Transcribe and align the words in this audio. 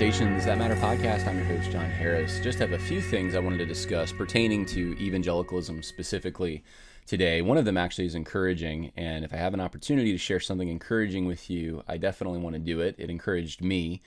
Conversations 0.00 0.46
That 0.46 0.56
Matter 0.56 0.76
podcast. 0.76 1.26
I'm 1.26 1.36
your 1.36 1.44
host, 1.44 1.70
John 1.70 1.90
Harris. 1.90 2.40
Just 2.40 2.58
have 2.58 2.72
a 2.72 2.78
few 2.78 3.02
things 3.02 3.34
I 3.34 3.38
wanted 3.38 3.58
to 3.58 3.66
discuss 3.66 4.12
pertaining 4.12 4.64
to 4.64 4.96
evangelicalism 4.98 5.82
specifically 5.82 6.64
today. 7.04 7.42
One 7.42 7.58
of 7.58 7.66
them 7.66 7.76
actually 7.76 8.06
is 8.06 8.14
encouraging, 8.14 8.92
and 8.96 9.26
if 9.26 9.34
I 9.34 9.36
have 9.36 9.52
an 9.52 9.60
opportunity 9.60 10.12
to 10.12 10.16
share 10.16 10.40
something 10.40 10.70
encouraging 10.70 11.26
with 11.26 11.50
you, 11.50 11.84
I 11.86 11.98
definitely 11.98 12.38
want 12.38 12.54
to 12.54 12.60
do 12.60 12.80
it. 12.80 12.94
It 12.96 13.10
encouraged 13.10 13.60
me, 13.60 14.00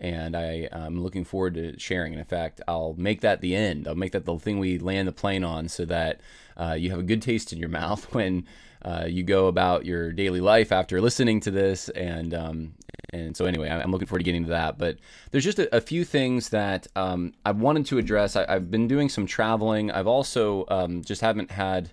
and 0.00 0.36
I, 0.36 0.68
am 0.72 1.00
looking 1.00 1.24
forward 1.24 1.54
to 1.54 1.78
sharing. 1.78 2.12
And 2.12 2.18
in 2.18 2.26
fact, 2.26 2.60
I'll 2.66 2.96
make 2.98 3.20
that 3.20 3.40
the 3.40 3.54
end. 3.54 3.86
I'll 3.86 3.94
make 3.94 4.10
that 4.12 4.24
the 4.24 4.36
thing 4.40 4.58
we 4.58 4.80
land 4.80 5.06
the 5.06 5.12
plane 5.12 5.44
on 5.44 5.68
so 5.68 5.84
that 5.84 6.22
uh, 6.56 6.72
you 6.72 6.90
have 6.90 6.98
a 6.98 7.04
good 7.04 7.22
taste 7.22 7.52
in 7.52 7.60
your 7.60 7.68
mouth 7.82 8.12
when 8.12 8.46
uh, 8.82 9.04
you 9.08 9.22
go 9.22 9.46
about 9.46 9.84
your 9.84 10.10
daily 10.12 10.40
life 10.40 10.72
after 10.72 11.00
listening 11.00 11.38
to 11.40 11.52
this 11.52 11.88
and 11.90 12.34
um, 12.34 12.74
and 13.10 13.36
so 13.36 13.44
anyway, 13.44 13.68
I'm 13.68 13.90
looking 13.90 14.06
forward 14.06 14.20
to 14.20 14.24
getting 14.24 14.44
to 14.44 14.50
that. 14.50 14.78
But 14.78 14.98
there's 15.30 15.44
just 15.44 15.58
a, 15.58 15.76
a 15.76 15.80
few 15.80 16.04
things 16.04 16.48
that 16.50 16.86
um, 16.96 17.34
I 17.44 17.52
wanted 17.52 17.86
to 17.86 17.98
address. 17.98 18.36
I, 18.36 18.50
have 18.50 18.70
been 18.70 18.88
doing 18.88 19.08
some 19.08 19.26
traveling. 19.26 19.90
I've 19.90 20.06
also 20.06 20.64
um, 20.68 21.02
just 21.02 21.20
haven't 21.20 21.50
had 21.50 21.90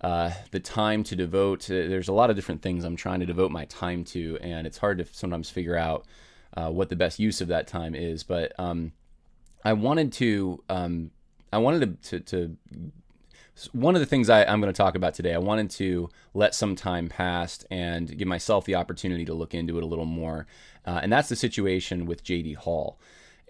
uh, 0.00 0.30
the 0.52 0.60
time 0.60 1.02
to 1.04 1.16
devote. 1.16 1.66
There's 1.66 2.08
a 2.08 2.12
lot 2.12 2.30
of 2.30 2.36
different 2.36 2.62
things 2.62 2.84
I'm 2.84 2.96
trying 2.96 3.20
to 3.20 3.26
devote 3.26 3.50
my 3.50 3.64
time 3.66 4.04
to, 4.04 4.38
and 4.40 4.66
it's 4.66 4.78
hard 4.78 4.98
to 4.98 5.06
sometimes 5.10 5.50
figure 5.50 5.76
out 5.76 6.06
uh, 6.56 6.70
what 6.70 6.88
the 6.88 6.96
best 6.96 7.18
use 7.18 7.40
of 7.40 7.48
that 7.48 7.66
time 7.66 7.94
is. 7.94 8.22
But 8.22 8.52
um, 8.58 8.92
I 9.64 9.72
wanted 9.72 10.12
to. 10.14 10.62
Um, 10.68 11.10
I 11.52 11.58
wanted 11.58 12.02
to, 12.02 12.20
to, 12.20 12.20
to 12.20 12.56
one 13.72 13.94
of 13.94 14.00
the 14.00 14.06
things 14.06 14.28
I, 14.28 14.42
am 14.42 14.60
going 14.60 14.72
to 14.72 14.76
talk 14.76 14.94
about 14.94 15.14
today, 15.14 15.34
I 15.34 15.38
wanted 15.38 15.70
to 15.70 16.10
let 16.34 16.54
some 16.54 16.76
time 16.76 17.08
pass 17.08 17.64
and 17.70 18.16
give 18.16 18.28
myself 18.28 18.64
the 18.66 18.74
opportunity 18.74 19.24
to 19.24 19.34
look 19.34 19.54
into 19.54 19.78
it 19.78 19.82
a 19.82 19.86
little 19.86 20.04
more. 20.04 20.46
Uh, 20.84 21.00
and 21.02 21.12
that's 21.12 21.28
the 21.28 21.36
situation 21.36 22.06
with 22.06 22.22
JD 22.22 22.56
Hall. 22.56 22.98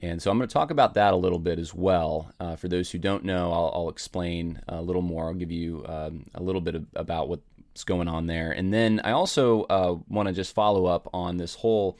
And 0.02 0.20
so 0.22 0.30
I'm 0.30 0.38
going 0.38 0.48
to 0.48 0.52
talk 0.52 0.70
about 0.70 0.94
that 0.94 1.12
a 1.12 1.16
little 1.16 1.38
bit 1.38 1.58
as 1.58 1.74
well. 1.74 2.30
Uh, 2.38 2.54
for 2.54 2.68
those 2.68 2.90
who 2.90 2.98
don't 2.98 3.24
know, 3.24 3.52
I'll, 3.52 3.72
I'll, 3.74 3.88
explain 3.88 4.60
a 4.68 4.82
little 4.82 5.02
more. 5.02 5.26
I'll 5.26 5.34
give 5.34 5.50
you 5.50 5.84
um, 5.88 6.26
a 6.34 6.42
little 6.42 6.60
bit 6.60 6.74
of, 6.74 6.86
about 6.94 7.28
what's 7.28 7.84
going 7.84 8.06
on 8.06 8.26
there. 8.26 8.52
And 8.52 8.72
then 8.72 9.00
I 9.04 9.12
also 9.12 9.62
uh, 9.64 9.96
want 10.08 10.28
to 10.28 10.34
just 10.34 10.54
follow 10.54 10.86
up 10.86 11.08
on 11.14 11.38
this 11.38 11.54
whole 11.54 11.98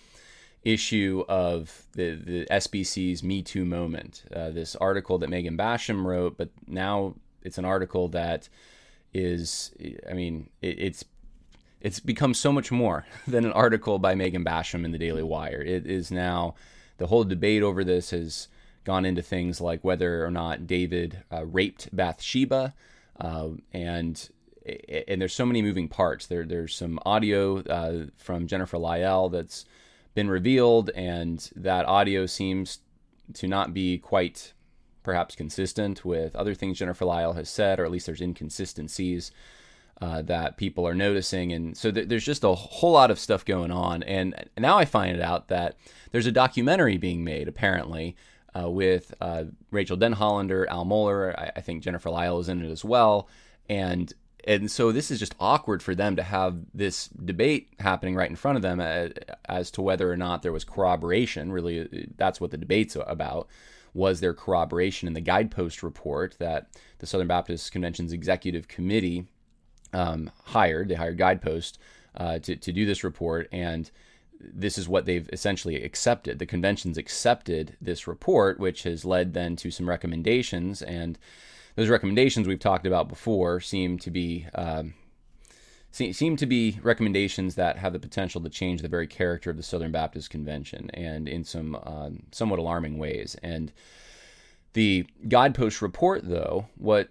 issue 0.63 1.25
of 1.29 1.87
the, 1.93 2.17
the 2.17 2.47
SBC's 2.51 3.23
Me 3.23 3.43
Too 3.43 3.65
moment. 3.65 4.25
Uh, 4.35 4.51
this 4.51 4.77
article 4.77 5.19
that 5.19 5.31
Megan 5.31 5.57
Basham 5.57 6.05
wrote, 6.05 6.37
but 6.37 6.51
now 6.67 7.15
it's 7.47 7.59
an 7.59 7.65
article 7.65 8.09
that 8.09 8.49
is, 9.15 9.73
I 10.09 10.13
mean, 10.13 10.51
it, 10.61 10.79
it's 10.79 11.05
it's 11.81 12.01
become 12.01 12.35
so 12.35 12.53
much 12.53 12.73
more 12.73 13.07
than 13.27 13.45
an 13.45 13.53
article 13.53 13.99
by 13.99 14.15
Megan 14.15 14.45
Basham 14.45 14.85
in 14.85 14.93
the 14.93 14.99
Daily 14.99 15.23
Wire. 15.23 15.63
It 15.63 15.87
is 15.87 16.11
now 16.11 16.55
the 16.99 17.07
whole 17.07 17.25
debate 17.25 17.63
over 17.63 17.85
this 17.85 18.11
has 18.11 18.49
gone 18.85 19.05
into 19.05 19.23
things 19.23 19.61
like 19.61 19.83
whether 19.83 20.25
or 20.25 20.31
not 20.31 20.67
David 20.67 21.23
uh, 21.33 21.45
raped 21.45 21.95
Bathsheba, 21.95 22.75
uh, 23.21 23.49
and 23.73 24.29
and 25.09 25.21
there's 25.21 25.35
so 25.35 25.47
many 25.47 25.63
moving 25.63 25.89
parts. 25.89 26.27
There 26.27 26.45
there's 26.45 26.75
some 26.75 26.99
audio 27.07 27.59
uh, 27.61 28.07
from 28.17 28.47
Jennifer 28.47 28.79
Lyell 28.79 29.29
that's 29.29 29.65
been 30.15 30.29
revealed, 30.29 30.91
and 30.91 31.49
that 31.55 31.85
audio 31.87 32.27
seems 32.27 32.81
to 33.35 33.47
not 33.47 33.75
be 33.75 33.99
quite 33.99 34.53
perhaps 35.07 35.37
consistent 35.37 36.05
with 36.05 36.35
other 36.35 36.53
things 36.53 36.81
Jennifer 36.81 37.05
Lyell 37.05 37.35
has 37.35 37.49
said, 37.49 37.79
or 37.79 37.85
at 37.85 37.93
least 37.93 38.07
there's 38.07 38.21
inconsistencies 38.21 39.31
uh, 40.01 40.21
that 40.23 40.57
people 40.57 40.85
are 40.87 40.97
noticing. 40.97 41.53
And 41.53 41.77
so 41.77 41.93
th- 41.93 42.09
there's 42.09 42.25
just 42.25 42.43
a 42.43 42.53
whole 42.53 42.91
lot 42.91 43.13
of 43.13 43.21
stuff 43.21 43.45
going 43.45 43.71
on. 43.71 44.03
And 44.03 44.35
now 44.59 44.77
I 44.77 44.85
find 44.85 45.21
out 45.21 45.47
that 45.47 45.77
there's 46.11 46.27
a 46.27 46.33
documentary 46.33 46.97
being 46.97 47.23
made, 47.23 47.47
apparently, 47.47 48.17
uh, 48.53 48.69
with 48.69 49.15
uh, 49.21 49.45
Rachael 49.71 49.97
Denhollander, 49.97 50.67
Al 50.67 50.85
Mohler. 50.85 51.39
I-, 51.39 51.53
I 51.55 51.61
think 51.61 51.85
Jennifer 51.85 52.11
Lyell 52.11 52.41
is 52.41 52.49
in 52.49 52.65
it 52.65 52.71
as 52.71 52.85
well. 52.85 53.29
And 53.69 54.13
and 54.43 54.71
so 54.71 54.91
this 54.91 55.13
is 55.13 55.21
just 55.21 55.37
awkward 55.39 55.85
for 55.85 55.95
them 55.95 56.17
to 56.17 56.23
have 56.25 56.57
this 56.75 57.09
debate 57.09 57.69
happening 57.79 58.17
right 58.17 58.31
in 58.31 58.37
front 58.37 58.57
of 58.57 58.63
them 58.63 58.81
as, 58.81 59.13
uh, 59.29 59.35
as 59.45 59.71
to 59.73 59.83
whether 59.83 60.11
or 60.11 60.17
not 60.17 60.43
there 60.43 60.53
was 60.53 60.65
corroboration. 60.65 61.53
Really, 61.53 62.09
that's 62.17 62.41
what 62.41 62.51
the 62.51 62.59
debate's 62.59 62.97
about 62.97 63.49
was 63.97 64.21
their 64.21 64.35
corroboration 64.35 65.09
in 65.09 65.15
the 65.15 65.21
guidepost 65.21 65.83
report 65.83 66.37
that 66.39 66.69
the 66.99 67.07
Southern 67.07 67.27
Baptist 67.27 67.73
Convention's 67.73 68.13
executive 68.13 68.69
committee 68.69 69.27
um, 69.93 70.31
hired. 70.45 70.89
They 70.89 70.95
hired 70.95 71.19
Guidepost 71.19 71.79
uh, 72.17 72.39
to, 72.41 72.57
to 72.57 72.73
do 72.73 72.85
this 72.85 73.03
report, 73.03 73.49
and 73.51 73.91
this 74.39 74.77
is 74.77 74.89
what 74.89 75.07
they've 75.07 75.29
essentially 75.33 75.83
accepted. 75.83 76.39
The 76.39 76.47
convention's 76.47 76.99
accepted 76.99 77.77
this 77.81 78.07
report, 78.07 78.61
which 78.61 78.83
has 78.83 79.05
led 79.05 79.33
then 79.33 79.57
to 79.57 79.71
some 79.71 79.89
recommendations, 79.89 80.83
and 80.83 81.19
those 81.75 81.89
recommendations 81.89 82.47
we've 82.47 82.59
talked 82.59 82.87
about 82.87 83.09
before 83.09 83.61
seem 83.61 83.99
to 83.99 84.11
be 84.11 84.47
um, 84.55 84.95
seem 85.97 86.37
to 86.37 86.47
be 86.47 86.79
recommendations 86.83 87.55
that 87.55 87.79
have 87.79 87.93
the 87.93 87.99
potential 87.99 88.41
to 88.43 88.49
change 88.49 88.83
the 88.83 88.89
very 88.89 89.07
character 89.07 89.51
of 89.51 89.57
the 89.57 89.63
Southern 89.63 89.93
Baptist 89.93 90.31
Convention, 90.31 90.91
and 90.93 91.29
in 91.29 91.45
some 91.45 91.77
uh, 91.83 92.11
somewhat 92.33 92.59
alarming 92.59 92.99
ways. 92.99 93.37
And 93.43 93.73
the 94.75 95.07
Guidepost 95.29 95.81
report, 95.81 96.29
though, 96.29 96.67
what 96.77 97.09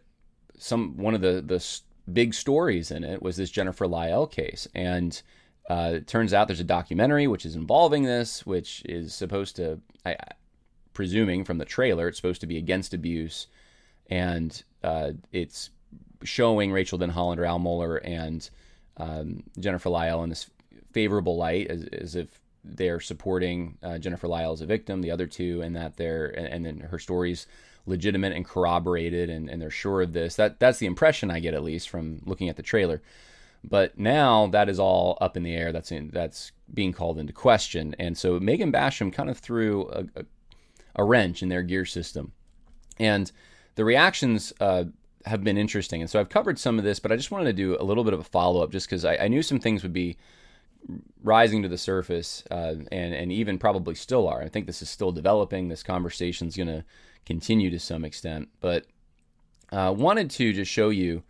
some 0.57 0.97
one 0.97 1.16
of 1.16 1.22
the 1.22 1.41
the 1.41 1.66
big 2.12 2.34
stories 2.34 2.91
in 2.91 3.03
it 3.03 3.22
was 3.22 3.38
this 3.38 3.50
Jennifer 3.50 3.88
Lyell 3.88 4.28
case, 4.28 4.68
and 4.75 5.22
uh, 5.69 5.94
it 5.96 6.07
turns 6.07 6.34
out 6.34 6.47
there's 6.47 6.59
a 6.59 6.63
documentary 6.63 7.28
which 7.28 7.46
is 7.46 7.56
involving 7.56 8.03
this, 8.03 8.46
which 8.46 8.84
is 8.85 9.16
supposed 9.16 9.56
to, 9.56 9.79
I, 10.06 10.16
presuming 10.94 11.44
from 11.44 11.57
the 11.57 11.66
trailer, 11.66 12.07
it's 12.07 12.17
supposed 12.17 12.41
to 12.41 12.47
be 12.47 12.57
against 12.57 12.94
abuse, 12.94 13.47
and 14.09 14.63
uh, 14.84 15.13
it's 15.31 15.72
showing 16.23 16.72
Rachael 16.72 17.00
Denhollander, 17.00 17.47
Al 17.47 17.59
Mohler, 17.59 18.00
and 18.03 18.47
um, 18.97 19.44
Jennifer 19.59 19.89
Lyell 19.89 20.23
in 20.23 20.29
this 20.29 20.50
favorable 20.91 21.38
light, 21.38 21.67
as, 21.67 21.83
as 21.85 22.16
if 22.16 22.39
they're 22.63 23.00
supporting 23.00 23.78
uh, 23.83 23.97
Jennifer 23.97 24.28
Lyell 24.28 24.53
as 24.53 24.61
a 24.61 24.66
victim, 24.66 25.01
the 25.01 25.11
other 25.11 25.28
two, 25.28 25.61
and 25.61 25.75
that 25.75 25.97
they're 25.97 26.28
and, 26.28 26.47
and 26.47 26.66
then 26.66 26.79
her 26.79 27.00
story's 27.00 27.47
legitimate 27.85 28.34
and 28.34 28.45
corroborated, 28.45 29.29
and, 29.29 29.50
and 29.50 29.61
they're 29.61 29.69
sure 29.69 30.01
of 30.01 30.13
this. 30.13 30.35
That 30.35 30.59
that's 30.59 30.79
the 30.79 30.88
impression 30.88 31.29
I 31.29 31.39
get 31.39 31.53
at 31.53 31.63
least 31.63 31.89
from 31.89 32.22
looking 32.25 32.50
at 32.50 32.55
the 32.55 32.63
trailer. 32.63 33.01
But 33.63 33.97
now 33.97 34.47
that 34.47 34.69
is 34.69 34.79
all 34.79 35.17
up 35.22 35.35
in 35.38 35.44
the 35.44 35.55
air. 35.55 35.72
That's 35.72 35.91
in, 35.91 36.09
that's 36.09 36.51
being 36.73 36.94
called 36.94 37.19
into 37.19 37.34
question, 37.34 37.95
and 38.00 38.17
so 38.17 38.39
Megan 38.39 38.72
Basham 38.72 39.13
kind 39.13 39.29
of 39.29 39.38
threw 39.38 39.89
a, 39.89 40.05
a, 40.19 40.25
a 40.95 41.03
wrench 41.03 41.44
in 41.44 41.50
their 41.50 41.63
gear 41.63 41.85
system, 41.85 42.31
and 42.97 43.31
the 43.75 43.85
reactions 43.85 44.53
uh, 44.59 44.85
have 45.25 45.43
been 45.43 45.57
interesting. 45.57 46.01
And 46.01 46.09
so 46.09 46.19
I've 46.19 46.29
covered 46.29 46.59
some 46.59 46.77
of 46.77 46.85
this, 46.85 46.99
but 46.99 47.11
I 47.11 47.15
just 47.15 47.31
wanted 47.31 47.45
to 47.45 47.53
do 47.53 47.77
a 47.79 47.83
little 47.83 48.03
bit 48.03 48.13
of 48.13 48.19
a 48.19 48.23
follow 48.23 48.63
up 48.63 48.71
just 48.71 48.87
because 48.87 49.03
I, 49.05 49.17
I, 49.17 49.27
knew 49.27 49.41
some 49.41 49.59
things 49.59 49.81
would 49.81 49.93
be 49.93 50.17
rising 51.23 51.63
to 51.63 51.67
the 51.67 51.77
surface 51.77 52.43
uh, 52.51 52.75
and, 52.91 53.13
and 53.13 53.31
even 53.31 53.57
probably 53.57 53.95
still 53.95 54.27
are. 54.27 54.41
I 54.41 54.49
think 54.49 54.67
this 54.67 54.81
is 54.81 54.89
still 54.89 55.11
developing. 55.11 55.67
This 55.67 55.83
conversation 55.83 56.47
is 56.47 56.55
going 56.55 56.67
to 56.67 56.85
continue 57.25 57.71
to 57.71 57.79
some 57.79 58.05
extent. 58.05 58.49
But 58.61 58.85
uh, 59.71 59.93
wanted 59.97 60.29
to 60.31 60.53
just 60.53 60.71
show 60.71 60.89
you 60.89 61.23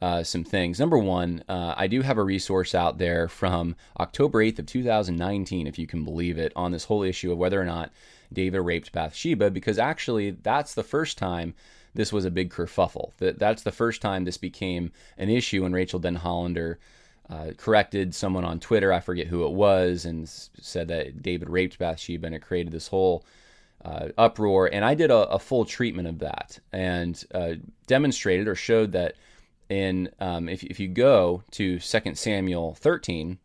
uh, 0.00 0.22
some 0.22 0.44
things. 0.44 0.78
Number 0.78 0.98
one, 0.98 1.42
uh, 1.48 1.74
I 1.76 1.86
do 1.86 2.02
have 2.02 2.18
a 2.18 2.22
resource 2.24 2.74
out 2.74 2.98
there 2.98 3.28
from 3.28 3.74
October 3.98 4.44
8th 4.44 4.60
of 4.60 4.66
2019, 4.66 5.66
if 5.66 5.78
you 5.78 5.86
can 5.86 6.04
believe 6.04 6.38
it, 6.38 6.52
on 6.54 6.70
this 6.70 6.84
whole 6.84 7.02
issue 7.02 7.32
of 7.32 7.38
whether 7.38 7.60
or 7.60 7.64
not 7.64 7.90
David 8.32 8.60
raped 8.60 8.92
Bathsheba, 8.92 9.50
because 9.50 9.78
actually 9.78 10.30
that's 10.30 10.74
the 10.74 10.84
first 10.84 11.18
time 11.18 11.54
this 11.98 12.12
was 12.12 12.24
a 12.24 12.30
big 12.30 12.50
kerfuffle. 12.50 13.10
That 13.16 13.40
that's 13.40 13.64
the 13.64 13.72
first 13.72 14.00
time 14.00 14.24
this 14.24 14.36
became 14.36 14.92
an 15.18 15.28
issue 15.28 15.64
when 15.64 15.72
Rachael 15.72 15.98
Denhollander 15.98 16.76
uh, 17.28 17.50
corrected 17.56 18.14
someone 18.14 18.44
on 18.44 18.60
Twitter. 18.60 18.92
I 18.92 19.00
forget 19.00 19.26
who 19.26 19.44
it 19.44 19.52
was, 19.52 20.04
and 20.04 20.28
said 20.28 20.86
that 20.88 21.22
David 21.22 21.50
raped 21.50 21.76
Bathsheba, 21.76 22.26
and 22.26 22.36
it 22.36 22.40
created 22.40 22.72
this 22.72 22.86
whole 22.86 23.26
uh, 23.84 24.10
uproar. 24.16 24.70
And 24.72 24.84
I 24.84 24.94
did 24.94 25.10
a, 25.10 25.28
a, 25.28 25.40
full 25.40 25.64
treatment 25.64 26.06
of 26.06 26.20
that 26.20 26.60
and 26.72 27.22
uh, 27.34 27.54
demonstrated 27.88 28.46
or 28.46 28.54
showed 28.54 28.92
that 28.92 29.16
in 29.68 30.08
um, 30.20 30.48
if 30.48 30.62
if 30.62 30.78
you 30.78 30.86
go 30.86 31.42
to 31.50 31.80
2 31.80 32.14
Samuel 32.14 32.74
13, 32.74 33.38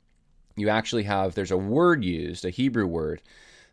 you 0.57 0.69
actually 0.69 1.03
have 1.03 1.33
there's 1.33 1.49
a 1.49 1.57
word 1.57 2.03
used, 2.03 2.45
a 2.45 2.51
Hebrew 2.51 2.85
word 2.85 3.19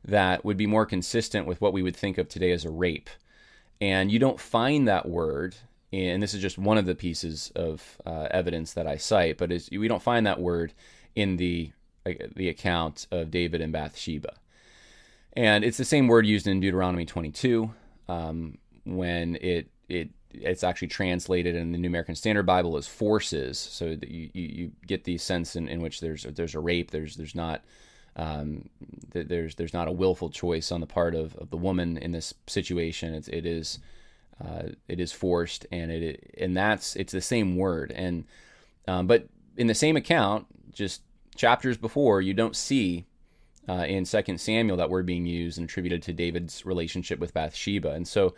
that 0.03 0.43
would 0.43 0.57
be 0.57 0.67
more 0.67 0.87
consistent 0.87 1.47
with 1.47 1.61
what 1.61 1.75
we 1.75 1.83
would 1.83 1.97
think 1.97 2.17
of 2.17 2.31
today 2.31 2.51
as 2.51 2.65
a 2.65 2.71
rape 2.71 3.11
and 3.81 4.11
you 4.13 4.19
don't 4.19 4.41
find 4.41 4.87
that 4.89 5.09
word 5.09 5.57
and 5.93 6.23
this 6.23 6.35
is 6.35 6.41
just 6.41 6.59
one 6.59 6.79
of 6.79 6.87
the 6.87 6.95
pieces 6.95 7.51
of 7.57 7.99
uh, 8.07 8.29
evidence 8.31 8.75
that 8.75 8.87
I 8.87 8.97
cite, 8.97 9.39
but 9.39 9.51
we 9.73 9.89
don't 9.89 10.03
find 10.03 10.27
that 10.27 10.41
word 10.41 10.73
in 11.15 11.37
the 11.37 11.73
the 12.35 12.49
account 12.49 13.07
of 13.11 13.31
David 13.31 13.61
and 13.61 13.73
Bathsheba, 13.73 14.35
and 15.35 15.65
it's 15.65 15.77
the 15.77 15.85
same 15.85 16.09
word 16.09 16.27
used 16.27 16.47
in 16.47 16.61
Deuteronomy 16.61 17.05
22 17.05 17.71
um, 18.09 18.59
when 18.85 19.37
it 19.37 19.69
it 19.89 20.11
it's 20.33 20.63
actually 20.63 20.89
translated 20.89 21.57
in 21.57 21.73
the 21.73 21.79
New 21.79 21.89
American 21.89 22.15
Standard 22.15 22.47
Bible 22.47 22.77
as 22.77 22.87
forces, 22.87 23.59
so 23.59 23.97
that 23.97 24.09
you, 24.09 24.31
you, 24.33 24.43
you 24.43 24.73
get 24.87 25.05
the 25.05 25.19
sense 25.19 25.57
in, 25.57 25.69
in 25.69 25.83
which 25.83 26.01
there's 26.01 26.23
there's 26.23 26.55
a 26.55 26.61
rape, 26.61 26.93
there's 26.93 27.17
there's 27.17 27.35
not 27.35 27.63
Um, 28.17 28.69
th- 29.13 29.29
there's 29.29 29.55
there's 29.55 29.75
not 29.75 29.89
a 29.89 29.93
willful 29.93 30.31
choice 30.31 30.73
on 30.73 30.81
the 30.81 30.87
part 30.87 31.15
of, 31.15 31.35
of 31.37 31.51
the 31.51 31.57
woman 31.57 31.97
in 31.97 32.13
this 32.13 32.35
situation. 32.47 33.15
It's 33.15 33.29
it 33.29 33.47
is 33.47 33.79
uh, 34.45 34.71
it 34.89 35.01
is 35.01 35.13
forced, 35.13 35.67
and 35.71 35.91
it 35.91 36.35
and 36.39 36.57
that's 36.57 36.97
it's 36.97 37.13
the 37.13 37.21
same 37.21 37.57
word. 37.57 37.93
And 37.93 38.25
um, 38.89 39.07
but 39.07 39.29
in 39.57 39.67
the 39.67 39.75
same 39.75 39.97
account, 39.97 40.47
just 40.73 41.03
chapters 41.37 41.77
before, 41.77 42.21
you 42.21 42.35
don't 42.35 42.57
see 42.57 43.07
uh, 43.69 43.85
in 43.87 44.05
Second 44.05 44.41
Samuel 44.41 44.77
that 44.79 44.91
word 44.91 45.07
being 45.07 45.27
used 45.27 45.59
and 45.59 45.69
attributed 45.69 46.03
to 46.03 46.13
David's 46.13 46.65
relationship 46.67 47.19
with 47.19 47.35
Bathsheba. 47.35 47.91
And 47.91 48.07
so, 48.07 48.35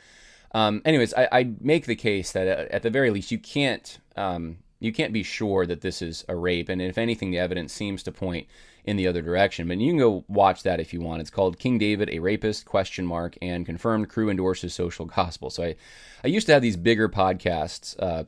um, 0.53 0.83
anyways, 0.85 1.15
I, 1.15 1.29
I, 1.33 1.51
make 1.61 1.87
the 1.87 1.97
case 1.97 2.33
that 2.33 2.47
uh, 2.47 2.67
at 2.71 2.83
the 2.83 2.91
very 2.91 3.11
least 3.11 3.31
you 3.31 3.39
can't 3.39 3.99
um, 4.17 4.59
you 4.83 4.93
can't 4.93 5.13
be 5.13 5.23
sure 5.23 5.65
that 5.65 5.81
this 5.81 6.03
is 6.03 6.25
a 6.29 6.35
rape, 6.35 6.69
and 6.69 6.83
if 6.83 6.99
anything, 6.99 7.31
the 7.31 7.39
evidence 7.39 7.73
seems 7.73 8.03
to 8.03 8.11
point 8.11 8.49
in 8.85 8.97
the 8.97 9.07
other 9.07 9.23
direction. 9.23 9.69
But 9.69 9.79
you 9.79 9.93
can 9.93 9.99
go 9.99 10.25
watch 10.27 10.65
that 10.65 10.81
if 10.81 10.93
you 10.93 11.01
want. 11.01 11.21
It's 11.21 11.31
called 11.31 11.61
King 11.61 11.79
David, 11.79 12.11
a 12.11 12.19
rapist? 12.19 12.67
Question 12.67 13.07
mark 13.07 13.39
and 13.41 13.65
confirmed 13.65 14.09
crew 14.09 14.29
endorses 14.29 14.75
social 14.75 15.07
gospel. 15.07 15.51
So 15.51 15.63
I, 15.63 15.77
I 16.25 16.27
used 16.27 16.49
to 16.49 16.53
have 16.53 16.63
these 16.63 16.77
bigger 16.77 17.09
podcasts. 17.09 17.95
Uh, 17.97 18.25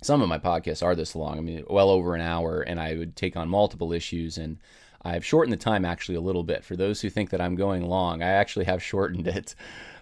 some 0.00 0.22
of 0.22 0.28
my 0.30 0.38
podcasts 0.38 0.82
are 0.82 0.94
this 0.94 1.14
long. 1.14 1.36
I 1.36 1.42
mean, 1.42 1.64
well 1.68 1.90
over 1.90 2.14
an 2.14 2.22
hour, 2.22 2.62
and 2.62 2.80
I 2.80 2.96
would 2.96 3.14
take 3.14 3.36
on 3.36 3.48
multiple 3.48 3.92
issues 3.92 4.38
and. 4.38 4.58
I've 5.02 5.24
shortened 5.24 5.54
the 5.54 5.56
time 5.56 5.86
actually 5.86 6.16
a 6.16 6.20
little 6.20 6.42
bit. 6.42 6.62
For 6.62 6.76
those 6.76 7.00
who 7.00 7.08
think 7.08 7.30
that 7.30 7.40
I'm 7.40 7.54
going 7.54 7.88
long, 7.88 8.22
I 8.22 8.32
actually 8.32 8.66
have 8.66 8.82
shortened 8.82 9.26
it. 9.26 9.54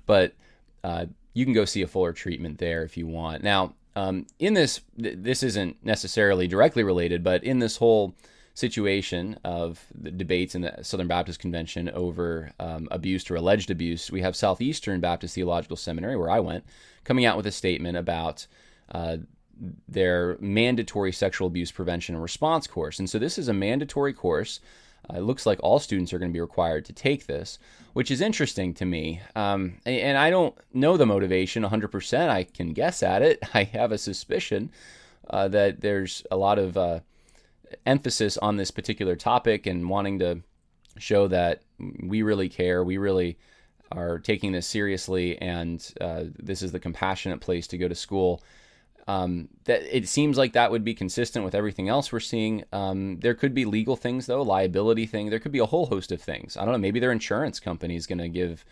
But 0.07 0.35
uh, 0.83 1.07
you 1.35 1.45
can 1.45 1.55
go 1.55 1.65
see 1.65 1.83
a 1.83 1.87
fuller 1.87 2.13
treatment 2.13 2.59
there 2.59 2.83
if 2.83 2.97
you 2.97 3.07
want. 3.07 3.45
Now, 3.45 3.75
um, 3.99 4.27
in 4.39 4.55
this, 4.55 4.81
th- 5.03 5.17
this 5.19 5.43
isn't 5.43 5.85
necessarily 5.85 6.47
directly 6.47 6.85
related, 6.85 7.25
but 7.25 7.43
in 7.43 7.59
this 7.59 7.79
whole 7.79 8.15
situation 8.55 9.39
of 9.45 9.85
the 9.93 10.13
debates 10.13 10.55
in 10.55 10.63
the 10.63 10.75
Southern 10.83 11.09
Baptist 11.09 11.41
Convention 11.41 11.89
over 11.91 12.53
um, 12.61 12.87
abuse 12.93 13.29
or 13.29 13.35
alleged 13.37 13.71
abuse, 13.71 14.11
we 14.11 14.23
have 14.23 14.37
Southeastern 14.37 15.01
Baptist 15.01 15.35
Theological 15.35 15.77
Seminary, 15.77 16.17
where 16.17 16.31
I 16.31 16.39
went, 16.39 16.65
coming 17.03 17.25
out 17.25 17.37
with 17.37 17.47
a 17.47 17.51
statement 17.53 17.97
about 17.97 18.47
uh, 18.93 19.17
their 19.89 20.37
mandatory 20.39 21.11
sexual 21.11 21.49
abuse 21.49 21.73
prevention 21.73 22.15
and 22.15 22.23
response 22.23 22.69
course. 22.69 23.01
And 23.01 23.11
so 23.11 23.19
this 23.19 23.37
is 23.37 23.49
a 23.49 23.53
mandatory 23.53 24.13
course 24.13 24.61
it 25.15 25.23
looks 25.23 25.47
like 25.47 25.59
all 25.63 25.79
students 25.79 26.13
are 26.13 26.19
going 26.19 26.31
to 26.31 26.37
be 26.37 26.41
required 26.41 26.85
to 26.87 26.93
take 26.93 27.27
this, 27.27 27.59
which 27.93 28.11
is 28.11 28.21
interesting 28.21 28.75
to 28.75 28.85
me. 28.85 29.21
Um, 29.35 29.81
and, 29.87 30.01
and, 30.01 30.19
I 30.19 30.31
don't 30.31 30.55
know 30.75 30.97
the 30.97 31.07
motivation 31.07 31.63
100%. 31.63 32.29
I 32.29 32.45
can 32.45 32.73
guess 32.73 33.03
at 33.03 33.23
it. 33.23 33.43
I 33.55 33.65
have 33.65 33.93
a 33.93 33.99
suspicion 33.99 34.71
uh, 35.31 35.49
that 35.49 35.81
there's 35.81 36.25
a 36.31 36.37
lot 36.37 36.59
of 36.59 36.77
uh, 36.77 37.01
emphasis 37.87 38.37
on 38.39 38.57
this 38.57 38.71
particular 38.71 39.17
topic 39.17 39.67
and 39.67 39.89
wanting 39.89 40.19
to 40.19 40.41
show 40.99 41.29
that 41.29 41.63
we 41.79 42.23
really 42.23 42.49
care. 42.49 42.83
We 42.85 42.99
really 42.99 43.39
are 43.93 44.19
taking 44.19 44.53
this 44.53 44.67
seriously, 44.67 45.41
and 45.41 45.87
uh, 46.01 46.25
this 46.39 46.63
is 46.63 46.73
the 46.73 46.81
compassionate 46.81 47.41
place 47.41 47.67
to 47.69 47.79
go 47.79 47.89
to 47.89 47.95
school. 47.95 48.43
Um, 49.09 49.49
that 49.65 49.83
it 49.91 50.07
seems 50.07 50.37
like 50.37 50.53
that 50.53 50.71
would 50.71 50.85
be 50.85 50.93
consistent 50.93 51.43
with 51.43 51.55
everything 51.55 51.89
else 51.89 52.13
we're 52.13 52.21
seeing. 52.21 52.65
Um, 52.75 53.19
there 53.21 53.35
could 53.35 53.55
be 53.55 53.65
legal 53.65 53.97
things 53.97 54.27
though, 54.27 54.43
liability 54.43 55.07
thing. 55.07 55.31
There 55.31 55.39
could 55.39 55.51
be 55.51 55.61
a 55.61 55.67
whole 55.67 55.87
host 55.87 56.13
of 56.13 56.21
things. 56.21 56.59
I 56.59 56.65
don't 56.65 56.73
know. 56.73 56.79
Maybe 56.79 57.01
their 57.01 57.11
insurance 57.11 57.59
company 57.59 57.97
is 57.97 58.07
going 58.07 58.19
to 58.19 58.29
give 58.29 58.67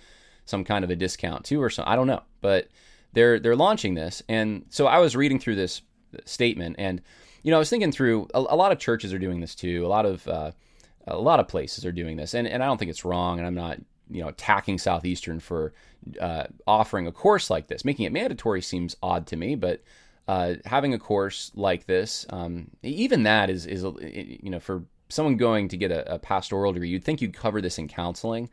some 0.45 0.63
kind 0.63 0.85
of 0.85 0.91
a 0.91 0.97
discount 0.97 1.47
too, 1.47 1.63
or 1.63 1.71
something. 1.71 1.91
I 1.91 1.97
don't 1.97 2.07
know. 2.07 2.23
But 2.43 2.69
they're 3.15 3.41
they're 3.41 3.57
launching 3.57 3.95
this, 3.95 4.23
and 4.29 4.67
so 4.69 4.87
I 4.87 4.99
was 4.99 5.17
reading 5.17 5.39
through 5.39 5.57
this 5.57 5.81
statement, 6.27 6.77
and 6.79 7.01
you 7.43 7.51
know, 7.51 7.57
I 7.57 7.61
was 7.61 7.71
thinking 7.71 7.93
through. 7.93 8.29
A, 8.35 8.41
a 8.41 8.57
lot 8.57 8.73
of 8.73 8.79
churches 8.79 9.15
are 9.15 9.19
doing 9.19 9.41
this 9.41 9.55
too. 9.55 9.87
A 9.87 9.89
lot 9.89 10.05
of 10.05 10.29
uh, 10.29 10.53
a 11.07 11.17
lot 11.17 11.41
of 11.41 11.49
places 11.49 11.87
are 11.87 11.93
doing 11.93 12.19
this, 12.19 12.35
and 12.35 12.47
and 12.47 12.63
I 12.63 12.67
don't 12.67 12.77
think 12.77 12.91
it's 12.91 13.07
wrong. 13.07 13.39
And 13.39 13.47
I'm 13.47 13.55
not 13.55 13.79
you 14.11 14.21
know 14.21 14.29
attacking 14.29 14.77
Southeastern 14.77 15.41
for 15.41 15.73
uh, 16.21 16.45
offering 16.67 17.07
a 17.07 17.13
course 17.13 17.49
like 17.49 17.69
this. 17.69 17.87
Making 17.87 18.05
it 18.05 18.13
mandatory 18.13 18.61
seems 18.61 18.97
odd 19.03 19.27
to 19.29 19.37
me, 19.37 19.55
but 19.55 19.83
uh, 20.29 20.55
having 20.65 20.95
a 20.95 20.99
course 20.99 21.53
like 21.55 21.87
this, 21.87 22.27
um, 22.31 22.71
even 22.83 23.23
that 23.25 23.49
is 23.51 23.67
is 23.67 23.85
you 23.85 24.51
know 24.51 24.61
for 24.61 24.85
someone 25.09 25.37
going 25.37 25.69
to 25.69 25.77
get 25.77 25.91
a, 25.91 26.15
a, 26.15 26.19
pastoral 26.19 26.73
degree, 26.73 26.89
you'd 26.89 27.05
think 27.05 27.21
you'd 27.21 27.35
cover 27.35 27.61
this 27.61 27.79
in 27.79 27.89
counseling. 27.89 28.51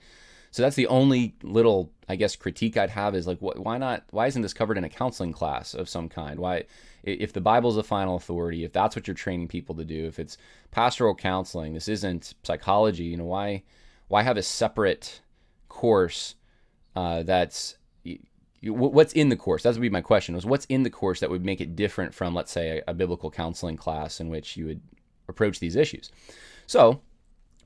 So 0.52 0.62
that's 0.62 0.76
the 0.76 0.86
only 0.86 1.34
little, 1.42 1.92
I 2.08 2.16
guess, 2.16 2.36
critique 2.36 2.78
I'd 2.78 2.92
have 2.92 3.16
is 3.16 3.26
like, 3.26 3.40
wh- 3.40 3.60
why 3.60 3.80
not? 3.80 4.04
Why 4.12 4.28
isn't 4.28 4.44
this 4.44 4.54
covered 4.54 4.78
in 4.78 4.84
a 4.84 4.90
counseling 4.90 5.32
class 5.32 5.74
of 5.74 5.90
some 5.90 6.10
kind? 6.10 6.40
Why, 6.40 6.66
if 7.02 7.34
the 7.34 7.42
Bible's 7.42 7.76
the 7.76 7.84
final 7.84 8.18
authority, 8.18 8.64
if 8.64 8.72
that's 8.72 8.96
what 8.96 9.08
you're 9.08 9.16
training 9.16 9.48
people 9.48 9.74
to 9.76 9.84
do, 9.84 10.06
if 10.06 10.20
it's 10.20 10.38
pastoral 10.70 11.16
counseling, 11.16 11.74
this 11.74 11.88
isn't 11.88 12.36
psychology. 12.44 13.06
You 13.06 13.18
know, 13.18 13.26
why, 13.26 13.64
why 14.10 14.22
have 14.22 14.38
a 14.38 14.44
separate 14.44 15.22
course 15.70 16.36
uh, 16.96 17.24
that's 17.24 17.78
what's 18.64 19.14
in 19.14 19.30
the 19.30 19.36
course? 19.36 19.64
That 19.64 19.74
would 19.74 19.82
be 19.82 19.90
my 19.90 20.02
question 20.02 20.36
was 20.36 20.46
what's 20.46 20.66
in 20.66 20.84
the 20.84 20.90
course 20.90 21.20
that 21.20 21.30
would 21.30 21.46
make 21.46 21.62
it 21.62 21.76
different 21.76 22.14
from 22.14 22.34
let's 22.34 22.52
say 22.52 22.82
a, 22.88 22.92
a 22.92 22.94
biblical 22.94 23.30
counseling 23.30 23.78
class 23.78 24.20
in 24.20 24.30
which 24.30 24.56
you 24.56 24.66
would 24.66 24.82
approach 25.28 25.60
these 25.60 25.76
issues? 25.76 26.12
So 26.66 27.02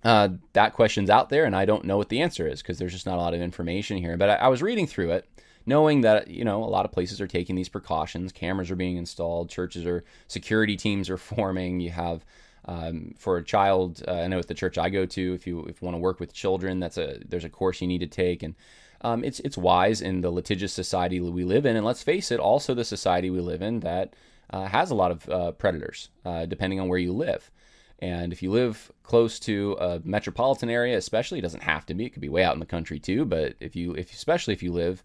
uh, 0.04 0.30
that 0.54 0.74
question's 0.74 1.10
out 1.10 1.30
there 1.30 1.44
and 1.44 1.56
i 1.56 1.66
don't 1.66 1.84
know 1.84 1.98
what 1.98 2.10
the 2.10 2.22
answer 2.22 2.48
is 2.48 2.62
because 2.62 2.78
there's 2.78 2.94
just 2.94 3.06
not 3.06 3.18
a 3.18 3.22
lot 3.22 3.34
of 3.34 3.42
information 3.42 3.98
here 3.98 4.16
but 4.16 4.30
I, 4.30 4.36
I 4.36 4.48
was 4.48 4.62
reading 4.62 4.88
through 4.88 5.12
it 5.12 5.28
knowing 5.66 6.02
that 6.02 6.30
you 6.30 6.46
know 6.46 6.64
a 6.64 6.66
lot 6.66 6.86
of 6.86 6.92
places 6.92 7.20
are 7.20 7.28
taking 7.28 7.56
these 7.56 7.68
precautions 7.68 8.32
cameras 8.32 8.70
are 8.70 8.76
being 8.76 8.98
installed 8.98 9.50
churches 9.50 9.86
are 9.86 10.04
security 10.28 10.78
teams 10.78 11.10
are 11.10 11.18
forming 11.18 11.80
you 11.80 11.92
have 11.92 12.24
um, 12.66 13.16
for 13.18 13.38
a 13.38 13.44
child 13.44 14.04
uh, 14.08 14.14
i 14.14 14.28
know 14.28 14.40
at 14.40 14.48
the 14.48 14.54
church 14.54 14.78
i 14.78 14.90
go 14.90 15.06
to 15.06 15.34
if 15.34 15.48
you 15.48 15.62
if 15.66 15.82
you 15.82 15.86
want 15.86 15.96
to 15.96 16.00
work 16.02 16.20
with 16.20 16.32
children 16.32 16.80
that's 16.80 16.98
a 16.98 17.20
there's 17.28 17.46
a 17.46 17.50
course 17.50 17.82
you 17.82 17.88
need 17.88 18.00
to 18.00 18.08
take 18.08 18.44
and 18.44 18.56
um, 19.02 19.24
it's 19.24 19.40
it's 19.42 19.58
wise 19.58 20.02
in 20.02 20.22
the 20.22 20.32
litigious 20.32 20.74
society 20.74 21.20
we 21.20 21.44
live 21.44 21.66
in, 21.66 21.76
and 21.76 21.86
let's 21.86 22.04
face 22.04 22.32
it, 22.32 22.40
also 22.40 22.74
the 22.74 22.86
society 22.86 23.30
we 23.30 23.40
live 23.40 23.62
in 23.62 23.82
that 23.82 24.14
uh, 24.50 24.66
has 24.66 24.92
a 24.92 24.96
lot 24.96 25.12
of 25.12 25.30
uh, 25.30 25.52
predators, 25.52 26.10
uh, 26.26 26.46
depending 26.46 26.80
on 26.80 26.88
where 26.88 27.00
you 27.00 27.14
live. 27.14 27.52
And 28.00 28.32
if 28.32 28.44
you 28.44 28.52
live 28.52 28.92
close 29.04 29.40
to 29.42 29.76
a 29.80 30.02
metropolitan 30.04 30.70
area, 30.70 30.98
especially, 30.98 31.40
it 31.40 31.44
doesn't 31.44 31.64
have 31.64 31.86
to 31.88 31.94
be. 31.94 32.06
It 32.06 32.12
could 32.12 32.22
be 32.22 32.30
way 32.30 32.44
out 32.44 32.54
in 32.54 32.60
the 32.60 32.66
country 32.66 33.00
too. 33.00 33.26
But 33.26 33.56
if 33.60 33.76
you, 33.76 33.94
if 33.94 34.14
especially 34.14 34.54
if 34.54 34.64
you 34.64 34.72
live 34.72 35.04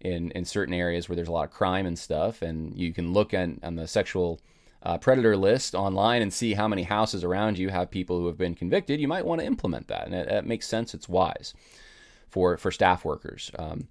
in 0.00 0.30
in 0.32 0.44
certain 0.44 0.74
areas 0.74 1.08
where 1.08 1.16
there's 1.16 1.28
a 1.28 1.32
lot 1.32 1.46
of 1.46 1.50
crime 1.50 1.86
and 1.86 1.98
stuff, 1.98 2.42
and 2.42 2.76
you 2.76 2.92
can 2.92 3.12
look 3.12 3.34
at 3.34 3.50
on 3.62 3.76
the 3.76 3.86
sexual 3.86 4.40
uh, 4.82 4.98
predator 4.98 5.36
list 5.36 5.74
online 5.74 6.20
and 6.20 6.32
see 6.32 6.54
how 6.54 6.68
many 6.68 6.82
houses 6.82 7.24
around 7.24 7.58
you 7.58 7.70
have 7.70 7.90
people 7.90 8.18
who 8.18 8.26
have 8.26 8.36
been 8.36 8.54
convicted, 8.54 9.00
you 9.00 9.08
might 9.08 9.24
want 9.24 9.40
to 9.40 9.46
implement 9.46 9.88
that, 9.88 10.06
and 10.06 10.14
it 10.14 10.46
makes 10.46 10.66
sense. 10.66 10.92
It's 10.92 11.08
wise 11.08 11.54
for 12.34 12.56
for 12.56 12.72
staff 12.72 13.04
workers. 13.04 13.52
Um, 13.56 13.86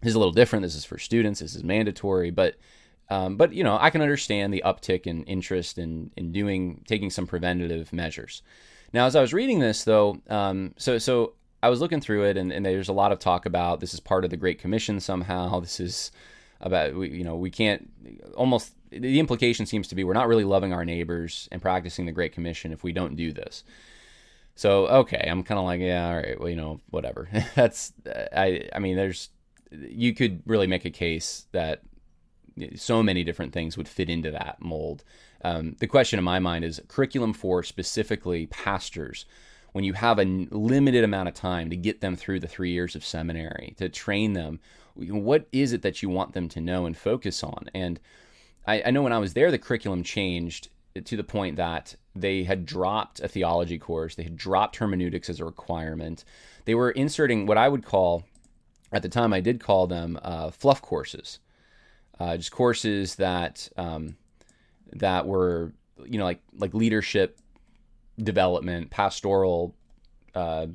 this 0.00 0.08
is 0.08 0.14
a 0.14 0.18
little 0.18 0.32
different. 0.32 0.62
This 0.62 0.74
is 0.74 0.86
for 0.86 0.98
students. 0.98 1.40
This 1.40 1.54
is 1.54 1.62
mandatory, 1.62 2.30
but 2.30 2.56
um, 3.10 3.36
but 3.36 3.52
you 3.52 3.62
know 3.62 3.76
I 3.78 3.90
can 3.90 4.00
understand 4.00 4.52
the 4.52 4.62
uptick 4.64 5.06
in 5.06 5.24
interest 5.24 5.76
in 5.76 6.10
in 6.16 6.32
doing 6.32 6.82
taking 6.88 7.10
some 7.10 7.26
preventative 7.26 7.92
measures. 7.92 8.42
Now, 8.94 9.04
as 9.04 9.14
I 9.14 9.20
was 9.20 9.34
reading 9.34 9.58
this, 9.58 9.84
though, 9.84 10.16
um, 10.30 10.72
so 10.78 10.96
so 10.96 11.34
I 11.62 11.68
was 11.68 11.80
looking 11.82 12.00
through 12.00 12.24
it, 12.24 12.38
and, 12.38 12.50
and 12.50 12.64
there's 12.64 12.88
a 12.88 12.94
lot 12.94 13.12
of 13.12 13.18
talk 13.18 13.44
about 13.44 13.80
this 13.80 13.92
is 13.92 14.00
part 14.00 14.24
of 14.24 14.30
the 14.30 14.38
Great 14.38 14.58
Commission 14.58 14.98
somehow. 14.98 15.60
This 15.60 15.78
is 15.78 16.12
about 16.62 16.94
you 16.94 17.24
know 17.24 17.36
we 17.36 17.50
can't 17.50 17.90
almost 18.34 18.72
the 18.90 19.20
implication 19.20 19.66
seems 19.66 19.86
to 19.88 19.94
be 19.94 20.02
we're 20.02 20.14
not 20.14 20.28
really 20.28 20.44
loving 20.44 20.72
our 20.72 20.84
neighbors 20.84 21.46
and 21.52 21.60
practicing 21.60 22.06
the 22.06 22.12
Great 22.12 22.32
Commission 22.32 22.72
if 22.72 22.82
we 22.82 22.92
don't 22.92 23.16
do 23.16 23.32
this. 23.34 23.64
So 24.54 24.86
okay, 24.88 25.26
I'm 25.30 25.42
kind 25.42 25.58
of 25.58 25.64
like, 25.64 25.80
yeah, 25.80 26.08
all 26.08 26.16
right, 26.16 26.38
well, 26.38 26.48
you 26.48 26.56
know, 26.56 26.80
whatever. 26.90 27.28
That's 27.54 27.92
I 28.06 28.68
I 28.74 28.78
mean, 28.78 28.96
there's 28.96 29.30
you 29.70 30.14
could 30.14 30.42
really 30.46 30.66
make 30.66 30.84
a 30.84 30.90
case 30.90 31.46
that 31.52 31.82
so 32.76 33.02
many 33.02 33.24
different 33.24 33.52
things 33.52 33.76
would 33.76 33.88
fit 33.88 34.10
into 34.10 34.30
that 34.30 34.60
mold. 34.60 35.04
Um, 35.44 35.76
the 35.80 35.86
question 35.86 36.18
in 36.18 36.24
my 36.24 36.38
mind 36.38 36.64
is 36.64 36.80
curriculum 36.88 37.32
for 37.32 37.62
specifically 37.62 38.46
pastors. 38.46 39.24
When 39.72 39.84
you 39.84 39.94
have 39.94 40.18
a 40.18 40.24
limited 40.24 41.02
amount 41.02 41.28
of 41.28 41.34
time 41.34 41.70
to 41.70 41.76
get 41.76 42.02
them 42.02 42.14
through 42.14 42.40
the 42.40 42.46
three 42.46 42.72
years 42.72 42.94
of 42.94 43.04
seminary, 43.04 43.74
to 43.78 43.88
train 43.88 44.34
them, 44.34 44.60
what 44.94 45.48
is 45.50 45.72
it 45.72 45.80
that 45.80 46.02
you 46.02 46.10
want 46.10 46.34
them 46.34 46.48
to 46.50 46.60
know 46.60 46.84
and 46.84 46.94
focus 46.94 47.42
on? 47.42 47.70
And 47.72 47.98
I, 48.66 48.82
I 48.84 48.90
know 48.90 49.02
when 49.02 49.14
I 49.14 49.18
was 49.18 49.32
there, 49.32 49.50
the 49.50 49.58
curriculum 49.58 50.02
changed 50.02 50.68
to 51.04 51.16
the 51.16 51.24
point 51.24 51.56
that 51.56 51.96
they 52.14 52.44
had 52.44 52.66
dropped 52.66 53.20
a 53.20 53.28
theology 53.28 53.78
course, 53.78 54.14
they 54.14 54.22
had 54.22 54.36
dropped 54.36 54.76
hermeneutics 54.76 55.30
as 55.30 55.40
a 55.40 55.44
requirement. 55.44 56.24
They 56.64 56.74
were 56.74 56.90
inserting 56.90 57.46
what 57.46 57.58
I 57.58 57.68
would 57.68 57.84
call, 57.84 58.24
at 58.92 59.02
the 59.02 59.08
time, 59.08 59.32
I 59.32 59.40
did 59.40 59.60
call 59.60 59.86
them 59.86 60.18
uh, 60.22 60.50
fluff 60.50 60.82
courses, 60.82 61.38
uh, 62.20 62.36
just 62.36 62.52
courses 62.52 63.16
that 63.16 63.68
um, 63.76 64.16
that 64.92 65.26
were 65.26 65.72
you 66.04 66.18
know 66.18 66.24
like 66.24 66.40
like 66.56 66.74
leadership 66.74 67.38
development, 68.18 68.90
pastoral 68.90 69.74
uh, 70.34 70.66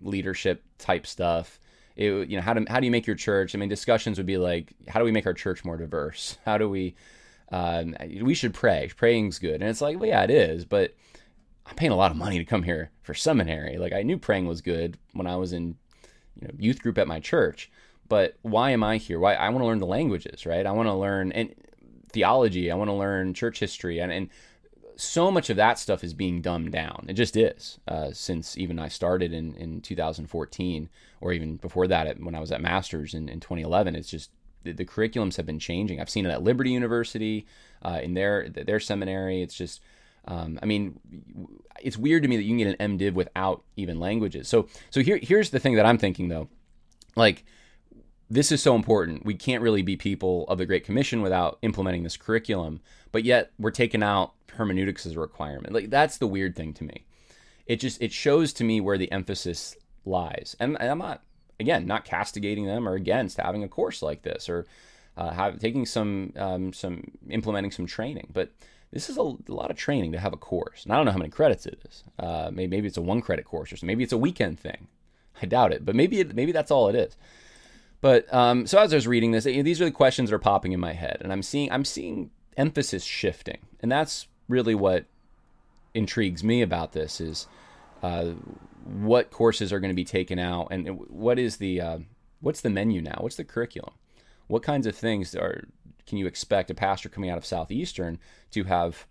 leadership 0.00 0.64
type 0.78 1.06
stuff. 1.06 1.60
It, 1.96 2.28
you 2.28 2.36
know 2.36 2.42
how 2.42 2.54
do 2.54 2.64
how 2.68 2.80
do 2.80 2.86
you 2.86 2.90
make 2.90 3.06
your 3.06 3.16
church? 3.16 3.54
I 3.54 3.58
mean, 3.58 3.68
discussions 3.68 4.16
would 4.16 4.26
be 4.26 4.38
like, 4.38 4.72
how 4.88 4.98
do 4.98 5.04
we 5.04 5.12
make 5.12 5.26
our 5.26 5.34
church 5.34 5.64
more 5.64 5.76
diverse? 5.76 6.38
How 6.46 6.56
do 6.56 6.68
we 6.68 6.94
um, 7.50 7.96
we 8.22 8.34
should 8.34 8.54
pray. 8.54 8.90
Praying's 8.96 9.38
good. 9.38 9.60
And 9.60 9.64
it's 9.64 9.80
like, 9.80 9.98
well, 9.98 10.08
yeah, 10.08 10.22
it 10.22 10.30
is. 10.30 10.64
But 10.64 10.94
I'm 11.66 11.76
paying 11.76 11.92
a 11.92 11.96
lot 11.96 12.10
of 12.10 12.16
money 12.16 12.38
to 12.38 12.44
come 12.44 12.62
here 12.62 12.90
for 13.02 13.14
seminary. 13.14 13.78
Like 13.78 13.92
I 13.92 14.02
knew 14.02 14.18
praying 14.18 14.46
was 14.46 14.60
good 14.60 14.98
when 15.12 15.26
I 15.26 15.36
was 15.36 15.52
in 15.52 15.76
you 16.40 16.48
know 16.48 16.54
youth 16.58 16.80
group 16.82 16.98
at 16.98 17.08
my 17.08 17.20
church, 17.20 17.70
but 18.08 18.36
why 18.42 18.70
am 18.70 18.82
I 18.82 18.96
here? 18.96 19.18
Why 19.18 19.34
I 19.34 19.48
want 19.48 19.62
to 19.62 19.66
learn 19.66 19.78
the 19.78 19.86
languages, 19.86 20.46
right? 20.46 20.66
I 20.66 20.72
want 20.72 20.88
to 20.88 20.94
learn 20.94 21.32
and 21.32 21.54
theology. 22.12 22.70
I 22.70 22.74
want 22.74 22.88
to 22.88 22.94
learn 22.94 23.34
church 23.34 23.60
history, 23.60 24.00
and 24.00 24.12
and 24.12 24.28
so 24.96 25.30
much 25.30 25.48
of 25.48 25.56
that 25.56 25.78
stuff 25.78 26.04
is 26.04 26.12
being 26.12 26.42
dumbed 26.42 26.72
down. 26.72 27.06
It 27.08 27.14
just 27.14 27.36
is. 27.36 27.78
Uh, 27.88 28.10
since 28.12 28.58
even 28.58 28.78
I 28.78 28.88
started 28.88 29.32
in, 29.32 29.54
in 29.54 29.80
2014, 29.80 30.90
or 31.22 31.32
even 31.32 31.56
before 31.56 31.86
that, 31.86 32.20
when 32.20 32.34
I 32.34 32.40
was 32.40 32.52
at 32.52 32.60
Masters 32.60 33.14
in, 33.14 33.28
in 33.28 33.40
2011, 33.40 33.96
it's 33.96 34.10
just 34.10 34.30
the, 34.62 34.72
the, 34.72 34.84
curriculums 34.84 35.36
have 35.36 35.46
been 35.46 35.58
changing. 35.58 36.00
I've 36.00 36.10
seen 36.10 36.26
it 36.26 36.30
at 36.30 36.42
Liberty 36.42 36.70
University, 36.70 37.46
uh, 37.82 38.00
in 38.02 38.14
their 38.14 38.48
their 38.48 38.80
seminary. 38.80 39.42
It's 39.42 39.54
just, 39.54 39.80
um, 40.26 40.58
I 40.62 40.66
mean, 40.66 40.98
it's 41.80 41.96
weird 41.96 42.22
to 42.22 42.28
me 42.28 42.36
that 42.36 42.42
you 42.42 42.50
can 42.50 42.58
get 42.58 42.80
an 42.80 42.98
MDiv 42.98 43.14
without 43.14 43.62
even 43.76 43.98
languages. 44.00 44.48
So 44.48 44.68
so 44.90 45.00
here 45.00 45.18
here's 45.22 45.50
the 45.50 45.58
thing 45.58 45.76
that 45.76 45.86
I'm 45.86 45.98
thinking 45.98 46.28
though, 46.28 46.48
like 47.16 47.44
this 48.28 48.52
is 48.52 48.62
so 48.62 48.76
important. 48.76 49.26
We 49.26 49.34
can't 49.34 49.62
really 49.62 49.82
be 49.82 49.96
people 49.96 50.44
of 50.48 50.58
the 50.58 50.66
Great 50.66 50.84
Commission 50.84 51.20
without 51.20 51.58
implementing 51.62 52.04
this 52.04 52.16
curriculum, 52.16 52.80
but 53.10 53.24
yet 53.24 53.50
we're 53.58 53.72
taking 53.72 54.04
out 54.04 54.34
hermeneutics 54.54 55.04
as 55.04 55.16
a 55.16 55.20
requirement. 55.20 55.74
Like 55.74 55.90
that's 55.90 56.18
the 56.18 56.28
weird 56.28 56.54
thing 56.54 56.72
to 56.74 56.84
me. 56.84 57.06
It 57.66 57.80
just 57.80 58.00
it 58.00 58.12
shows 58.12 58.52
to 58.54 58.64
me 58.64 58.80
where 58.80 58.98
the 58.98 59.10
emphasis 59.10 59.76
lies, 60.04 60.56
and, 60.60 60.76
and 60.80 60.90
I'm 60.90 60.98
not 60.98 61.22
again 61.60 61.86
not 61.86 62.04
castigating 62.04 62.66
them 62.66 62.88
or 62.88 62.94
against 62.94 63.36
having 63.36 63.62
a 63.62 63.68
course 63.68 64.02
like 64.02 64.22
this 64.22 64.48
or 64.48 64.66
uh, 65.16 65.30
have, 65.30 65.58
taking 65.58 65.86
some 65.86 66.32
um, 66.36 66.72
some 66.72 67.10
implementing 67.28 67.70
some 67.70 67.86
training, 67.86 68.28
but 68.32 68.50
this 68.92 69.08
is 69.08 69.18
a, 69.18 69.20
a, 69.20 69.36
lot 69.48 69.70
of 69.70 69.76
training 69.76 70.12
to 70.12 70.18
have 70.18 70.32
a 70.32 70.36
course. 70.36 70.82
And 70.82 70.92
I 70.92 70.96
don't 70.96 71.06
know 71.06 71.12
how 71.12 71.18
many 71.18 71.30
credits 71.30 71.66
it 71.66 71.80
is. 71.88 72.02
Uh, 72.18 72.50
maybe, 72.52 72.76
maybe 72.76 72.88
it's 72.88 72.96
a 72.96 73.02
one 73.02 73.20
credit 73.20 73.44
course 73.44 73.72
or 73.72 73.76
something. 73.76 73.86
Maybe 73.86 74.02
it's 74.02 74.12
a 74.12 74.18
weekend 74.18 74.58
thing. 74.58 74.88
I 75.40 75.46
doubt 75.46 75.72
it, 75.72 75.84
but 75.84 75.94
maybe 75.94 76.20
it, 76.20 76.34
maybe 76.34 76.52
that's 76.52 76.70
all 76.70 76.88
it 76.88 76.94
is. 76.96 77.16
But 78.00 78.32
um, 78.32 78.66
so 78.66 78.78
as 78.78 78.92
I 78.92 78.96
was 78.96 79.06
reading 79.06 79.30
this, 79.30 79.44
these 79.44 79.80
are 79.80 79.84
the 79.84 79.90
questions 79.90 80.30
that 80.30 80.36
are 80.36 80.40
popping 80.40 80.72
in 80.72 80.80
my 80.80 80.92
head, 80.92 81.18
and 81.20 81.32
I'm 81.32 81.42
seeing 81.42 81.70
I'm 81.70 81.84
seeing 81.84 82.30
emphasis 82.56 83.04
shifting, 83.04 83.58
and 83.80 83.92
that's 83.92 84.26
really 84.48 84.74
what 84.74 85.04
intrigues 85.94 86.42
me 86.42 86.62
about 86.62 86.92
this 86.92 87.20
is 87.20 87.46
uh, 88.02 88.30
what 88.84 89.30
courses 89.30 89.72
are 89.72 89.80
going 89.80 89.90
to 89.90 89.94
be 89.94 90.04
taken 90.04 90.38
out 90.38 90.68
and 90.70 90.98
what 91.08 91.38
is 91.38 91.56
the 91.56 91.80
uh, 91.80 91.98
what's 92.40 92.60
the 92.60 92.70
menu 92.70 93.00
now? 93.00 93.18
What's 93.20 93.36
the 93.36 93.44
curriculum? 93.44 93.94
What 94.46 94.62
kinds 94.62 94.86
of 94.86 94.96
things 94.96 95.34
are 95.34 95.64
can 96.06 96.18
you 96.18 96.26
expect 96.26 96.70
a 96.70 96.74
pastor 96.74 97.08
coming 97.08 97.30
out 97.30 97.38
of 97.38 97.46
southeastern 97.46 98.18
to 98.50 98.64
have 98.64 99.06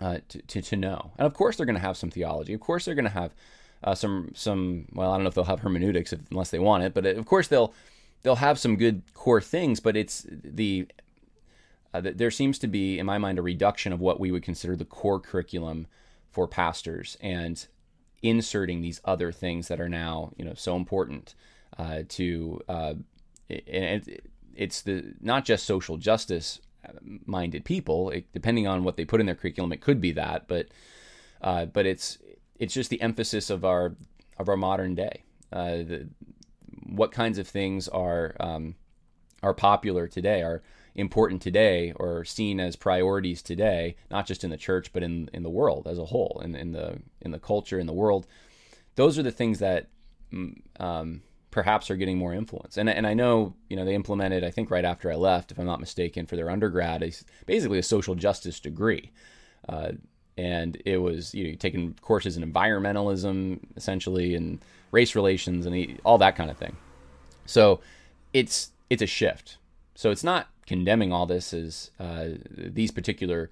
uh, 0.00 0.18
to, 0.28 0.42
to, 0.42 0.62
to, 0.62 0.76
know? 0.76 1.12
And 1.18 1.26
of 1.26 1.34
course 1.34 1.56
they're 1.56 1.66
going 1.66 1.76
to 1.76 1.82
have 1.82 1.96
some 1.96 2.10
theology. 2.10 2.54
Of 2.54 2.60
course 2.60 2.84
they're 2.84 2.94
going 2.94 3.04
to 3.04 3.10
have 3.10 3.34
uh, 3.84 3.94
some 3.94 4.30
some 4.34 4.86
well 4.92 5.10
i 5.10 5.16
don't 5.16 5.24
know 5.24 5.28
if 5.28 5.34
they'll 5.34 5.42
have 5.42 5.58
hermeneutics 5.58 6.12
if, 6.12 6.20
unless 6.30 6.50
they 6.50 6.58
want 6.60 6.84
it 6.84 6.94
but 6.94 7.04
of 7.04 7.26
course 7.26 7.48
they'll 7.48 7.74
they'll 8.22 8.36
have 8.36 8.56
some 8.56 8.76
good 8.76 9.02
core 9.12 9.40
things 9.40 9.80
but 9.80 9.96
it's 9.96 10.24
the 10.28 10.86
uh, 11.94 12.00
there 12.00 12.30
seems 12.30 12.58
to 12.58 12.66
be, 12.66 12.98
in 12.98 13.06
my 13.06 13.18
mind, 13.18 13.38
a 13.38 13.42
reduction 13.42 13.92
of 13.92 14.00
what 14.00 14.18
we 14.18 14.30
would 14.30 14.42
consider 14.42 14.76
the 14.76 14.84
core 14.84 15.20
curriculum 15.20 15.86
for 16.30 16.48
pastors. 16.48 17.16
And 17.20 17.66
inserting 18.22 18.80
these 18.80 19.00
other 19.04 19.32
things 19.32 19.68
that 19.68 19.80
are 19.80 19.88
now, 19.88 20.32
you 20.36 20.44
know, 20.44 20.54
so 20.54 20.76
important 20.76 21.34
uh, 21.78 22.02
to. 22.08 22.60
Uh, 22.68 22.94
and 23.50 24.08
it, 24.08 24.26
it's 24.54 24.82
the 24.82 25.14
not 25.20 25.44
just 25.44 25.64
social 25.64 25.96
justice 25.96 26.60
minded 27.26 27.64
people. 27.64 28.10
It, 28.10 28.32
depending 28.32 28.66
on 28.66 28.84
what 28.84 28.96
they 28.96 29.04
put 29.04 29.20
in 29.20 29.26
their 29.26 29.34
curriculum, 29.34 29.72
it 29.72 29.80
could 29.80 30.00
be 30.00 30.12
that, 30.12 30.48
but 30.48 30.68
uh, 31.40 31.66
but 31.66 31.86
it's 31.86 32.18
it's 32.58 32.74
just 32.74 32.90
the 32.90 33.00
emphasis 33.00 33.50
of 33.50 33.64
our 33.64 33.96
of 34.38 34.48
our 34.48 34.56
modern 34.56 34.94
day. 34.94 35.24
Uh, 35.52 35.76
the, 35.76 36.08
what 36.86 37.12
kinds 37.12 37.38
of 37.38 37.46
things 37.46 37.88
are 37.88 38.34
um, 38.40 38.74
are 39.42 39.54
popular 39.54 40.06
today? 40.06 40.42
Are 40.42 40.62
important 40.94 41.40
today 41.42 41.92
or 41.96 42.24
seen 42.24 42.60
as 42.60 42.76
priorities 42.76 43.42
today, 43.42 43.96
not 44.10 44.26
just 44.26 44.44
in 44.44 44.50
the 44.50 44.56
church 44.56 44.92
but 44.92 45.02
in 45.02 45.30
in 45.32 45.42
the 45.42 45.50
world 45.50 45.86
as 45.86 45.98
a 45.98 46.06
whole, 46.06 46.40
in 46.44 46.54
in 46.54 46.72
the 46.72 46.98
in 47.20 47.30
the 47.30 47.38
culture 47.38 47.78
in 47.78 47.86
the 47.86 47.92
world. 47.92 48.26
Those 48.96 49.18
are 49.18 49.22
the 49.22 49.30
things 49.30 49.58
that 49.60 49.88
mm, 50.32 50.54
um, 50.78 51.22
perhaps 51.50 51.90
are 51.90 51.96
getting 51.96 52.18
more 52.18 52.34
influence. 52.34 52.76
And 52.76 52.88
and 52.88 53.06
I 53.06 53.14
know 53.14 53.54
you 53.68 53.76
know 53.76 53.84
they 53.84 53.94
implemented 53.94 54.44
I 54.44 54.50
think 54.50 54.70
right 54.70 54.84
after 54.84 55.10
I 55.10 55.16
left, 55.16 55.52
if 55.52 55.58
I'm 55.58 55.66
not 55.66 55.80
mistaken, 55.80 56.26
for 56.26 56.36
their 56.36 56.50
undergrad, 56.50 57.02
is 57.02 57.24
basically 57.46 57.78
a 57.78 57.82
social 57.82 58.14
justice 58.14 58.60
degree. 58.60 59.10
Uh, 59.68 59.92
and 60.36 60.80
it 60.84 60.98
was 60.98 61.34
you 61.34 61.48
know 61.48 61.54
taking 61.56 61.94
courses 62.00 62.36
in 62.36 62.52
environmentalism 62.52 63.60
essentially 63.76 64.34
and 64.34 64.60
race 64.90 65.14
relations 65.14 65.66
and 65.66 66.00
all 66.04 66.18
that 66.18 66.36
kind 66.36 66.50
of 66.50 66.56
thing. 66.56 66.76
So 67.46 67.80
it's 68.32 68.70
it's 68.90 69.02
a 69.02 69.06
shift. 69.06 69.58
So 69.94 70.10
it's 70.10 70.24
not 70.24 70.48
condemning 70.66 71.12
all 71.12 71.26
this 71.26 71.52
as 71.52 71.90
uh, 71.98 72.28
these 72.50 72.90
particular 72.90 73.50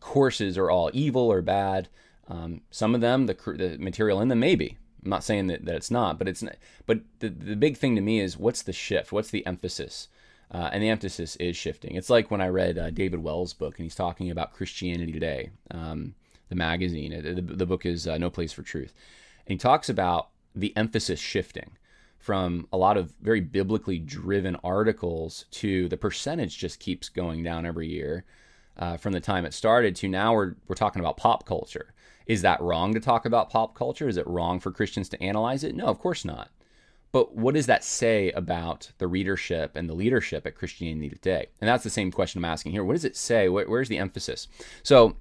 courses 0.00 0.58
are 0.58 0.70
all 0.70 0.90
evil 0.92 1.30
or 1.30 1.42
bad. 1.42 1.88
Um, 2.28 2.62
some 2.70 2.94
of 2.94 3.00
them, 3.00 3.26
the, 3.26 3.34
the 3.34 3.76
material 3.78 4.20
in 4.20 4.28
them, 4.28 4.40
maybe. 4.40 4.76
I'm 5.04 5.10
not 5.10 5.24
saying 5.24 5.46
that, 5.48 5.64
that 5.64 5.76
it's 5.76 5.90
not, 5.90 6.18
but 6.18 6.28
it's 6.28 6.42
not, 6.42 6.56
but 6.86 7.00
the, 7.20 7.28
the 7.28 7.56
big 7.56 7.76
thing 7.76 7.96
to 7.96 8.02
me 8.02 8.20
is 8.20 8.36
what's 8.36 8.62
the 8.62 8.72
shift? 8.72 9.12
What's 9.12 9.30
the 9.30 9.46
emphasis? 9.46 10.08
Uh, 10.52 10.68
and 10.72 10.82
the 10.82 10.88
emphasis 10.88 11.36
is 11.36 11.56
shifting. 11.56 11.94
It's 11.94 12.10
like 12.10 12.30
when 12.30 12.40
I 12.40 12.48
read 12.48 12.76
uh, 12.76 12.90
David 12.90 13.22
Wells' 13.22 13.54
book, 13.54 13.78
and 13.78 13.84
he's 13.84 13.94
talking 13.94 14.30
about 14.30 14.52
Christianity 14.52 15.12
Today, 15.12 15.50
um, 15.70 16.14
the 16.48 16.56
magazine. 16.56 17.12
The, 17.12 17.40
the 17.40 17.66
book 17.66 17.86
is 17.86 18.06
uh, 18.06 18.18
No 18.18 18.30
Place 18.30 18.52
for 18.52 18.62
Truth, 18.62 18.92
and 19.46 19.52
he 19.52 19.58
talks 19.58 19.88
about 19.88 20.28
the 20.54 20.76
emphasis 20.76 21.20
shifting 21.20 21.70
from 22.20 22.68
a 22.72 22.76
lot 22.76 22.96
of 22.96 23.12
very 23.20 23.40
biblically 23.40 23.98
driven 23.98 24.54
articles 24.62 25.46
to 25.50 25.88
the 25.88 25.96
percentage 25.96 26.58
just 26.58 26.78
keeps 26.78 27.08
going 27.08 27.42
down 27.42 27.66
every 27.66 27.88
year 27.88 28.24
uh, 28.76 28.96
from 28.96 29.12
the 29.12 29.20
time 29.20 29.44
it 29.44 29.54
started 29.54 29.96
to 29.96 30.08
now 30.08 30.32
we're, 30.34 30.54
we're 30.68 30.76
talking 30.76 31.00
about 31.00 31.16
pop 31.16 31.46
culture. 31.46 31.92
Is 32.26 32.42
that 32.42 32.60
wrong 32.60 32.94
to 32.94 33.00
talk 33.00 33.24
about 33.24 33.50
pop 33.50 33.74
culture? 33.74 34.08
Is 34.08 34.16
it 34.16 34.26
wrong 34.26 34.60
for 34.60 34.70
Christians 34.70 35.08
to 35.08 35.22
analyze 35.22 35.64
it? 35.64 35.74
No, 35.74 35.86
of 35.86 35.98
course 35.98 36.24
not. 36.24 36.50
But 37.10 37.34
what 37.34 37.54
does 37.54 37.66
that 37.66 37.82
say 37.82 38.30
about 38.32 38.92
the 38.98 39.08
readership 39.08 39.74
and 39.74 39.88
the 39.88 39.94
leadership 39.94 40.46
at 40.46 40.54
Christianity 40.54 41.08
Today? 41.08 41.48
And 41.60 41.68
that's 41.68 41.82
the 41.82 41.90
same 41.90 42.12
question 42.12 42.38
I'm 42.38 42.44
asking 42.44 42.70
here. 42.70 42.84
What 42.84 42.92
does 42.92 43.04
it 43.04 43.16
say? 43.16 43.48
where's 43.48 43.88
the 43.88 43.98
emphasis? 43.98 44.46
So, 44.84 45.16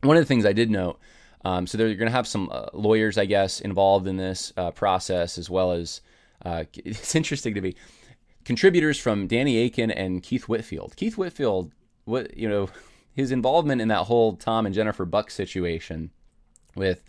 one 0.00 0.16
of 0.16 0.22
the 0.22 0.26
things 0.26 0.46
I 0.46 0.52
did 0.52 0.70
note 0.70 0.98
um, 1.46 1.64
so 1.64 1.78
they're 1.78 1.94
going 1.94 2.10
to 2.10 2.16
have 2.16 2.26
some 2.26 2.48
uh, 2.50 2.66
lawyers, 2.72 3.16
I 3.16 3.24
guess, 3.24 3.60
involved 3.60 4.08
in 4.08 4.16
this 4.16 4.52
uh, 4.56 4.72
process, 4.72 5.38
as 5.38 5.48
well 5.48 5.70
as 5.70 6.00
uh, 6.44 6.64
it's 6.74 7.14
interesting 7.14 7.54
to 7.54 7.60
me. 7.60 7.74
Contributors 8.44 8.98
from 8.98 9.26
Danny 9.26 9.64
Akin 9.64 9.90
and 9.90 10.22
Keith 10.22 10.48
Whitfield. 10.48 10.94
Keith 10.96 11.18
Whitfield, 11.18 11.72
what 12.04 12.36
you 12.36 12.48
know, 12.48 12.68
his 13.12 13.32
involvement 13.32 13.80
in 13.80 13.88
that 13.88 14.04
whole 14.04 14.36
Tom 14.36 14.66
and 14.66 14.74
Jennifer 14.74 15.04
Buck 15.04 15.30
situation 15.30 16.10
with 16.74 17.02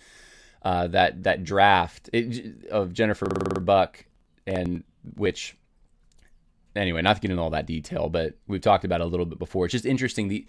uh, 0.63 0.87
that 0.87 1.23
that 1.23 1.43
draft 1.43 2.09
of 2.71 2.93
Jennifer 2.93 3.25
Buck, 3.25 4.05
and 4.45 4.83
which 5.15 5.55
anyway, 6.75 7.01
not 7.01 7.15
to 7.15 7.21
get 7.21 7.31
into 7.31 7.41
all 7.41 7.49
that 7.51 7.65
detail, 7.65 8.09
but 8.09 8.35
we've 8.47 8.61
talked 8.61 8.85
about 8.85 9.01
it 9.01 9.05
a 9.05 9.07
little 9.07 9.25
bit 9.25 9.39
before. 9.39 9.65
It's 9.65 9.73
just 9.73 9.85
interesting. 9.85 10.27
The, 10.27 10.45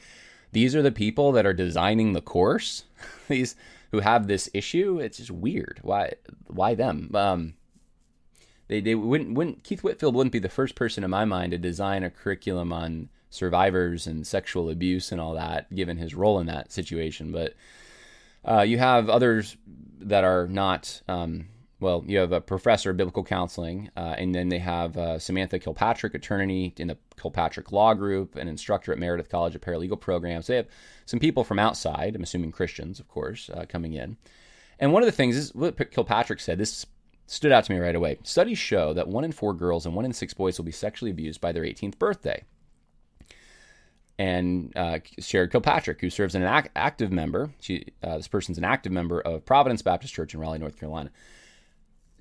these 0.53 0.75
are 0.75 0.83
the 0.83 0.93
people 0.93 1.33
that 1.33 1.47
are 1.47 1.53
designing 1.53 2.13
the 2.13 2.21
course. 2.21 2.85
these 3.29 3.57
who 3.91 4.01
have 4.01 4.27
this 4.27 4.49
issue. 4.55 4.99
It's 4.99 5.19
just 5.19 5.31
weird. 5.31 5.81
Why? 5.83 6.13
Why 6.47 6.75
them? 6.75 7.11
Um, 7.15 7.55
they, 8.69 8.81
they 8.81 8.95
wouldn't, 8.95 9.35
wouldn't 9.35 9.65
Keith 9.65 9.83
Whitfield 9.83 10.15
wouldn't 10.15 10.33
be 10.33 10.39
the 10.39 10.49
first 10.49 10.75
person 10.75 11.05
in 11.05 11.11
my 11.11 11.25
mind 11.25 11.53
to 11.53 11.59
design 11.59 12.03
a 12.05 12.11
curriculum 12.11 12.73
on 12.73 13.09
survivors 13.31 14.07
and 14.07 14.27
sexual 14.27 14.71
abuse 14.71 15.13
and 15.13 15.21
all 15.21 15.35
that, 15.35 15.75
given 15.75 15.97
his 15.97 16.15
role 16.15 16.39
in 16.39 16.47
that 16.47 16.73
situation. 16.73 17.33
But 17.33 17.55
uh, 18.45 18.63
you 18.63 18.79
have 18.79 19.09
others 19.09 19.57
that 20.01 20.25
are 20.25 20.47
not. 20.47 21.03
Um, 21.09 21.49
well, 21.81 22.03
you 22.07 22.19
have 22.19 22.33
a 22.33 22.41
professor 22.41 22.91
of 22.91 22.97
biblical 22.97 23.23
counseling, 23.23 23.89
uh, 23.97 24.17
and 24.19 24.35
then 24.35 24.49
they 24.49 24.59
have 24.59 24.97
uh, 24.97 25.19
Samantha 25.21 25.61
Kilpatrick, 25.61 26.13
attorney 26.13 26.75
in 26.77 26.89
the 26.89 26.99
Kilpatrick 27.21 27.71
Law 27.71 27.95
Group, 27.95 28.35
an 28.35 28.49
instructor 28.49 28.91
at 28.91 28.99
Meredith 28.99 29.29
College 29.29 29.55
of 29.55 29.61
Paralegal 29.61 30.01
Programs. 30.01 30.47
So 30.47 30.55
they 30.55 30.57
have 30.57 30.69
some 31.07 31.21
people 31.21 31.45
from 31.45 31.61
outside, 31.61 32.17
I'm 32.17 32.23
assuming 32.25 32.51
Christians, 32.51 32.99
of 32.99 33.07
course, 33.07 33.49
uh, 33.55 33.65
coming 33.69 33.93
in. 33.93 34.17
And 34.81 34.93
one 34.93 35.03
of 35.03 35.07
the 35.07 35.13
things 35.13 35.37
is 35.37 35.55
what 35.55 35.91
Kilpatrick 35.93 36.41
said. 36.41 36.59
This 36.59 36.85
stood 37.29 37.53
out 37.53 37.65
to 37.65 37.73
me 37.73 37.79
right 37.79 37.95
away. 37.95 38.19
Studies 38.23 38.59
show 38.59 38.93
that 38.95 39.07
one 39.07 39.25
in 39.25 39.33
four 39.33 39.53
girls 39.53 39.85
and 39.85 39.95
one 39.95 40.05
in 40.05 40.13
six 40.13 40.33
boys 40.33 40.59
will 40.59 40.65
be 40.65 40.73
sexually 40.73 41.11
abused 41.11 41.41
by 41.41 41.53
their 41.53 41.63
18th 41.63 41.99
birthday. 41.99 42.43
And 44.19 44.73
uh, 44.75 44.99
Sherry 45.21 45.49
Kilpatrick, 45.49 46.01
who 46.01 46.11
serves 46.11 46.35
as 46.35 46.41
an 46.41 46.49
act- 46.49 46.71
active 46.75 47.13
member, 47.13 47.51
she, 47.61 47.85
uh, 48.03 48.17
this 48.17 48.29
person's 48.29 48.59
an 48.59 48.65
active 48.65 48.91
member 48.91 49.21
of 49.21 49.45
Providence 49.45 49.83
Baptist 49.83 50.13
Church 50.13 50.35
in 50.35 50.41
Raleigh, 50.41 50.59
North 50.59 50.77
Carolina. 50.77 51.11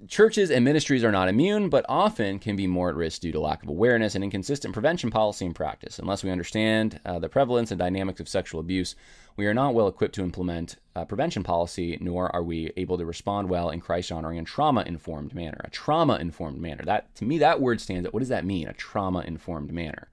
Churches 0.08 0.52
and 0.52 0.64
ministries 0.64 1.04
are 1.04 1.12
not 1.12 1.28
immune, 1.28 1.70
but 1.70 1.86
often 1.90 2.38
can 2.38 2.56
be 2.56 2.68
more 2.68 2.90
at 2.90 2.96
risk 2.96 3.22
due 3.22 3.32
to 3.32 3.40
lack 3.40 3.64
of 3.64 3.70
awareness 3.70 4.14
and 4.14 4.24
inconsistent 4.24 4.74
prevention 4.74 5.10
policy 5.10 5.44
and 5.44 5.56
practice. 5.56 5.98
Unless 5.98 6.24
we 6.24 6.30
understand 6.30 7.00
uh, 7.04 7.18
the 7.18 7.30
prevalence 7.30 7.72
and 7.72 7.80
dynamics 7.80 8.20
of 8.20 8.30
sexual 8.30 8.60
abuse, 8.60 8.96
we 9.38 9.48
are 9.48 9.56
not 9.56 9.74
well 9.74 9.88
equipped 9.88 10.14
to 10.16 10.24
implement 10.24 10.76
uh, 10.98 11.06
prevention 11.06 11.44
policy, 11.44 11.96
nor 12.02 12.36
are 12.36 12.42
we 12.42 12.72
able 12.76 12.98
to 12.98 13.06
respond 13.06 13.50
well 13.50 13.70
in 13.70 13.80
Christ 13.80 14.12
honoring 14.12 14.40
and 14.40 14.48
trauma 14.48 14.82
informed 14.82 15.36
manner. 15.36 15.62
A 15.64 15.70
trauma 15.70 16.16
informed 16.16 16.60
manner. 16.60 16.84
That 16.84 17.14
to 17.18 17.26
me, 17.26 17.38
that 17.38 17.62
word 17.62 17.80
stands 17.80 18.08
out. 18.08 18.14
What 18.16 18.22
does 18.22 18.30
that 18.30 18.46
mean? 18.46 18.68
A 18.68 18.74
trauma 18.74 19.20
informed 19.20 19.72
manner. 19.72 20.10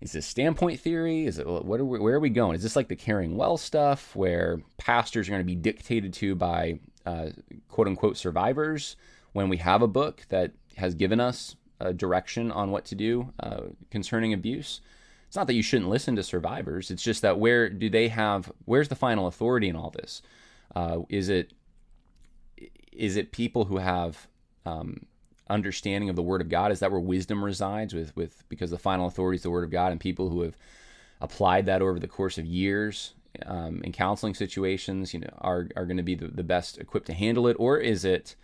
Is 0.00 0.12
this 0.12 0.24
standpoint 0.24 0.80
theory? 0.80 1.26
Is 1.26 1.38
it 1.38 1.46
what 1.46 1.78
are 1.78 1.84
we, 1.84 1.98
where 1.98 2.14
are 2.14 2.20
we 2.20 2.30
going? 2.30 2.56
Is 2.56 2.62
this 2.62 2.74
like 2.74 2.88
the 2.88 2.96
caring 2.96 3.36
well 3.36 3.58
stuff 3.58 4.16
where 4.16 4.62
pastors 4.78 5.28
are 5.28 5.32
going 5.32 5.42
to 5.42 5.44
be 5.44 5.54
dictated 5.54 6.14
to 6.14 6.34
by 6.34 6.78
uh, 7.04 7.28
quote 7.68 7.86
unquote 7.86 8.16
survivors 8.16 8.96
when 9.34 9.50
we 9.50 9.58
have 9.58 9.82
a 9.82 9.88
book 9.88 10.24
that 10.30 10.52
has 10.78 10.94
given 10.94 11.20
us 11.20 11.54
a 11.80 11.92
direction 11.92 12.50
on 12.50 12.70
what 12.70 12.86
to 12.86 12.94
do 12.94 13.30
uh, 13.40 13.64
concerning 13.90 14.32
abuse? 14.32 14.80
It's 15.26 15.36
not 15.36 15.46
that 15.48 15.54
you 15.54 15.62
shouldn't 15.62 15.90
listen 15.90 16.16
to 16.16 16.22
survivors. 16.22 16.90
It's 16.90 17.02
just 17.02 17.22
that 17.22 17.38
where 17.38 17.68
do 17.68 17.90
they 17.90 18.08
have? 18.08 18.50
Where's 18.64 18.88
the 18.88 18.94
final 18.94 19.26
authority 19.26 19.68
in 19.68 19.76
all 19.76 19.90
this? 19.90 20.22
Uh, 20.74 21.00
is 21.08 21.28
it 21.28 21.52
is 22.92 23.16
it 23.16 23.32
people 23.32 23.66
who 23.66 23.78
have 23.78 24.26
um, 24.64 25.04
understanding 25.48 26.08
of 26.08 26.16
the 26.16 26.22
Word 26.22 26.40
of 26.40 26.48
God? 26.48 26.72
Is 26.72 26.80
that 26.80 26.90
where 26.90 27.00
wisdom 27.00 27.44
resides? 27.44 27.94
With 27.94 28.14
with 28.16 28.44
because 28.48 28.70
the 28.70 28.78
final 28.78 29.06
authority 29.06 29.36
is 29.36 29.42
the 29.42 29.50
Word 29.50 29.64
of 29.64 29.70
God, 29.70 29.92
and 29.92 30.00
people 30.00 30.30
who 30.30 30.42
have 30.42 30.56
applied 31.20 31.66
that 31.66 31.82
over 31.82 31.98
the 31.98 32.08
course 32.08 32.38
of 32.38 32.46
years 32.46 33.14
um, 33.44 33.80
in 33.84 33.92
counseling 33.92 34.34
situations, 34.34 35.12
you 35.12 35.20
know, 35.20 35.34
are 35.38 35.68
are 35.76 35.86
going 35.86 35.96
to 35.96 36.02
be 36.02 36.14
the, 36.14 36.28
the 36.28 36.44
best 36.44 36.78
equipped 36.78 37.06
to 37.06 37.14
handle 37.14 37.46
it, 37.46 37.56
or 37.58 37.78
is 37.78 38.04
it 38.04 38.36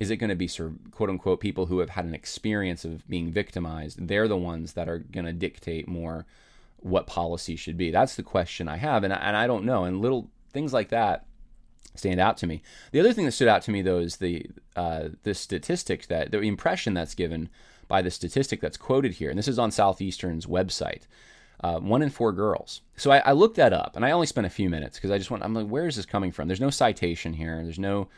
is 0.00 0.10
it 0.10 0.16
going 0.16 0.30
to 0.30 0.34
be 0.34 0.48
quote 0.90 1.10
unquote 1.10 1.40
people 1.40 1.66
who 1.66 1.78
have 1.78 1.90
had 1.90 2.06
an 2.06 2.14
experience 2.14 2.84
of 2.84 3.06
being 3.08 3.30
victimized? 3.30 4.08
They're 4.08 4.28
the 4.28 4.36
ones 4.36 4.72
that 4.72 4.88
are 4.88 4.98
going 4.98 5.26
to 5.26 5.32
dictate 5.32 5.86
more 5.86 6.26
what 6.78 7.06
policy 7.06 7.54
should 7.54 7.76
be. 7.76 7.90
That's 7.90 8.16
the 8.16 8.22
question 8.22 8.66
I 8.66 8.78
have, 8.78 9.04
and 9.04 9.12
I, 9.12 9.16
and 9.16 9.36
I 9.36 9.46
don't 9.46 9.66
know. 9.66 9.84
And 9.84 10.00
little 10.00 10.30
things 10.52 10.72
like 10.72 10.88
that 10.88 11.26
stand 11.94 12.18
out 12.18 12.38
to 12.38 12.46
me. 12.46 12.62
The 12.92 13.00
other 13.00 13.12
thing 13.12 13.26
that 13.26 13.32
stood 13.32 13.48
out 13.48 13.62
to 13.62 13.70
me 13.70 13.82
though 13.82 13.98
is 13.98 14.16
the 14.16 14.46
uh, 14.74 15.10
the 15.22 15.34
statistic 15.34 16.06
that 16.06 16.32
the 16.32 16.40
impression 16.40 16.94
that's 16.94 17.14
given 17.14 17.50
by 17.86 18.00
the 18.00 18.10
statistic 18.10 18.60
that's 18.60 18.76
quoted 18.78 19.14
here, 19.14 19.28
and 19.28 19.38
this 19.38 19.48
is 19.48 19.58
on 19.58 19.70
Southeastern's 19.70 20.46
website. 20.46 21.02
Uh, 21.62 21.78
one 21.78 22.00
in 22.00 22.08
four 22.08 22.32
girls. 22.32 22.80
So 22.96 23.10
I, 23.10 23.18
I, 23.18 23.32
looked 23.32 23.56
that 23.56 23.74
up, 23.74 23.94
and 23.94 24.02
I 24.02 24.12
only 24.12 24.26
spent 24.26 24.46
a 24.46 24.50
few 24.50 24.70
minutes 24.70 24.96
because 24.96 25.10
I 25.10 25.18
just 25.18 25.30
went. 25.30 25.44
I'm 25.44 25.52
like, 25.52 25.66
where 25.66 25.86
is 25.86 25.96
this 25.96 26.06
coming 26.06 26.32
from? 26.32 26.48
There's 26.48 26.58
no 26.58 26.70
citation 26.70 27.34
here. 27.34 27.62
There's 27.62 27.78
no 27.78 28.08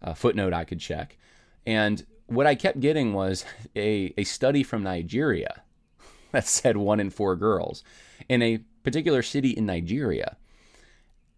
uh, 0.00 0.14
footnote 0.14 0.54
I 0.54 0.64
could 0.64 0.80
check, 0.80 1.18
and 1.66 2.04
what 2.26 2.46
I 2.46 2.54
kept 2.54 2.80
getting 2.80 3.12
was 3.12 3.44
a 3.76 4.14
a 4.16 4.24
study 4.24 4.62
from 4.62 4.82
Nigeria 4.82 5.62
that 6.32 6.46
said 6.46 6.76
one 6.76 7.00
in 7.00 7.10
four 7.10 7.36
girls 7.36 7.82
in 8.28 8.42
a 8.42 8.58
particular 8.82 9.22
city 9.22 9.50
in 9.50 9.66
Nigeria. 9.66 10.36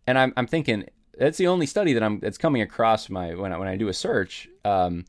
And 0.06 0.18
I'm, 0.18 0.32
I'm 0.36 0.46
thinking, 0.46 0.84
that's 1.18 1.38
the 1.38 1.48
only 1.48 1.66
study 1.66 1.92
that 1.92 2.02
I'm 2.02 2.20
that's 2.20 2.38
coming 2.38 2.62
across 2.62 3.10
my 3.10 3.34
when 3.34 3.52
I, 3.52 3.58
when 3.58 3.68
I 3.68 3.76
do 3.76 3.88
a 3.88 3.94
search. 3.94 4.48
Um, 4.64 5.04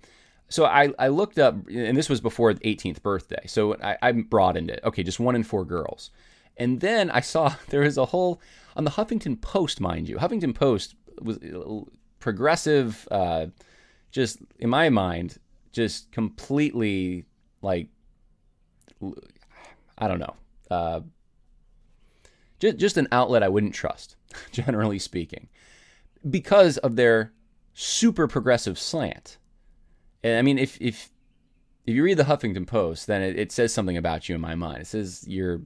so 0.50 0.66
I, 0.66 0.90
I 0.98 1.10
looked 1.10 1.38
up, 1.38 1.56
and 1.68 1.96
this 1.96 2.10
was 2.10 2.22
before 2.22 2.54
the 2.54 2.62
18th 2.62 3.04
birthday. 3.04 3.44
So 3.46 3.76
I, 3.76 3.98
I 4.02 4.12
broadened 4.14 4.72
it. 4.72 4.80
Okay, 4.84 5.04
just 5.04 5.20
one 5.20 5.36
in 5.36 5.44
four 5.44 5.64
girls. 5.64 6.10
And 6.58 6.82
then 6.82 7.12
I 7.12 7.22
saw 7.22 7.54
there 7.70 7.82
was 7.82 7.98
a 7.98 8.06
whole 8.06 8.42
on 8.76 8.84
the 8.84 8.92
Huffington 8.92 9.40
Post, 9.40 9.80
mind 9.80 10.10
you. 10.10 10.18
Huffington 10.18 10.56
Post 10.56 10.96
was 11.22 11.38
progressive, 12.20 13.08
uh, 13.12 13.48
just 14.12 14.40
in 14.60 14.70
my 14.70 14.90
mind, 14.90 15.38
just 15.72 16.12
completely 16.12 17.26
like 17.62 17.88
I 19.98 20.08
don't 20.08 20.20
know, 20.20 20.36
uh, 20.72 21.02
just 22.60 22.78
just 22.78 22.98
an 22.98 23.08
outlet 23.12 23.44
I 23.44 23.50
wouldn't 23.50 23.74
trust, 23.74 24.16
generally 24.52 25.00
speaking 25.00 25.48
because 26.28 26.78
of 26.78 26.96
their 26.96 27.32
super 27.74 28.28
progressive 28.28 28.78
slant. 28.78 29.38
And 30.24 30.38
I 30.38 30.42
mean, 30.42 30.58
if 30.58 30.78
if 30.82 31.10
if 31.86 31.96
you 31.96 32.04
read 32.04 32.18
the 32.18 32.24
Huffington 32.24 32.68
Post, 32.68 33.08
then 33.08 33.22
it, 33.22 33.40
it 33.40 33.52
says 33.52 33.74
something 33.74 33.98
about 33.98 34.28
you 34.28 34.36
in 34.36 34.42
my 34.42 34.56
mind. 34.56 34.82
It 34.82 34.88
says 34.88 35.24
you're 35.28 35.62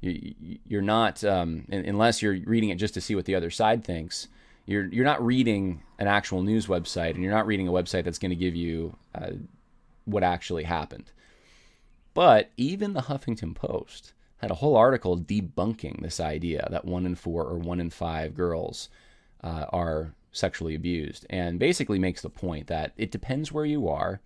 you're 0.00 0.82
not 0.82 1.22
um, 1.24 1.66
unless 1.70 2.22
you're 2.22 2.38
reading 2.44 2.70
it 2.70 2.76
just 2.76 2.94
to 2.94 3.00
see 3.00 3.14
what 3.14 3.24
the 3.24 3.34
other 3.34 3.50
side 3.50 3.84
thinks. 3.84 4.28
You're 4.66 4.86
you're 4.86 5.04
not 5.04 5.24
reading 5.24 5.82
an 5.98 6.06
actual 6.06 6.42
news 6.42 6.66
website, 6.66 7.10
and 7.10 7.22
you're 7.22 7.32
not 7.32 7.46
reading 7.46 7.68
a 7.68 7.72
website 7.72 8.04
that's 8.04 8.18
going 8.18 8.30
to 8.30 8.36
give 8.36 8.54
you 8.54 8.96
uh, 9.14 9.32
what 10.04 10.22
actually 10.22 10.64
happened. 10.64 11.12
But 12.14 12.50
even 12.56 12.92
the 12.92 13.02
Huffington 13.02 13.54
Post 13.54 14.12
had 14.38 14.50
a 14.50 14.56
whole 14.56 14.76
article 14.76 15.18
debunking 15.18 16.02
this 16.02 16.20
idea 16.20 16.66
that 16.70 16.84
one 16.84 17.06
in 17.06 17.14
four 17.14 17.44
or 17.44 17.58
one 17.58 17.80
in 17.80 17.90
five 17.90 18.34
girls 18.34 18.88
uh, 19.42 19.66
are 19.70 20.14
sexually 20.32 20.74
abused, 20.74 21.26
and 21.30 21.58
basically 21.58 21.98
makes 21.98 22.22
the 22.22 22.30
point 22.30 22.66
that 22.66 22.92
it 22.96 23.10
depends 23.10 23.52
where 23.52 23.64
you 23.64 23.88
are, 23.88 24.20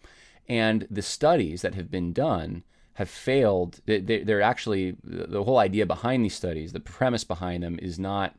and 0.48 0.86
the 0.90 1.02
studies 1.02 1.62
that 1.62 1.74
have 1.74 1.90
been 1.90 2.12
done 2.12 2.62
have 2.94 3.10
failed. 3.10 3.80
They're 3.86 4.42
actually 4.42 4.96
the 5.02 5.44
whole 5.44 5.58
idea 5.58 5.86
behind 5.86 6.24
these 6.24 6.34
studies, 6.34 6.72
the 6.72 6.80
premise 6.80 7.24
behind 7.24 7.62
them, 7.62 7.78
is 7.80 7.98
not 7.98 8.36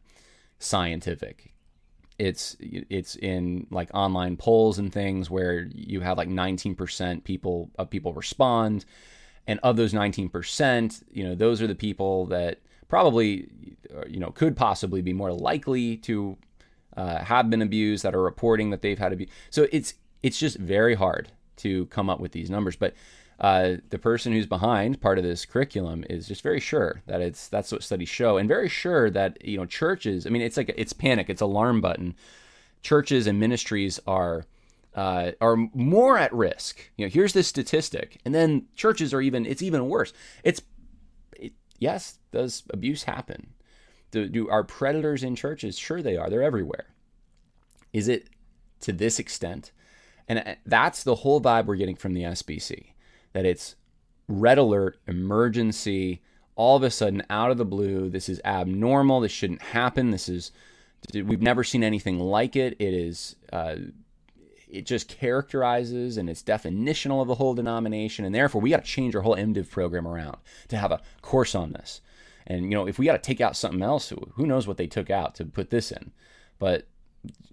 scientific. 0.59 1.53
It's 2.19 2.57
it's 2.59 3.15
in 3.15 3.67
like 3.69 3.89
online 3.93 4.37
polls 4.37 4.79
and 4.79 4.91
things 4.91 5.29
where 5.29 5.67
you 5.73 6.01
have 6.01 6.17
like 6.17 6.29
19% 6.29 7.23
people 7.23 7.69
of 7.77 7.89
people 7.89 8.13
respond, 8.13 8.85
and 9.45 9.59
of 9.61 9.77
those 9.77 9.93
19%, 9.93 11.03
you 11.11 11.23
know 11.23 11.35
those 11.35 11.61
are 11.61 11.67
the 11.67 11.75
people 11.75 12.25
that 12.27 12.59
probably 12.87 13.49
you 14.07 14.19
know 14.19 14.31
could 14.31 14.55
possibly 14.55 15.01
be 15.01 15.13
more 15.13 15.31
likely 15.31 15.97
to 15.97 16.37
uh, 16.95 17.23
have 17.23 17.49
been 17.49 17.61
abused 17.61 18.03
that 18.03 18.15
are 18.15 18.21
reporting 18.21 18.71
that 18.71 18.81
they've 18.81 18.99
had 18.99 19.13
abuse. 19.13 19.29
So 19.49 19.67
it's 19.71 19.93
it's 20.23 20.39
just 20.39 20.57
very 20.57 20.95
hard 20.95 21.29
to 21.57 21.85
come 21.87 22.09
up 22.09 22.19
with 22.19 22.31
these 22.31 22.49
numbers. 22.49 22.75
But 22.75 22.93
uh, 23.39 23.75
the 23.89 23.99
person 23.99 24.33
who's 24.33 24.47
behind 24.47 24.99
part 24.99 25.17
of 25.17 25.23
this 25.23 25.45
curriculum 25.45 26.03
is 26.09 26.27
just 26.27 26.41
very 26.41 26.59
sure 26.59 27.03
that 27.05 27.21
it's 27.21 27.47
that's 27.47 27.71
what 27.71 27.83
studies 27.83 28.09
show, 28.09 28.37
and 28.37 28.47
very 28.47 28.69
sure 28.69 29.09
that 29.11 29.43
you 29.45 29.57
know 29.57 29.65
churches. 29.65 30.25
I 30.25 30.29
mean, 30.29 30.41
it's 30.41 30.57
like 30.57 30.73
it's 30.75 30.93
panic, 30.93 31.29
it's 31.29 31.41
alarm 31.41 31.81
button. 31.81 32.15
Churches 32.81 33.27
and 33.27 33.39
ministries 33.39 33.99
are. 34.07 34.45
Uh, 34.95 35.33
are 35.41 35.57
more 35.75 36.17
at 36.17 36.33
risk. 36.33 36.89
You 36.97 37.05
know, 37.05 37.09
here's 37.11 37.33
this 37.33 37.47
statistic, 37.47 38.19
and 38.25 38.33
then 38.33 38.65
churches 38.75 39.13
are 39.13 39.21
even. 39.21 39.45
It's 39.45 39.61
even 39.61 39.89
worse. 39.89 40.11
It's 40.43 40.59
it, 41.33 41.53
yes, 41.77 42.17
does 42.31 42.63
abuse 42.71 43.03
happen? 43.03 43.53
Do, 44.09 44.27
do 44.27 44.49
are 44.49 44.63
predators 44.63 45.23
in 45.23 45.35
churches? 45.35 45.77
Sure, 45.77 46.01
they 46.01 46.17
are. 46.17 46.31
They're 46.31 46.41
everywhere. 46.41 46.87
Is 47.93 48.07
it 48.07 48.27
to 48.79 48.91
this 48.91 49.19
extent? 49.19 49.71
And 50.27 50.39
uh, 50.39 50.55
that's 50.65 51.03
the 51.03 51.13
whole 51.13 51.39
vibe 51.39 51.65
we're 51.65 51.75
getting 51.75 51.95
from 51.95 52.15
the 52.15 52.23
SBC 52.23 52.93
that 53.33 53.45
it's 53.45 53.75
red 54.27 54.57
alert, 54.57 54.99
emergency, 55.07 56.21
all 56.55 56.75
of 56.75 56.83
a 56.83 56.89
sudden 56.89 57.23
out 57.29 57.51
of 57.51 57.57
the 57.57 57.65
blue. 57.65 58.09
This 58.09 58.29
is 58.29 58.41
abnormal. 58.43 59.21
This 59.21 59.31
shouldn't 59.31 59.61
happen. 59.61 60.11
This 60.11 60.27
is, 60.27 60.51
we've 61.13 61.41
never 61.41 61.63
seen 61.63 61.83
anything 61.83 62.19
like 62.19 62.55
it. 62.55 62.75
It 62.79 62.93
is, 62.93 63.35
uh, 63.53 63.75
it 64.67 64.85
just 64.85 65.07
characterizes 65.07 66.17
and 66.17 66.29
it's 66.29 66.43
definitional 66.43 67.21
of 67.21 67.27
the 67.27 67.35
whole 67.35 67.53
denomination. 67.53 68.25
And 68.25 68.35
therefore, 68.35 68.61
we 68.61 68.69
got 68.69 68.83
to 68.83 68.91
change 68.91 69.15
our 69.15 69.21
whole 69.21 69.35
MDiv 69.35 69.69
program 69.69 70.07
around 70.07 70.37
to 70.67 70.77
have 70.77 70.91
a 70.91 71.01
course 71.21 71.55
on 71.55 71.71
this. 71.73 72.01
And 72.45 72.63
you 72.63 72.71
know, 72.71 72.87
if 72.87 72.97
we 72.97 73.05
got 73.05 73.13
to 73.13 73.19
take 73.19 73.41
out 73.41 73.55
something 73.55 73.81
else, 73.81 74.11
who 74.33 74.45
knows 74.45 74.67
what 74.67 74.77
they 74.77 74.87
took 74.87 75.09
out 75.09 75.35
to 75.35 75.45
put 75.45 75.69
this 75.69 75.91
in? 75.91 76.11
But 76.59 76.87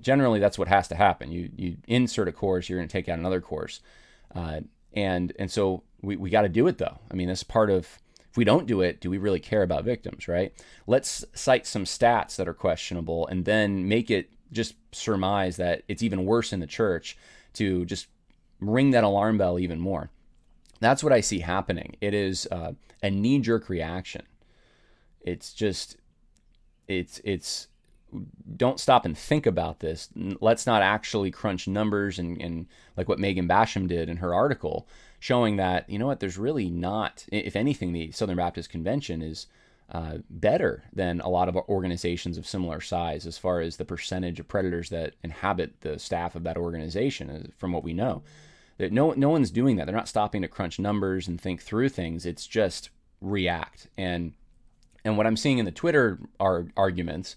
generally, 0.00 0.38
that's 0.38 0.58
what 0.58 0.68
has 0.68 0.88
to 0.88 0.94
happen. 0.94 1.32
You 1.32 1.50
you 1.56 1.76
insert 1.86 2.28
a 2.28 2.32
course, 2.32 2.68
you're 2.68 2.78
going 2.78 2.88
to 2.88 2.92
take 2.92 3.08
out 3.08 3.18
another 3.18 3.40
course, 3.40 3.80
uh, 4.34 4.60
and 4.94 5.32
and 5.38 5.50
so 5.50 5.82
we 6.02 6.16
we 6.16 6.30
got 6.30 6.42
to 6.42 6.48
do 6.48 6.66
it 6.66 6.78
though. 6.78 6.98
I 7.10 7.14
mean, 7.14 7.28
that's 7.28 7.42
part 7.42 7.70
of. 7.70 7.98
If 8.30 8.36
we 8.36 8.44
don't 8.44 8.66
do 8.66 8.80
it, 8.80 9.00
do 9.00 9.10
we 9.10 9.18
really 9.18 9.38
care 9.38 9.62
about 9.62 9.84
victims, 9.84 10.26
right? 10.26 10.52
Let's 10.88 11.24
cite 11.34 11.68
some 11.68 11.84
stats 11.84 12.34
that 12.34 12.48
are 12.48 12.54
questionable 12.54 13.28
and 13.28 13.44
then 13.44 13.86
make 13.86 14.10
it 14.10 14.28
just 14.50 14.74
surmise 14.90 15.56
that 15.58 15.84
it's 15.86 16.02
even 16.02 16.24
worse 16.26 16.52
in 16.52 16.58
the 16.58 16.66
church 16.66 17.16
to 17.52 17.84
just 17.84 18.08
ring 18.58 18.90
that 18.90 19.04
alarm 19.04 19.38
bell 19.38 19.60
even 19.60 19.78
more. 19.78 20.10
That's 20.80 21.04
what 21.04 21.12
I 21.12 21.20
see 21.20 21.38
happening. 21.38 21.94
It 22.00 22.12
is 22.12 22.48
uh, 22.50 22.72
a 23.04 23.10
knee 23.10 23.38
jerk 23.38 23.68
reaction 23.68 24.22
it's 25.24 25.52
just 25.52 25.96
it's 26.86 27.20
it's 27.24 27.66
don't 28.56 28.80
stop 28.80 29.04
and 29.04 29.16
think 29.16 29.46
about 29.46 29.80
this. 29.80 30.08
Let's 30.40 30.66
not 30.66 30.82
actually 30.82 31.30
crunch 31.30 31.66
numbers 31.66 32.18
and, 32.18 32.40
and 32.40 32.66
like 32.96 33.08
what 33.08 33.18
Megan 33.18 33.48
Basham 33.48 33.88
did 33.88 34.08
in 34.08 34.18
her 34.18 34.34
article, 34.34 34.86
showing 35.18 35.56
that, 35.56 35.88
you 35.88 35.98
know 35.98 36.06
what, 36.06 36.20
there's 36.20 36.38
really 36.38 36.70
not, 36.70 37.26
if 37.32 37.56
anything, 37.56 37.92
the 37.92 38.12
Southern 38.12 38.36
Baptist 38.36 38.70
Convention 38.70 39.22
is 39.22 39.46
uh, 39.90 40.18
better 40.30 40.84
than 40.92 41.20
a 41.20 41.28
lot 41.28 41.48
of 41.48 41.56
organizations 41.56 42.38
of 42.38 42.46
similar 42.46 42.80
size 42.80 43.26
as 43.26 43.38
far 43.38 43.60
as 43.60 43.76
the 43.76 43.84
percentage 43.84 44.40
of 44.40 44.48
predators 44.48 44.88
that 44.90 45.14
inhabit 45.22 45.80
the 45.82 45.98
staff 45.98 46.34
of 46.34 46.44
that 46.44 46.56
organization, 46.56 47.30
uh, 47.30 47.42
from 47.58 47.72
what 47.72 47.84
we 47.84 47.92
know. 47.92 48.22
That 48.78 48.92
no, 48.92 49.12
no 49.12 49.28
one's 49.28 49.50
doing 49.50 49.76
that. 49.76 49.86
They're 49.86 49.94
not 49.94 50.08
stopping 50.08 50.42
to 50.42 50.48
crunch 50.48 50.78
numbers 50.78 51.28
and 51.28 51.40
think 51.40 51.62
through 51.62 51.90
things. 51.90 52.26
It's 52.26 52.46
just 52.46 52.90
react. 53.20 53.88
And 53.96 54.32
and 55.04 55.16
what 55.16 55.26
I'm 55.26 55.36
seeing 55.36 55.58
in 55.58 55.64
the 55.64 55.70
Twitter 55.70 56.18
ar- 56.40 56.66
arguments 56.76 57.36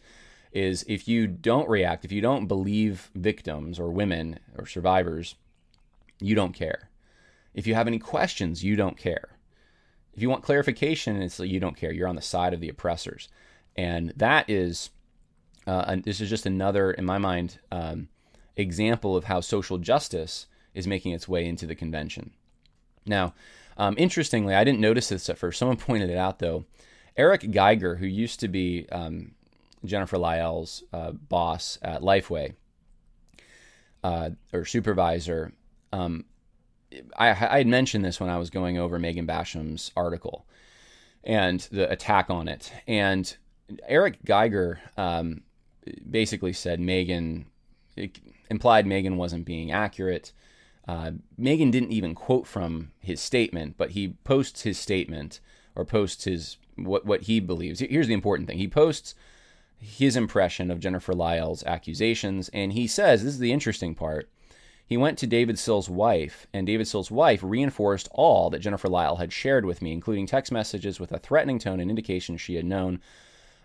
is 0.57 0.83
if 0.87 1.07
you 1.07 1.27
don't 1.27 1.69
react, 1.69 2.03
if 2.03 2.11
you 2.11 2.19
don't 2.19 2.47
believe 2.47 3.11
victims 3.13 3.79
or 3.79 3.91
women 3.91 4.39
or 4.57 4.65
survivors, 4.65 5.35
you 6.19 6.33
don't 6.33 6.53
care. 6.53 6.89
If 7.53 7.67
you 7.67 7.75
have 7.75 7.85
any 7.85 7.99
questions, 7.99 8.63
you 8.63 8.75
don't 8.75 8.97
care. 8.97 9.37
If 10.15 10.23
you 10.23 10.31
want 10.31 10.43
clarification, 10.43 11.21
it's 11.21 11.39
like 11.39 11.51
you 11.51 11.59
don't 11.59 11.77
care. 11.77 11.91
You're 11.91 12.07
on 12.07 12.15
the 12.15 12.23
side 12.23 12.55
of 12.55 12.59
the 12.59 12.69
oppressors, 12.69 13.29
and 13.75 14.11
that 14.15 14.49
is, 14.49 14.89
uh, 15.67 15.85
and 15.87 16.03
this 16.03 16.19
is 16.19 16.27
just 16.27 16.47
another, 16.47 16.91
in 16.91 17.05
my 17.05 17.19
mind, 17.19 17.59
um, 17.71 18.09
example 18.55 19.15
of 19.15 19.25
how 19.25 19.41
social 19.41 19.77
justice 19.77 20.47
is 20.73 20.87
making 20.87 21.11
its 21.11 21.27
way 21.27 21.45
into 21.45 21.67
the 21.67 21.75
convention. 21.75 22.31
Now, 23.05 23.35
um, 23.77 23.93
interestingly, 23.99 24.55
I 24.55 24.63
didn't 24.63 24.79
notice 24.79 25.09
this 25.09 25.29
at 25.29 25.37
first. 25.37 25.59
Someone 25.59 25.77
pointed 25.87 26.09
it 26.09 26.17
out 26.17 26.39
though. 26.39 26.65
Eric 27.15 27.51
Geiger, 27.51 27.97
who 27.97 28.07
used 28.07 28.39
to 28.39 28.47
be 28.47 28.87
um, 28.91 29.33
Jennifer 29.85 30.17
Lyell's 30.17 30.83
uh, 30.91 31.11
boss 31.11 31.77
at 31.81 32.01
Lifeway 32.01 32.55
uh, 34.03 34.31
or 34.53 34.65
supervisor, 34.65 35.53
um, 35.91 36.25
I, 37.17 37.33
had 37.33 37.67
mentioned 37.67 38.05
this 38.05 38.19
when 38.19 38.29
I 38.29 38.37
was 38.37 38.49
going 38.49 38.77
over 38.77 38.97
Megan 38.97 39.25
Basham's 39.25 39.91
article 39.95 40.45
and 41.23 41.59
the 41.71 41.89
attack 41.91 42.29
on 42.29 42.47
it. 42.47 42.71
And 42.87 43.35
Eric 43.87 44.23
Geiger 44.23 44.79
um, 44.97 45.41
basically 46.09 46.53
said 46.53 46.79
Megan 46.79 47.47
implied 48.49 48.85
Megan 48.87 49.17
wasn't 49.17 49.45
being 49.45 49.71
accurate. 49.71 50.31
Uh, 50.87 51.11
Megan 51.37 51.71
didn't 51.71 51.91
even 51.91 52.15
quote 52.15 52.47
from 52.47 52.91
his 52.99 53.19
statement, 53.19 53.75
but 53.77 53.91
he 53.91 54.09
posts 54.23 54.61
his 54.61 54.77
statement 54.77 55.41
or 55.75 55.83
posts 55.83 56.23
his 56.23 56.57
what 56.75 57.05
what 57.05 57.23
he 57.23 57.39
believes. 57.39 57.79
Here's 57.81 58.07
the 58.07 58.13
important 58.13 58.47
thing: 58.47 58.57
he 58.57 58.67
posts 58.67 59.13
his 59.79 60.15
impression 60.15 60.71
of 60.71 60.79
Jennifer 60.79 61.13
Lyell's 61.13 61.63
accusations, 61.63 62.49
and 62.49 62.73
he 62.73 62.87
says 62.87 63.23
this 63.23 63.33
is 63.33 63.39
the 63.39 63.51
interesting 63.51 63.95
part. 63.95 64.29
He 64.85 64.95
went 64.97 65.17
to 65.17 65.27
David 65.27 65.59
Sills' 65.59 65.89
wife, 65.89 66.47
and 66.53 66.65
David 66.65 66.87
Sills' 66.87 67.11
wife 67.11 67.41
reinforced 67.43 68.07
all 68.11 68.49
that 68.49 68.59
Jennifer 68.59 68.87
Lyell 68.87 69.17
had 69.17 69.33
shared 69.33 69.65
with 69.65 69.81
me, 69.81 69.91
including 69.91 70.25
text 70.25 70.51
messages 70.51 70.99
with 70.99 71.11
a 71.11 71.19
threatening 71.19 71.59
tone 71.59 71.81
and 71.81 71.89
indication 71.89 72.37
she 72.37 72.55
had 72.55 72.65
known 72.65 73.01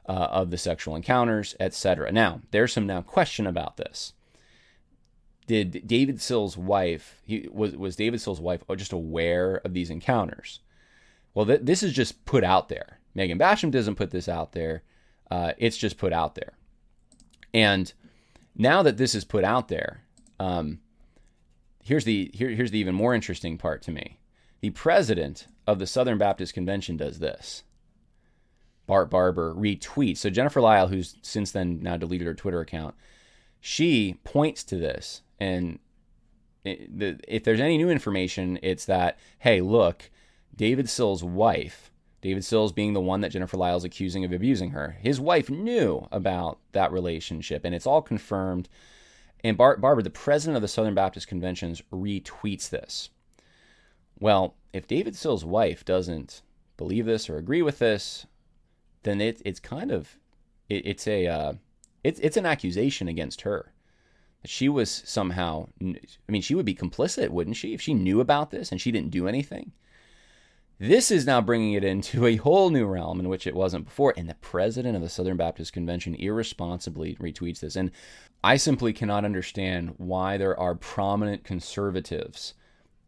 uh, 0.09 0.13
of 0.13 0.51
the 0.51 0.59
sexual 0.59 0.97
encounters, 0.97 1.55
etc. 1.61 2.11
Now, 2.11 2.41
there's 2.51 2.73
some 2.73 2.87
now 2.87 3.03
question 3.03 3.47
about 3.47 3.77
this 3.77 4.15
did 5.47 5.87
David 5.87 6.21
Sills' 6.21 6.57
wife 6.57 7.21
he 7.25 7.49
was 7.53 7.77
was 7.77 7.97
David 7.97 8.21
Sills' 8.21 8.41
wife 8.41 8.63
just 8.77 8.93
aware 8.93 9.57
of 9.65 9.75
these 9.75 9.91
encounters? 9.91 10.61
Well, 11.35 11.47
th- 11.47 11.61
this 11.63 11.83
is 11.83 11.93
just 11.93 12.25
put 12.25 12.45
out 12.45 12.69
there. 12.69 13.01
Megan 13.15 13.39
Basham 13.39 13.71
doesn't 13.71 13.97
put 13.97 14.11
this 14.11 14.29
out 14.29 14.53
there. 14.53 14.83
Uh, 15.33 15.55
it's 15.57 15.79
just 15.79 15.97
put 15.97 16.13
out 16.13 16.35
there. 16.35 16.53
And 17.55 17.91
now 18.55 18.83
that 18.83 18.99
this 18.99 19.15
is 19.15 19.25
put 19.25 19.45
out 19.45 19.69
there, 19.69 20.03
um, 20.39 20.81
here's 21.83 22.05
the 22.05 22.31
here, 22.35 22.51
here's 22.51 22.71
the 22.71 22.79
even 22.79 22.95
more 22.95 23.15
interesting 23.15 23.57
part 23.57 23.81
to 23.83 23.93
me. 23.93 24.19
The 24.61 24.71
president 24.71 25.47
of 25.67 25.79
the 25.79 25.87
Southern 25.87 26.19
Baptist 26.19 26.53
Convention 26.53 26.99
does 26.99 27.19
this. 27.19 27.63
Bart 28.87 29.09
Barber 29.09 29.55
retweets. 29.55 30.19
So 30.19 30.29
Jennifer 30.29 30.61
Lyell, 30.61 30.89
who's 30.89 31.17
since 31.23 31.51
then 31.51 31.83
now 31.83 31.97
deleted 31.97 32.27
her 32.27 32.35
Twitter 32.35 32.61
account, 32.61 32.95
she 33.59 34.19
points 34.25 34.63
to 34.65 34.77
this 34.77 35.23
and 35.41 35.79
if 36.65 37.43
there's 37.43 37.59
any 37.59 37.79
new 37.79 37.89
information, 37.89 38.59
it's 38.63 38.85
that, 38.85 39.19
hey, 39.39 39.63
look, 39.63 40.11
David 40.55 40.91
Sills' 40.91 41.25
wife, 41.25 41.91
David 42.23 42.45
Sills 42.45 42.73
being 42.73 42.93
the 42.93 43.01
one 43.01 43.21
that 43.21 43.33
Jennifer 43.33 43.57
Lyell's 43.57 43.85
accusing 43.85 44.25
of 44.25 44.33
abusing 44.33 44.71
her, 44.71 44.97
his 45.01 45.21
wife 45.21 45.51
knew 45.51 46.07
about 46.11 46.59
that 46.71 46.93
relationship, 46.93 47.65
and 47.65 47.75
it's 47.75 47.87
all 47.87 48.01
confirmed. 48.01 48.69
And 49.45 49.57
Bart 49.57 49.81
Barber, 49.81 50.03
the 50.03 50.11
president 50.11 50.57
of 50.57 50.63
the 50.63 50.69
Southern 50.69 50.95
Baptist 50.95 51.27
Conventions, 51.27 51.83
retweets 51.93 52.71
this. 52.71 53.11
Well, 54.19 54.55
if 54.73 54.87
David 54.87 55.17
Sills' 55.17 55.45
wife 55.45 55.85
doesn't 55.85 56.43
believe 56.77 57.07
this 57.07 57.29
or 57.29 57.37
agree 57.37 57.61
with 57.61 57.81
this, 57.81 58.25
then 59.03 59.21
it, 59.21 59.43
it's 59.45 59.61
kind 59.61 59.91
of 59.91 60.17
it, 60.69 60.87
it's 60.87 61.09
a 61.09 61.27
uh, 61.27 61.53
it's 62.05 62.21
it's 62.21 62.37
an 62.37 62.47
accusation 62.47 63.09
against 63.09 63.43
her 63.43 63.73
she 64.45 64.69
was 64.69 64.91
somehow 65.05 65.69
i 65.81 66.33
mean 66.33 66.43
she 66.43 66.55
would 66.55 66.67
be 66.67 66.75
complicit 66.75 67.31
wouldn't 67.31 67.57
she 67.57 67.75
if 67.75 67.81
she 67.81 67.95
knew 67.95 68.21
about 68.21 68.51
this 68.51 68.73
and 68.73 68.81
she 68.81 68.91
didn't 68.91 69.11
do 69.11 69.29
anything 69.29 69.73
this 70.89 71.11
is 71.11 71.27
now 71.27 71.41
bringing 71.41 71.75
it 71.75 71.85
into 71.85 72.27
a 72.27 72.37
whole 72.37 72.71
new 72.71 72.87
realm 72.87 73.21
in 73.21 73.29
which 73.29 73.47
it 73.47 73.55
wasn't 73.55 73.85
before 73.85 74.13
and 74.17 74.29
the 74.29 74.35
president 74.37 74.97
of 74.97 75.03
the 75.03 75.09
southern 75.09 75.37
baptist 75.37 75.73
convention 75.73 76.15
irresponsibly 76.17 77.15
retweets 77.17 77.61
this 77.61 77.77
and 77.77 77.91
i 78.43 78.57
simply 78.57 78.93
cannot 78.93 79.25
understand 79.25 79.95
why 79.97 80.37
there 80.37 80.59
are 80.59 80.75
prominent 80.75 81.45
conservatives 81.45 82.55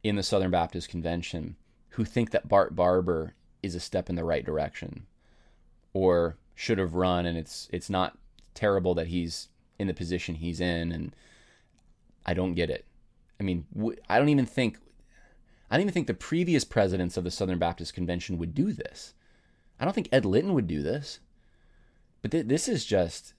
in 0.02 0.16
the 0.16 0.22
southern 0.22 0.50
baptist 0.50 0.88
convention 0.88 1.56
who 1.90 2.04
think 2.04 2.30
that 2.30 2.48
bart 2.48 2.76
barber 2.76 3.34
is 3.62 3.74
a 3.74 3.80
step 3.80 4.08
in 4.08 4.16
the 4.16 4.24
right 4.24 4.44
direction 4.44 5.06
or 5.92 6.36
should 6.54 6.78
have 6.78 6.94
run 6.94 7.26
and 7.26 7.36
it's 7.36 7.68
it's 7.72 7.90
not 7.90 8.16
terrible 8.54 8.94
that 8.94 9.08
he's 9.08 9.48
in 9.78 9.86
the 9.86 9.94
position 9.94 10.36
he's 10.36 10.60
in, 10.60 10.92
and 10.92 11.14
I 12.24 12.34
don't 12.34 12.54
get 12.54 12.70
it. 12.70 12.84
I 13.38 13.42
mean, 13.42 13.66
I 14.08 14.18
don't 14.18 14.28
even 14.28 14.46
think 14.46 14.78
I 15.74 15.76
don't 15.76 15.86
even 15.86 15.94
think 15.94 16.06
the 16.06 16.14
previous 16.14 16.62
presidents 16.62 17.16
of 17.16 17.24
the 17.24 17.32
Southern 17.32 17.58
Baptist 17.58 17.94
Convention 17.94 18.38
would 18.38 18.54
do 18.54 18.72
this. 18.72 19.12
I 19.80 19.84
don't 19.84 19.92
think 19.92 20.08
Ed 20.12 20.24
Litton 20.24 20.54
would 20.54 20.68
do 20.68 20.82
this. 20.82 21.18
But 22.22 22.30
th- 22.30 22.46
this 22.46 22.68
is 22.68 22.84
just 22.84 23.34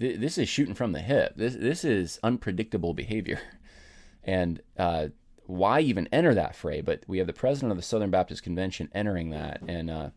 th- 0.00 0.18
this 0.18 0.38
is 0.38 0.48
shooting 0.48 0.74
from 0.74 0.90
the 0.90 0.98
hip. 0.98 1.34
This 1.36 1.54
this 1.54 1.84
is 1.84 2.18
unpredictable 2.24 2.94
behavior, 2.94 3.38
and 4.24 4.60
uh, 4.76 5.10
why 5.46 5.78
even 5.78 6.08
enter 6.10 6.34
that 6.34 6.56
fray? 6.56 6.80
But 6.80 7.04
we 7.06 7.18
have 7.18 7.28
the 7.28 7.32
president 7.32 7.70
of 7.70 7.78
the 7.78 7.84
Southern 7.84 8.10
Baptist 8.10 8.42
Convention 8.42 8.90
entering 8.92 9.30
that, 9.30 9.62
and 9.68 9.88
uh, 9.88 10.10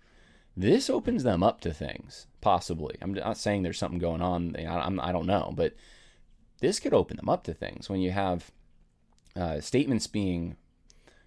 this 0.57 0.89
opens 0.89 1.21
them 1.21 1.43
up 1.43 1.61
to 1.61 1.75
things, 1.75 2.25
possibly. 2.41 2.95
I'm 3.03 3.13
not 3.13 3.37
saying 3.37 3.61
there's 3.61 3.77
something 3.77 3.99
going 3.99 4.23
on. 4.23 4.55
I'm, 4.57 4.99
I 4.99 5.11
don't 5.11 5.27
know, 5.27 5.53
but 5.55 5.75
this 6.59 6.79
could 6.79 6.95
open 6.95 7.17
them 7.17 7.29
up 7.29 7.43
to 7.43 7.53
things 7.53 7.87
when 7.87 7.99
you 7.99 8.09
have 8.09 8.51
uh, 9.35 9.59
statements 9.59 10.07
being 10.07 10.55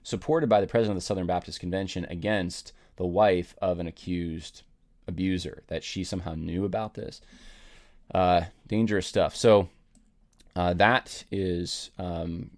supported 0.03 0.49
by 0.49 0.61
the 0.61 0.67
president 0.67 0.97
of 0.97 1.03
the 1.03 1.07
Southern 1.07 1.27
Baptist 1.27 1.61
Convention 1.61 2.07
against 2.09 2.73
the 2.97 3.07
wife 3.07 3.55
of 3.61 3.79
an 3.79 3.87
accused 3.87 4.63
abuser 5.07 5.63
that 5.69 5.85
she 5.85 6.05
somehow 6.05 6.35
knew 6.35 6.65
about 6.65 6.95
this. 6.95 7.21
Uh, 8.15 8.43
dangerous 8.67 9.07
stuff. 9.07 9.37
So 9.37 9.69
uh, 10.57 10.75
that 10.75 11.25
is 11.31 11.91
um, 11.99 12.51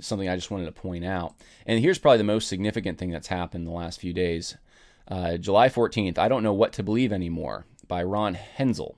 something 0.00 0.28
I 0.28 0.36
just 0.36 0.50
wanted 0.50 0.66
to 0.66 0.72
point 0.72 1.04
out. 1.04 1.34
And 1.66 1.80
here's 1.80 1.98
probably 1.98 2.18
the 2.18 2.24
most 2.24 2.48
significant 2.48 2.98
thing 2.98 3.10
that's 3.10 3.28
happened 3.28 3.62
in 3.62 3.72
the 3.72 3.76
last 3.76 4.00
few 4.00 4.12
days. 4.12 4.56
Uh, 5.08 5.36
July 5.36 5.68
14th, 5.68 6.18
I 6.18 6.28
Don't 6.28 6.42
Know 6.42 6.52
What 6.52 6.72
to 6.74 6.82
Believe 6.82 7.12
Anymore 7.12 7.66
by 7.88 8.02
Ron 8.02 8.34
Henzel. 8.34 8.96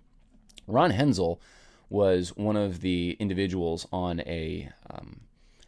Ron 0.66 0.90
Henzel 0.90 1.40
was 1.88 2.37
one 2.37 2.57
of 2.57 2.81
the 2.81 3.16
individuals 3.18 3.87
on 3.92 4.20
a, 4.20 4.70
um, 4.90 5.20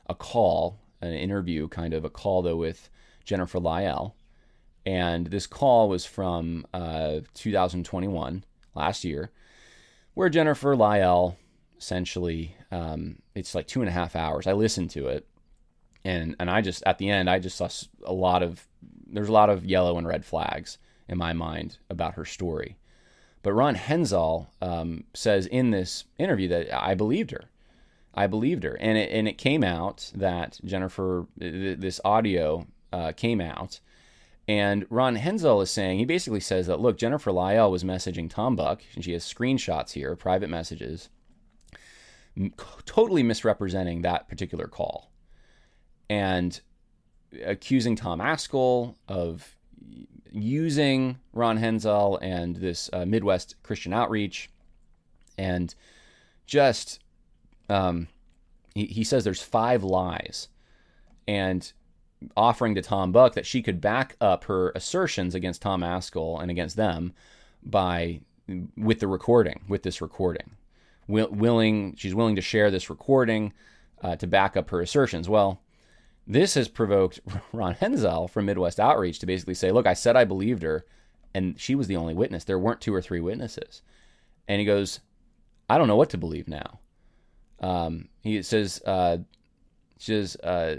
a 0.06 0.14
call, 0.14 0.80
an 1.00 1.12
interview, 1.12 1.68
kind 1.68 1.94
of 1.94 2.04
a 2.04 2.10
call 2.10 2.42
though 2.42 2.56
with 2.56 2.88
Jennifer 3.24 3.58
Lyell. 3.58 4.16
And 4.86 5.28
this 5.28 5.46
call 5.46 5.88
was 5.88 6.04
from 6.04 6.66
uh, 6.74 7.20
2021, 7.32 8.44
last 8.74 9.04
year, 9.04 9.30
where 10.12 10.28
Jennifer 10.28 10.76
Lyell 10.76 11.38
essentially, 11.78 12.56
um, 12.70 13.16
it's 13.34 13.54
like 13.54 13.66
two 13.66 13.80
and 13.80 13.88
a 13.88 13.92
half 13.92 14.14
hours. 14.14 14.46
I 14.46 14.52
listened 14.52 14.90
to 14.90 15.08
it. 15.08 15.26
And, 16.04 16.36
and 16.38 16.50
I 16.50 16.60
just, 16.60 16.82
at 16.84 16.98
the 16.98 17.08
end, 17.08 17.30
I 17.30 17.38
just 17.38 17.56
saw 17.56 17.68
a 18.04 18.12
lot 18.12 18.42
of 18.42 18.66
there's 19.06 19.28
a 19.28 19.32
lot 19.32 19.50
of 19.50 19.64
yellow 19.64 19.96
and 19.96 20.06
red 20.06 20.24
flags 20.24 20.78
in 21.08 21.16
my 21.16 21.32
mind 21.32 21.78
about 21.88 22.14
her 22.14 22.24
story. 22.24 22.76
But 23.42 23.52
Ron 23.52 23.74
Henzel 23.74 24.48
um, 24.60 25.04
says 25.14 25.46
in 25.46 25.70
this 25.70 26.04
interview 26.18 26.48
that 26.48 26.74
I 26.74 26.94
believed 26.94 27.30
her. 27.30 27.44
I 28.14 28.26
believed 28.26 28.64
her, 28.64 28.76
and 28.80 28.96
it 28.96 29.10
and 29.10 29.26
it 29.28 29.38
came 29.38 29.64
out 29.64 30.10
that 30.14 30.60
Jennifer, 30.64 31.26
this 31.36 32.00
audio 32.04 32.66
uh, 32.92 33.12
came 33.12 33.40
out, 33.40 33.80
and 34.46 34.86
Ron 34.90 35.16
Henzel 35.16 35.60
is 35.60 35.70
saying 35.70 35.98
he 35.98 36.04
basically 36.04 36.40
says 36.40 36.66
that 36.66 36.80
look, 36.80 36.96
Jennifer 36.96 37.32
Lyell 37.32 37.70
was 37.70 37.84
messaging 37.84 38.30
Tom 38.30 38.56
Buck, 38.56 38.82
and 38.94 39.04
she 39.04 39.12
has 39.12 39.24
screenshots 39.24 39.92
here, 39.92 40.14
private 40.14 40.48
messages, 40.48 41.08
totally 42.86 43.22
misrepresenting 43.22 44.02
that 44.02 44.28
particular 44.28 44.68
call, 44.68 45.10
and 46.08 46.60
accusing 47.44 47.96
Tom 47.96 48.20
Ascol 48.20 48.94
of 49.08 49.56
using 50.30 51.18
Ron 51.32 51.58
Henzel 51.58 52.18
and 52.22 52.56
this 52.56 52.90
uh, 52.92 53.04
Midwest 53.04 53.56
Christian 53.62 53.92
outreach, 53.92 54.50
and 55.36 55.74
just 56.46 57.00
um, 57.68 58.08
he, 58.74 58.86
he 58.86 59.04
says 59.04 59.24
there's 59.24 59.42
five 59.42 59.82
lies, 59.82 60.48
and 61.26 61.72
offering 62.36 62.74
to 62.74 62.82
Tom 62.82 63.12
Buck 63.12 63.34
that 63.34 63.46
she 63.46 63.62
could 63.62 63.80
back 63.80 64.16
up 64.20 64.44
her 64.44 64.70
assertions 64.74 65.34
against 65.34 65.62
Tom 65.62 65.82
Ascol 65.82 66.40
and 66.40 66.50
against 66.50 66.76
them 66.76 67.12
by 67.62 68.20
with 68.76 69.00
the 69.00 69.08
recording, 69.08 69.62
with 69.68 69.82
this 69.82 70.00
recording, 70.00 70.52
Will, 71.06 71.28
willing 71.30 71.94
she's 71.96 72.14
willing 72.14 72.36
to 72.36 72.42
share 72.42 72.70
this 72.70 72.90
recording 72.90 73.52
uh, 74.02 74.16
to 74.16 74.26
back 74.26 74.56
up 74.56 74.70
her 74.70 74.80
assertions. 74.80 75.28
Well, 75.28 75.62
this 76.26 76.54
has 76.54 76.68
provoked 76.68 77.20
Ron 77.52 77.74
Henzel 77.74 78.28
from 78.28 78.46
Midwest 78.46 78.80
Outreach 78.80 79.18
to 79.20 79.26
basically 79.26 79.54
say, 79.54 79.70
"Look, 79.70 79.86
I 79.86 79.94
said 79.94 80.16
I 80.16 80.24
believed 80.24 80.62
her, 80.62 80.84
and 81.34 81.58
she 81.58 81.74
was 81.74 81.86
the 81.86 81.96
only 81.96 82.14
witness. 82.14 82.44
There 82.44 82.58
weren't 82.58 82.80
two 82.80 82.94
or 82.94 83.02
three 83.02 83.20
witnesses." 83.20 83.82
And 84.46 84.60
he 84.60 84.66
goes, 84.66 85.00
"I 85.68 85.78
don't 85.78 85.88
know 85.88 85.96
what 85.96 86.10
to 86.10 86.18
believe 86.18 86.48
now." 86.48 86.80
Um, 87.60 88.08
he 88.22 88.42
says, 88.42 88.82
uh, 88.84 89.18
says 89.98 90.36
uh, 90.36 90.76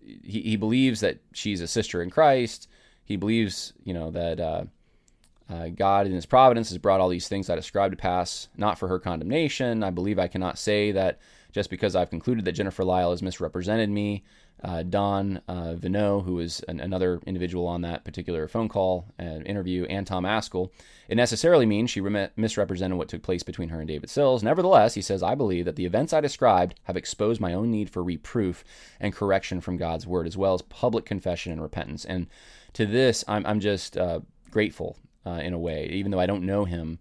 he, 0.00 0.40
he 0.42 0.56
believes 0.56 1.00
that 1.00 1.18
she's 1.32 1.60
a 1.60 1.66
sister 1.66 2.02
in 2.02 2.10
Christ. 2.10 2.68
He 3.04 3.16
believes, 3.16 3.72
you 3.84 3.94
know, 3.94 4.10
that 4.10 4.40
uh, 4.40 4.64
uh, 5.50 5.68
God 5.68 6.06
in 6.06 6.12
His 6.12 6.26
providence 6.26 6.68
has 6.70 6.78
brought 6.78 7.00
all 7.00 7.08
these 7.08 7.28
things 7.28 7.50
I 7.50 7.56
described 7.56 7.92
to 7.92 7.96
pass, 7.96 8.48
not 8.56 8.78
for 8.78 8.88
her 8.88 8.98
condemnation. 8.98 9.82
I 9.82 9.90
believe 9.90 10.18
I 10.18 10.28
cannot 10.28 10.58
say 10.58 10.92
that 10.92 11.18
just 11.52 11.68
because 11.68 11.94
I've 11.94 12.10
concluded 12.10 12.44
that 12.44 12.52
Jennifer 12.52 12.84
Lyell 12.84 13.10
has 13.10 13.22
misrepresented 13.22 13.90
me. 13.90 14.24
Uh, 14.62 14.82
Don 14.84 15.40
uh, 15.48 15.74
who 15.74 16.34
was 16.34 16.60
an, 16.68 16.78
another 16.78 17.20
individual 17.26 17.66
on 17.66 17.82
that 17.82 18.04
particular 18.04 18.46
phone 18.46 18.68
call 18.68 19.06
and 19.18 19.44
interview, 19.46 19.84
and 19.86 20.06
Tom 20.06 20.24
Ascol, 20.24 20.70
it 21.08 21.16
necessarily 21.16 21.66
means 21.66 21.90
she 21.90 22.00
misrepresented 22.00 22.96
what 22.96 23.08
took 23.08 23.22
place 23.22 23.42
between 23.42 23.70
her 23.70 23.80
and 23.80 23.88
David 23.88 24.08
Sills. 24.08 24.42
Nevertheless, 24.42 24.94
he 24.94 25.02
says, 25.02 25.22
I 25.22 25.34
believe 25.34 25.64
that 25.64 25.76
the 25.76 25.86
events 25.86 26.12
I 26.12 26.20
described 26.20 26.78
have 26.84 26.96
exposed 26.96 27.40
my 27.40 27.54
own 27.54 27.70
need 27.70 27.90
for 27.90 28.02
reproof 28.02 28.62
and 29.00 29.12
correction 29.12 29.60
from 29.60 29.76
God's 29.76 30.06
word, 30.06 30.26
as 30.26 30.36
well 30.36 30.54
as 30.54 30.62
public 30.62 31.04
confession 31.04 31.52
and 31.52 31.60
repentance. 31.60 32.04
And 32.04 32.28
to 32.74 32.86
this, 32.86 33.24
I'm, 33.26 33.44
I'm 33.44 33.60
just 33.60 33.96
uh, 33.96 34.20
grateful 34.50 34.96
uh, 35.26 35.40
in 35.42 35.52
a 35.52 35.58
way, 35.58 35.86
even 35.86 36.12
though 36.12 36.20
I 36.20 36.26
don't 36.26 36.46
know 36.46 36.64
him. 36.64 37.00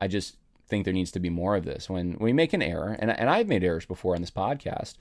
I 0.00 0.08
just 0.08 0.36
think 0.68 0.84
there 0.84 0.92
needs 0.92 1.12
to 1.12 1.20
be 1.20 1.30
more 1.30 1.56
of 1.56 1.64
this. 1.64 1.88
When 1.88 2.16
we 2.18 2.32
make 2.32 2.52
an 2.52 2.62
error, 2.62 2.96
and, 2.98 3.10
and 3.10 3.30
I've 3.30 3.46
made 3.46 3.62
errors 3.62 3.86
before 3.86 4.14
on 4.14 4.20
this 4.20 4.30
podcast, 4.30 4.94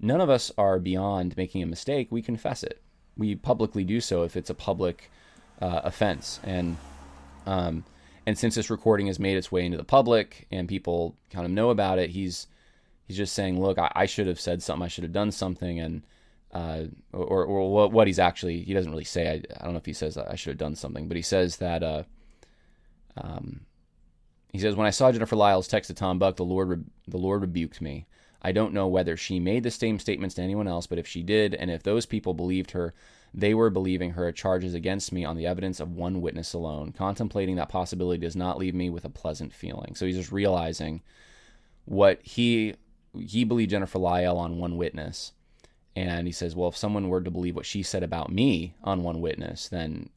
none 0.00 0.20
of 0.20 0.30
us 0.30 0.52
are 0.58 0.78
beyond 0.78 1.36
making 1.36 1.62
a 1.62 1.66
mistake. 1.66 2.08
We 2.10 2.22
confess 2.22 2.62
it. 2.62 2.80
We 3.16 3.34
publicly 3.34 3.84
do 3.84 4.00
so 4.00 4.22
if 4.22 4.36
it's 4.36 4.50
a 4.50 4.54
public 4.54 5.10
uh, 5.60 5.80
offense. 5.84 6.40
And 6.42 6.76
um, 7.46 7.84
and 8.26 8.38
since 8.38 8.54
this 8.56 8.70
recording 8.70 9.06
has 9.06 9.18
made 9.18 9.36
its 9.36 9.52
way 9.52 9.64
into 9.64 9.78
the 9.78 9.84
public 9.84 10.46
and 10.50 10.68
people 10.68 11.16
kind 11.30 11.46
of 11.46 11.52
know 11.52 11.70
about 11.70 11.98
it, 11.98 12.10
he's 12.10 12.46
he's 13.06 13.16
just 13.16 13.34
saying, 13.34 13.60
look, 13.60 13.78
I, 13.78 13.90
I 13.94 14.06
should 14.06 14.26
have 14.26 14.40
said 14.40 14.62
something. 14.62 14.84
I 14.84 14.88
should 14.88 15.04
have 15.04 15.12
done 15.12 15.30
something. 15.30 15.78
And 15.80 16.02
uh, 16.52 16.84
or, 17.12 17.44
or 17.44 17.90
what 17.90 18.06
he's 18.06 18.18
actually 18.18 18.62
he 18.62 18.74
doesn't 18.74 18.90
really 18.90 19.04
say. 19.04 19.28
I, 19.28 19.60
I 19.60 19.64
don't 19.64 19.72
know 19.72 19.78
if 19.78 19.86
he 19.86 19.92
says 19.92 20.16
I 20.18 20.36
should 20.36 20.50
have 20.50 20.58
done 20.58 20.76
something, 20.76 21.08
but 21.08 21.16
he 21.16 21.22
says 21.22 21.56
that 21.58 21.82
uh, 21.82 22.02
um, 23.16 23.60
he 24.56 24.58
says, 24.58 24.74
When 24.74 24.86
I 24.86 24.90
saw 24.90 25.12
Jennifer 25.12 25.36
Lyell's 25.36 25.68
text 25.68 25.88
to 25.88 25.94
Tom 25.94 26.18
Buck, 26.18 26.36
the 26.36 26.44
Lord, 26.44 26.68
re- 26.68 26.84
the 27.06 27.18
Lord 27.18 27.42
rebuked 27.42 27.80
me. 27.80 28.06
I 28.42 28.52
don't 28.52 28.74
know 28.74 28.86
whether 28.86 29.16
she 29.16 29.40
made 29.40 29.62
the 29.62 29.70
same 29.70 29.98
statements 29.98 30.34
to 30.36 30.42
anyone 30.42 30.68
else, 30.68 30.86
but 30.86 30.98
if 30.98 31.06
she 31.06 31.22
did, 31.22 31.54
and 31.54 31.70
if 31.70 31.82
those 31.82 32.06
people 32.06 32.34
believed 32.34 32.72
her, 32.72 32.94
they 33.34 33.54
were 33.54 33.70
believing 33.70 34.12
her 34.12 34.30
charges 34.32 34.74
against 34.74 35.12
me 35.12 35.24
on 35.24 35.36
the 35.36 35.46
evidence 35.46 35.80
of 35.80 35.92
one 35.92 36.20
witness 36.20 36.52
alone. 36.52 36.92
Contemplating 36.92 37.56
that 37.56 37.68
possibility 37.68 38.20
does 38.20 38.36
not 38.36 38.58
leave 38.58 38.74
me 38.74 38.88
with 38.88 39.04
a 39.04 39.10
pleasant 39.10 39.52
feeling. 39.52 39.94
So 39.94 40.06
he's 40.06 40.16
just 40.16 40.32
realizing 40.32 41.02
what 41.84 42.20
he 42.22 42.74
he 43.18 43.44
believed 43.44 43.70
Jennifer 43.70 43.98
Lyell 43.98 44.36
on 44.36 44.58
one 44.58 44.76
witness. 44.76 45.32
And 45.94 46.26
he 46.26 46.32
says, 46.32 46.54
well, 46.54 46.68
if 46.68 46.76
someone 46.76 47.08
were 47.08 47.22
to 47.22 47.30
believe 47.30 47.56
what 47.56 47.64
she 47.64 47.82
said 47.82 48.02
about 48.02 48.30
me 48.30 48.74
on 48.84 49.02
one 49.02 49.22
witness, 49.22 49.68
then 49.68 50.10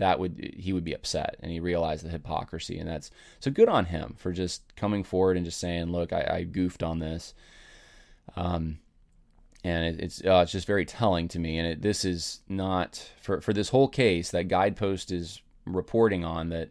that 0.00 0.18
would 0.18 0.54
he 0.56 0.72
would 0.72 0.82
be 0.82 0.94
upset 0.94 1.36
and 1.40 1.52
he 1.52 1.60
realized 1.60 2.04
the 2.04 2.10
hypocrisy 2.10 2.78
and 2.78 2.88
that's 2.88 3.10
so 3.38 3.50
good 3.50 3.68
on 3.68 3.84
him 3.84 4.14
for 4.16 4.32
just 4.32 4.74
coming 4.74 5.04
forward 5.04 5.36
and 5.36 5.44
just 5.44 5.60
saying 5.60 5.92
look 5.92 6.10
i, 6.10 6.26
I 6.38 6.42
goofed 6.44 6.82
on 6.82 6.98
this 6.98 7.34
um 8.36 8.78
and 9.62 9.94
it, 9.94 10.04
it's 10.04 10.24
uh, 10.24 10.40
it's 10.42 10.52
just 10.52 10.66
very 10.66 10.84
telling 10.84 11.28
to 11.28 11.38
me 11.38 11.58
and 11.58 11.66
it, 11.66 11.82
this 11.82 12.04
is 12.04 12.40
not 12.48 13.10
for 13.20 13.40
for 13.40 13.52
this 13.52 13.68
whole 13.68 13.88
case 13.88 14.30
that 14.30 14.48
guidepost 14.48 15.10
is 15.10 15.42
reporting 15.66 16.24
on 16.24 16.48
that 16.48 16.70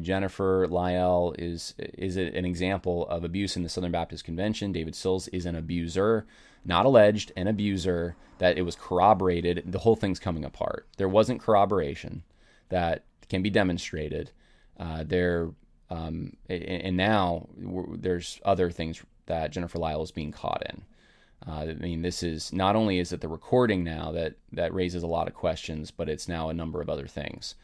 Jennifer 0.00 0.66
Lyell 0.68 1.34
is 1.38 1.74
is 1.78 2.16
an 2.16 2.44
example 2.44 3.06
of 3.08 3.22
abuse 3.22 3.56
in 3.56 3.62
the 3.62 3.68
Southern 3.68 3.92
Baptist 3.92 4.24
Convention. 4.24 4.72
David 4.72 4.94
Sills 4.94 5.28
is 5.28 5.46
an 5.46 5.54
abuser, 5.54 6.26
not 6.64 6.86
alleged, 6.86 7.32
an 7.36 7.46
abuser. 7.46 8.16
That 8.38 8.58
it 8.58 8.62
was 8.62 8.74
corroborated. 8.74 9.62
The 9.64 9.78
whole 9.78 9.94
thing's 9.94 10.18
coming 10.18 10.44
apart. 10.44 10.88
There 10.96 11.08
wasn't 11.08 11.40
corroboration 11.40 12.24
that 12.68 13.04
can 13.28 13.42
be 13.42 13.50
demonstrated. 13.50 14.32
Uh, 14.78 15.04
there 15.06 15.50
um, 15.88 16.32
and 16.48 16.96
now 16.96 17.48
there's 17.96 18.40
other 18.44 18.70
things 18.70 19.04
that 19.26 19.50
Jennifer 19.50 19.78
Lyell 19.78 20.02
is 20.02 20.10
being 20.10 20.32
caught 20.32 20.62
in. 20.68 20.82
Uh, 21.46 21.60
I 21.70 21.74
mean, 21.74 22.02
this 22.02 22.22
is 22.22 22.52
not 22.52 22.74
only 22.76 22.98
is 22.98 23.12
it 23.12 23.20
the 23.20 23.28
recording 23.28 23.84
now 23.84 24.12
that 24.12 24.34
that 24.52 24.72
raises 24.72 25.02
a 25.02 25.08
lot 25.08 25.28
of 25.28 25.34
questions, 25.34 25.90
but 25.90 26.08
it's 26.08 26.28
now 26.28 26.48
a 26.48 26.54
number 26.54 26.80
of 26.80 26.88
other 26.88 27.06
things. 27.06 27.54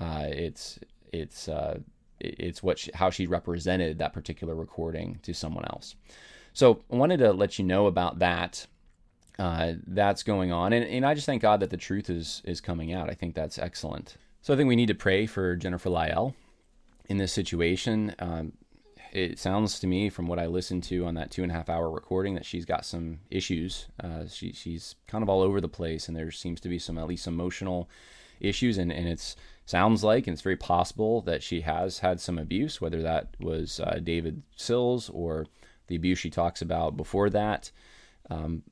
Uh, 0.00 0.26
it's 0.28 0.78
it's 1.12 1.48
uh, 1.48 1.78
it's 2.18 2.62
what 2.62 2.78
she, 2.78 2.90
how 2.94 3.10
she 3.10 3.26
represented 3.26 3.98
that 3.98 4.12
particular 4.12 4.54
recording 4.54 5.20
to 5.22 5.32
someone 5.32 5.64
else. 5.66 5.94
So 6.52 6.82
I 6.90 6.96
wanted 6.96 7.18
to 7.18 7.32
let 7.32 7.58
you 7.58 7.64
know 7.64 7.86
about 7.86 8.18
that. 8.18 8.66
Uh, 9.38 9.74
that's 9.86 10.22
going 10.22 10.52
on, 10.52 10.72
and, 10.72 10.84
and 10.84 11.06
I 11.06 11.14
just 11.14 11.26
thank 11.26 11.40
God 11.40 11.60
that 11.60 11.70
the 11.70 11.76
truth 11.76 12.10
is 12.10 12.42
is 12.44 12.60
coming 12.60 12.92
out. 12.92 13.08
I 13.08 13.14
think 13.14 13.34
that's 13.34 13.58
excellent. 13.58 14.16
So 14.42 14.52
I 14.52 14.56
think 14.56 14.68
we 14.68 14.76
need 14.76 14.88
to 14.88 14.94
pray 14.94 15.26
for 15.26 15.56
Jennifer 15.56 15.88
Lyell 15.88 16.34
in 17.08 17.16
this 17.16 17.32
situation. 17.32 18.14
Um, 18.18 18.52
it 19.12 19.38
sounds 19.38 19.78
to 19.80 19.86
me, 19.86 20.08
from 20.08 20.26
what 20.26 20.38
I 20.38 20.46
listened 20.46 20.82
to 20.84 21.04
on 21.04 21.14
that 21.14 21.30
two 21.30 21.42
and 21.42 21.52
a 21.52 21.54
half 21.54 21.68
hour 21.68 21.90
recording, 21.90 22.34
that 22.34 22.46
she's 22.46 22.64
got 22.64 22.84
some 22.84 23.20
issues. 23.30 23.86
Uh, 24.02 24.26
she, 24.26 24.52
she's 24.52 24.94
kind 25.06 25.22
of 25.22 25.28
all 25.28 25.42
over 25.42 25.60
the 25.60 25.68
place, 25.68 26.08
and 26.08 26.16
there 26.16 26.30
seems 26.30 26.60
to 26.62 26.68
be 26.68 26.78
some 26.78 26.98
at 26.98 27.06
least 27.06 27.26
emotional 27.26 27.88
issues. 28.40 28.78
And, 28.78 28.90
and 28.90 29.06
it 29.06 29.36
sounds 29.66 30.02
like, 30.02 30.26
and 30.26 30.34
it's 30.34 30.42
very 30.42 30.56
possible 30.56 31.20
that 31.22 31.42
she 31.42 31.60
has 31.60 31.98
had 31.98 32.20
some 32.20 32.38
abuse, 32.38 32.80
whether 32.80 33.02
that 33.02 33.28
was 33.38 33.80
uh, 33.80 34.00
David 34.02 34.42
Sills 34.56 35.10
or 35.10 35.46
the 35.88 35.96
abuse 35.96 36.18
she 36.18 36.30
talks 36.30 36.62
about 36.62 36.96
before 36.96 37.28
that. 37.30 37.70
Um, 38.30 38.62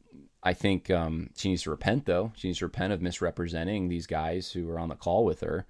I 0.42 0.54
think 0.54 0.90
um, 0.90 1.30
she 1.36 1.50
needs 1.50 1.64
to 1.64 1.70
repent, 1.70 2.06
though. 2.06 2.32
She 2.34 2.48
needs 2.48 2.60
to 2.60 2.64
repent 2.64 2.94
of 2.94 3.02
misrepresenting 3.02 3.88
these 3.88 4.06
guys 4.06 4.50
who 4.50 4.66
were 4.66 4.78
on 4.78 4.88
the 4.88 4.94
call 4.94 5.24
with 5.24 5.40
her, 5.40 5.66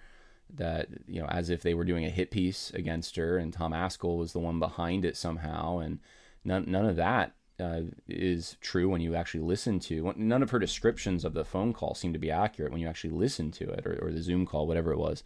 that 0.55 0.89
you 1.07 1.21
know, 1.21 1.29
as 1.29 1.51
if 1.51 1.63
they 1.63 1.75
were 1.75 1.85
doing 1.85 2.05
a 2.05 2.11
hit 2.11 2.31
piece 2.31 2.71
against 2.71 3.17
her, 3.17 3.39
and 3.39 3.53
Tom 3.53 3.73
Ascol 3.73 4.19
was 4.19 4.33
the 4.33 4.39
one 4.39 4.59
behind 4.59 5.05
it 5.05 5.17
somehow, 5.17 5.79
and 5.79 5.99
none 6.45 6.65
none 6.69 6.87
of 6.87 6.97
that 6.97 7.35
uh, 7.61 7.83
is 8.09 8.57
true 8.61 8.89
when 8.89 9.01
you 9.01 9.15
actually 9.15 9.41
listen 9.41 9.79
to. 9.81 10.13
None 10.17 10.43
of 10.43 10.51
her 10.51 10.59
descriptions 10.59 11.25
of 11.25 11.35
the 11.35 11.45
phone 11.45 11.73
call 11.73 11.95
seem 11.95 12.13
to 12.13 12.19
be 12.19 12.31
accurate 12.31 12.73
when 12.73 12.81
you 12.81 12.89
actually 12.89 13.11
listen 13.11 13.51
to 13.53 13.71
it, 13.71 13.87
or, 13.87 13.99
or 14.03 14.11
the 14.11 14.23
Zoom 14.23 14.47
call, 14.47 14.67
whatever 14.67 14.93
it 14.93 14.99
was, 14.99 15.23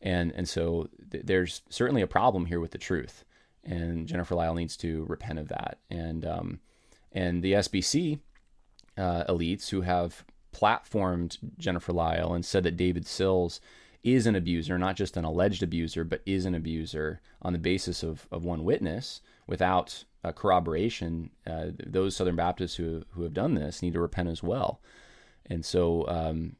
and 0.00 0.32
and 0.32 0.48
so 0.48 0.88
th- 1.10 1.24
there's 1.26 1.62
certainly 1.68 2.02
a 2.02 2.06
problem 2.06 2.46
here 2.46 2.60
with 2.60 2.70
the 2.70 2.78
truth, 2.78 3.24
and 3.64 4.06
Jennifer 4.06 4.34
Lyell 4.34 4.54
needs 4.54 4.76
to 4.78 5.04
repent 5.08 5.38
of 5.38 5.48
that, 5.48 5.78
and 5.90 6.24
um, 6.24 6.60
and 7.12 7.42
the 7.42 7.54
SBC 7.54 8.20
uh, 8.98 9.24
elites 9.24 9.70
who 9.70 9.82
have 9.82 10.24
platformed 10.52 11.38
Jennifer 11.58 11.92
Lyell 11.92 12.34
and 12.34 12.44
said 12.44 12.62
that 12.62 12.76
David 12.76 13.06
Sills 13.06 13.60
is 14.06 14.26
an 14.26 14.36
abuser, 14.36 14.78
not 14.78 14.96
just 14.96 15.16
an 15.16 15.24
alleged 15.24 15.62
abuser, 15.62 16.04
but 16.04 16.22
is 16.24 16.46
an 16.46 16.54
abuser 16.54 17.20
on 17.42 17.52
the 17.52 17.58
basis 17.58 18.02
of, 18.02 18.28
of 18.30 18.44
one 18.44 18.64
witness 18.64 19.20
without 19.46 20.04
corroboration. 20.32 21.30
Uh, 21.46 21.66
those 21.84 22.16
Southern 22.16 22.36
Baptists 22.36 22.76
who, 22.76 23.02
who 23.10 23.22
have 23.22 23.34
done 23.34 23.54
this 23.54 23.82
need 23.82 23.94
to 23.94 24.00
repent 24.00 24.28
as 24.28 24.42
well. 24.42 24.80
And 25.46 25.64
so, 25.64 26.06
um, 26.08 26.56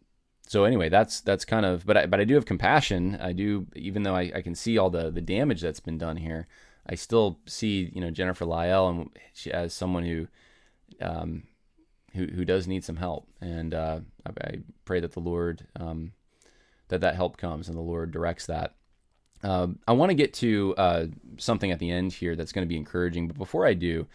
so 0.46 0.64
anyway, 0.64 0.88
that's 0.88 1.20
that's 1.20 1.44
kind 1.44 1.64
of, 1.64 1.86
but 1.86 1.96
I, 1.96 2.06
but 2.06 2.20
I 2.20 2.24
do 2.24 2.34
have 2.34 2.46
compassion. 2.46 3.16
I 3.20 3.32
do, 3.32 3.66
even 3.74 4.02
though 4.02 4.14
I, 4.14 4.32
I 4.34 4.42
can 4.42 4.54
see 4.54 4.78
all 4.78 4.90
the 4.90 5.10
the 5.10 5.20
damage 5.20 5.60
that's 5.60 5.80
been 5.80 5.98
done 5.98 6.16
here. 6.16 6.46
I 6.88 6.94
still 6.94 7.40
see, 7.46 7.90
you 7.92 8.00
know, 8.00 8.10
Jennifer 8.10 8.44
Lyell 8.44 8.88
and 8.88 9.10
she, 9.32 9.50
as 9.50 9.74
someone 9.74 10.04
who 10.04 10.28
um, 11.00 11.42
who 12.14 12.26
who 12.26 12.44
does 12.44 12.68
need 12.68 12.84
some 12.84 12.96
help, 12.96 13.26
and 13.40 13.74
uh, 13.74 14.00
I, 14.24 14.30
I, 14.46 14.58
pray 14.84 15.00
that 15.00 15.12
the 15.12 15.20
Lord 15.20 15.66
um, 15.74 16.12
that 16.88 17.00
that 17.00 17.16
help 17.16 17.36
comes 17.36 17.68
and 17.68 17.76
the 17.76 17.82
Lord 17.82 18.10
directs 18.10 18.46
that. 18.46 18.74
Uh, 19.42 19.68
I 19.86 19.92
want 19.92 20.10
to 20.10 20.14
get 20.14 20.32
to 20.34 20.74
uh, 20.76 21.06
something 21.36 21.70
at 21.70 21.78
the 21.78 21.90
end 21.90 22.12
here 22.12 22.36
that's 22.36 22.52
going 22.52 22.66
to 22.66 22.68
be 22.68 22.76
encouraging, 22.76 23.28
but 23.28 23.36
before 23.36 23.66
I 23.66 23.74
do, 23.74 24.06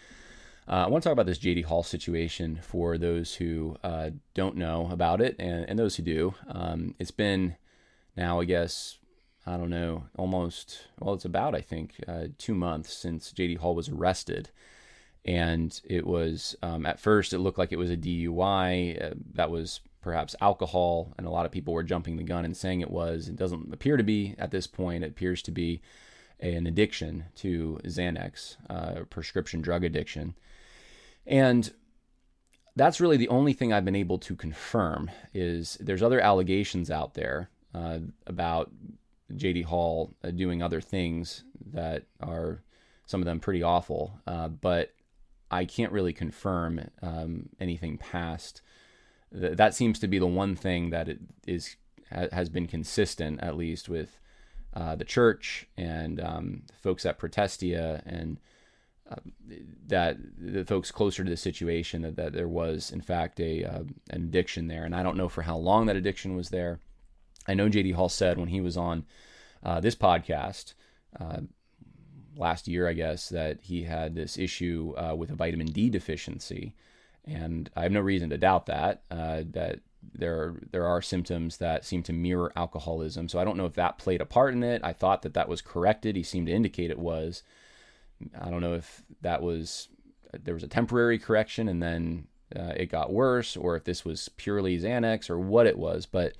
uh, 0.67 0.85
I 0.85 0.87
want 0.87 1.03
to 1.03 1.09
talk 1.09 1.13
about 1.13 1.25
this 1.25 1.39
JD 1.39 1.65
Hall 1.65 1.83
situation 1.83 2.59
for 2.61 2.97
those 2.97 3.35
who 3.35 3.77
uh, 3.83 4.11
don't 4.33 4.55
know 4.55 4.89
about 4.91 5.21
it 5.21 5.35
and, 5.39 5.65
and 5.69 5.77
those 5.77 5.95
who 5.95 6.03
do. 6.03 6.33
Um, 6.47 6.95
it's 6.99 7.11
been 7.11 7.55
now, 8.15 8.39
I 8.39 8.45
guess, 8.45 8.97
I 9.45 9.57
don't 9.57 9.69
know, 9.69 10.05
almost, 10.17 10.87
well, 10.99 11.13
it's 11.13 11.25
about, 11.25 11.55
I 11.55 11.61
think, 11.61 11.95
uh, 12.07 12.25
two 12.37 12.55
months 12.55 12.93
since 12.93 13.33
JD 13.33 13.57
Hall 13.57 13.75
was 13.75 13.89
arrested 13.89 14.49
and 15.25 15.81
it 15.83 16.05
was 16.05 16.55
um, 16.63 16.85
at 16.85 16.99
first 16.99 17.33
it 17.33 17.39
looked 17.39 17.57
like 17.57 17.71
it 17.71 17.77
was 17.77 17.91
a 17.91 17.97
DUI 17.97 19.11
uh, 19.11 19.15
that 19.33 19.51
was 19.51 19.81
perhaps 20.01 20.35
alcohol, 20.41 21.13
and 21.17 21.27
a 21.27 21.29
lot 21.29 21.45
of 21.45 21.51
people 21.51 21.73
were 21.73 21.83
jumping 21.83 22.17
the 22.17 22.23
gun 22.23 22.45
and 22.45 22.57
saying 22.57 22.81
it 22.81 22.91
was. 22.91 23.27
It 23.27 23.35
doesn't 23.35 23.73
appear 23.73 23.97
to 23.97 24.03
be 24.03 24.35
at 24.37 24.51
this 24.51 24.67
point. 24.67 25.03
It 25.03 25.11
appears 25.11 25.41
to 25.43 25.51
be 25.51 25.81
an 26.39 26.65
addiction 26.65 27.25
to 27.35 27.79
Xanax, 27.83 28.57
uh, 28.69 29.03
prescription 29.09 29.61
drug 29.61 29.83
addiction. 29.83 30.35
And 31.25 31.71
that's 32.75 32.99
really 32.99 33.17
the 33.17 33.27
only 33.27 33.53
thing 33.53 33.71
I've 33.71 33.85
been 33.85 33.95
able 33.95 34.17
to 34.19 34.35
confirm 34.35 35.11
is 35.33 35.77
there's 35.79 36.01
other 36.01 36.19
allegations 36.19 36.89
out 36.89 37.13
there 37.13 37.49
uh, 37.75 37.99
about 38.25 38.71
JD 39.31 39.65
Hall 39.65 40.13
uh, 40.23 40.31
doing 40.31 40.61
other 40.61 40.81
things 40.81 41.43
that 41.73 42.05
are 42.19 42.63
some 43.05 43.21
of 43.21 43.25
them 43.25 43.39
pretty 43.39 43.61
awful, 43.61 44.19
uh, 44.25 44.47
but 44.47 44.93
I 45.49 45.65
can't 45.65 45.91
really 45.91 46.13
confirm 46.13 46.89
um, 47.01 47.49
anything 47.59 47.97
past. 47.97 48.61
Th- 49.37 49.57
that 49.57 49.75
seems 49.75 49.99
to 49.99 50.07
be 50.07 50.19
the 50.19 50.27
one 50.27 50.55
thing 50.55 50.89
that 50.89 51.07
it 51.07 51.19
is 51.47 51.75
has 52.09 52.49
been 52.49 52.67
consistent, 52.67 53.39
at 53.41 53.55
least 53.55 53.87
with 53.87 54.19
uh, 54.73 54.95
the 54.95 55.05
church 55.05 55.65
and 55.77 56.19
um, 56.19 56.63
folks 56.81 57.05
at 57.05 57.17
Protestia 57.17 58.03
and 58.05 58.37
uh, 59.09 59.15
that 59.87 60.17
the 60.37 60.65
folks 60.65 60.91
closer 60.91 61.23
to 61.23 61.29
the 61.29 61.37
situation 61.37 62.01
that, 62.01 62.15
that 62.15 62.33
there 62.33 62.47
was 62.47 62.91
in 62.91 63.01
fact 63.01 63.39
a 63.39 63.63
uh, 63.63 63.83
an 64.09 64.23
addiction 64.23 64.67
there 64.67 64.83
and 64.83 64.95
I 64.95 65.03
don't 65.03 65.17
know 65.17 65.29
for 65.29 65.41
how 65.41 65.57
long 65.57 65.85
that 65.85 65.95
addiction 65.95 66.35
was 66.35 66.49
there. 66.49 66.79
I 67.47 67.53
know 67.53 67.69
JD 67.69 67.95
Hall 67.95 68.09
said 68.09 68.37
when 68.37 68.49
he 68.49 68.61
was 68.61 68.77
on 68.77 69.05
uh, 69.63 69.79
this 69.79 69.95
podcast 69.95 70.73
uh, 71.19 71.41
last 72.35 72.67
year, 72.67 72.87
I 72.87 72.93
guess, 72.93 73.29
that 73.29 73.59
he 73.61 73.83
had 73.83 74.15
this 74.15 74.37
issue 74.37 74.93
uh, 74.97 75.15
with 75.15 75.31
a 75.31 75.35
vitamin 75.35 75.67
D 75.67 75.89
deficiency, 75.89 76.75
and 77.25 77.69
I 77.75 77.83
have 77.83 77.91
no 77.91 78.01
reason 78.01 78.29
to 78.31 78.37
doubt 78.37 78.65
that 78.67 79.03
that 79.09 79.79
there 80.13 80.55
there 80.71 80.85
are 80.85 81.01
symptoms 81.01 81.57
that 81.57 81.85
seem 81.85 82.03
to 82.03 82.13
mirror 82.13 82.51
alcoholism. 82.55 83.29
So 83.29 83.39
I 83.39 83.43
don't 83.43 83.57
know 83.57 83.65
if 83.65 83.73
that 83.75 83.97
played 83.97 84.21
a 84.21 84.25
part 84.25 84.53
in 84.53 84.63
it. 84.63 84.81
I 84.83 84.93
thought 84.93 85.21
that 85.21 85.33
that 85.33 85.49
was 85.49 85.61
corrected. 85.61 86.15
He 86.15 86.23
seemed 86.23 86.47
to 86.47 86.53
indicate 86.53 86.91
it 86.91 86.99
was. 86.99 87.43
I 88.39 88.49
don't 88.49 88.61
know 88.61 88.73
if 88.73 89.03
that 89.21 89.41
was 89.41 89.89
there 90.43 90.53
was 90.53 90.63
a 90.63 90.67
temporary 90.67 91.19
correction 91.19 91.67
and 91.67 91.81
then 91.81 92.27
uh, 92.55 92.73
it 92.75 92.87
got 92.87 93.13
worse, 93.13 93.55
or 93.55 93.75
if 93.75 93.83
this 93.83 94.03
was 94.03 94.29
purely 94.29 94.77
Xanax 94.77 95.29
or 95.29 95.39
what 95.39 95.67
it 95.67 95.77
was. 95.77 96.05
But 96.05 96.33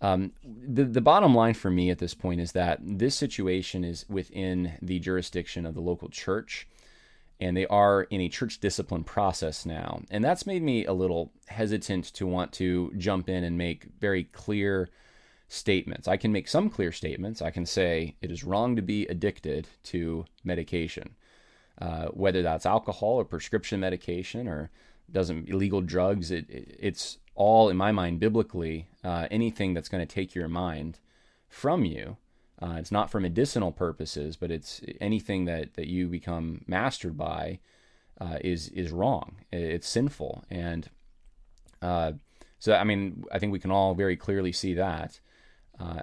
um, 0.00 0.32
the 0.44 0.84
the 0.84 1.00
bottom 1.00 1.34
line 1.34 1.54
for 1.54 1.70
me 1.70 1.90
at 1.90 1.98
this 1.98 2.14
point 2.14 2.40
is 2.40 2.52
that 2.52 2.78
this 2.82 3.14
situation 3.14 3.84
is 3.84 4.06
within 4.08 4.72
the 4.80 4.98
jurisdiction 4.98 5.66
of 5.66 5.74
the 5.74 5.80
local 5.80 6.08
church 6.08 6.66
and 7.42 7.56
they 7.56 7.66
are 7.66 8.04
in 8.04 8.20
a 8.20 8.28
church 8.28 8.60
discipline 8.60 9.02
process 9.02 9.66
now. 9.66 10.00
And 10.12 10.22
that's 10.22 10.46
made 10.46 10.62
me 10.62 10.86
a 10.86 10.92
little 10.92 11.32
hesitant 11.48 12.04
to 12.14 12.24
want 12.24 12.52
to 12.52 12.92
jump 12.96 13.28
in 13.28 13.42
and 13.42 13.58
make 13.58 13.86
very 13.98 14.24
clear 14.24 14.88
statements. 15.48 16.06
I 16.06 16.16
can 16.16 16.30
make 16.30 16.46
some 16.46 16.70
clear 16.70 16.92
statements. 16.92 17.42
I 17.42 17.50
can 17.50 17.66
say 17.66 18.14
it 18.22 18.30
is 18.30 18.44
wrong 18.44 18.76
to 18.76 18.82
be 18.82 19.06
addicted 19.08 19.66
to 19.84 20.24
medication, 20.44 21.16
uh, 21.80 22.06
whether 22.06 22.42
that's 22.42 22.64
alcohol 22.64 23.14
or 23.14 23.24
prescription 23.24 23.80
medication 23.80 24.46
or 24.46 24.70
doesn't 25.10 25.48
illegal 25.48 25.80
drugs. 25.80 26.30
It, 26.30 26.48
it, 26.48 26.76
it's 26.78 27.18
all 27.34 27.70
in 27.70 27.76
my 27.76 27.90
mind 27.90 28.20
biblically 28.20 28.86
uh, 29.02 29.26
anything 29.32 29.74
that's 29.74 29.88
going 29.88 30.06
to 30.06 30.14
take 30.14 30.36
your 30.36 30.48
mind 30.48 31.00
from 31.48 31.84
you 31.84 32.18
uh, 32.62 32.76
it's 32.78 32.92
not 32.92 33.10
for 33.10 33.18
medicinal 33.18 33.72
purposes, 33.72 34.36
but 34.36 34.50
it's 34.50 34.80
anything 35.00 35.46
that, 35.46 35.74
that 35.74 35.88
you 35.88 36.06
become 36.06 36.62
mastered 36.66 37.16
by 37.16 37.58
uh, 38.20 38.38
is 38.40 38.68
is 38.68 38.92
wrong. 38.92 39.36
It's 39.50 39.88
sinful, 39.88 40.44
and 40.48 40.88
uh, 41.80 42.12
so 42.60 42.74
I 42.74 42.84
mean 42.84 43.24
I 43.32 43.38
think 43.38 43.52
we 43.52 43.58
can 43.58 43.72
all 43.72 43.94
very 43.94 44.16
clearly 44.16 44.52
see 44.52 44.74
that. 44.74 45.18
Uh, 45.80 46.02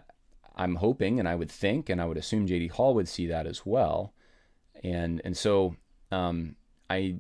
I'm 0.56 0.76
hoping, 0.76 1.18
and 1.20 1.30
I 1.30 1.36
would 1.36 1.50
think, 1.50 1.88
and 1.88 2.02
I 2.02 2.06
would 2.06 2.18
assume 2.18 2.46
J.D. 2.46 2.68
Hall 2.68 2.94
would 2.94 3.08
see 3.08 3.28
that 3.28 3.48
as 3.48 3.66
well, 3.66 4.14
and 4.84 5.22
and 5.24 5.38
so 5.38 5.78
um, 6.12 6.58
I, 6.90 7.16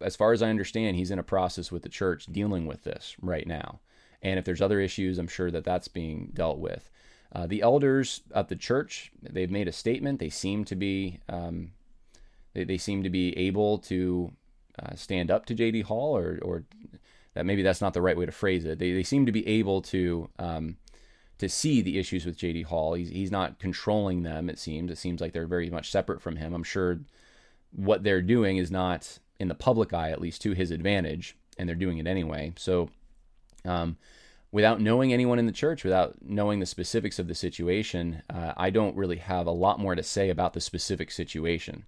as 0.00 0.14
far 0.14 0.32
as 0.32 0.42
I 0.42 0.50
understand, 0.50 0.96
he's 0.96 1.10
in 1.10 1.18
a 1.18 1.24
process 1.24 1.72
with 1.72 1.82
the 1.82 1.88
church 1.88 2.26
dealing 2.26 2.66
with 2.66 2.84
this 2.84 3.16
right 3.20 3.46
now. 3.46 3.80
And 4.22 4.38
if 4.38 4.44
there's 4.44 4.60
other 4.60 4.80
issues, 4.80 5.18
I'm 5.18 5.26
sure 5.26 5.50
that 5.50 5.64
that's 5.64 5.88
being 5.88 6.30
dealt 6.34 6.58
with. 6.58 6.90
Uh, 7.32 7.46
the 7.46 7.62
elders 7.62 8.22
of 8.32 8.48
the 8.48 8.56
church, 8.56 9.12
they've 9.22 9.50
made 9.50 9.68
a 9.68 9.72
statement. 9.72 10.18
They 10.18 10.30
seem 10.30 10.64
to 10.64 10.74
be 10.74 11.20
um, 11.28 11.72
they, 12.54 12.64
they 12.64 12.78
seem 12.78 13.02
to 13.04 13.10
be 13.10 13.36
able 13.38 13.78
to 13.78 14.32
uh, 14.78 14.94
stand 14.94 15.30
up 15.30 15.46
to 15.46 15.54
J.D. 15.54 15.82
Hall, 15.82 16.16
or 16.16 16.38
or 16.42 16.64
that 17.34 17.46
maybe 17.46 17.62
that's 17.62 17.80
not 17.80 17.94
the 17.94 18.02
right 18.02 18.16
way 18.16 18.26
to 18.26 18.32
phrase 18.32 18.64
it. 18.64 18.78
They, 18.78 18.92
they 18.92 19.04
seem 19.04 19.26
to 19.26 19.32
be 19.32 19.46
able 19.46 19.82
to 19.82 20.28
um, 20.38 20.76
to 21.38 21.48
see 21.48 21.80
the 21.80 21.98
issues 21.98 22.26
with 22.26 22.36
J.D. 22.36 22.62
Hall. 22.62 22.94
He's 22.94 23.10
he's 23.10 23.30
not 23.30 23.60
controlling 23.60 24.22
them. 24.22 24.50
It 24.50 24.58
seems. 24.58 24.90
It 24.90 24.98
seems 24.98 25.20
like 25.20 25.32
they're 25.32 25.46
very 25.46 25.70
much 25.70 25.90
separate 25.90 26.20
from 26.20 26.36
him. 26.36 26.52
I'm 26.52 26.64
sure 26.64 26.98
what 27.70 28.02
they're 28.02 28.22
doing 28.22 28.56
is 28.56 28.72
not 28.72 29.20
in 29.38 29.46
the 29.46 29.54
public 29.54 29.92
eye, 29.92 30.10
at 30.10 30.20
least 30.20 30.42
to 30.42 30.52
his 30.52 30.72
advantage, 30.72 31.36
and 31.56 31.68
they're 31.68 31.76
doing 31.76 31.98
it 31.98 32.06
anyway. 32.08 32.52
So. 32.56 32.90
Um, 33.64 33.98
without 34.52 34.80
knowing 34.80 35.12
anyone 35.12 35.38
in 35.38 35.46
the 35.46 35.52
church, 35.52 35.84
without 35.84 36.16
knowing 36.22 36.60
the 36.60 36.66
specifics 36.66 37.18
of 37.18 37.28
the 37.28 37.34
situation, 37.34 38.22
uh, 38.28 38.52
I 38.56 38.70
don't 38.70 38.96
really 38.96 39.18
have 39.18 39.46
a 39.46 39.52
lot 39.52 39.78
more 39.78 39.94
to 39.94 40.02
say 40.02 40.30
about 40.30 40.54
the 40.54 40.60
specific 40.60 41.10
situation. 41.10 41.84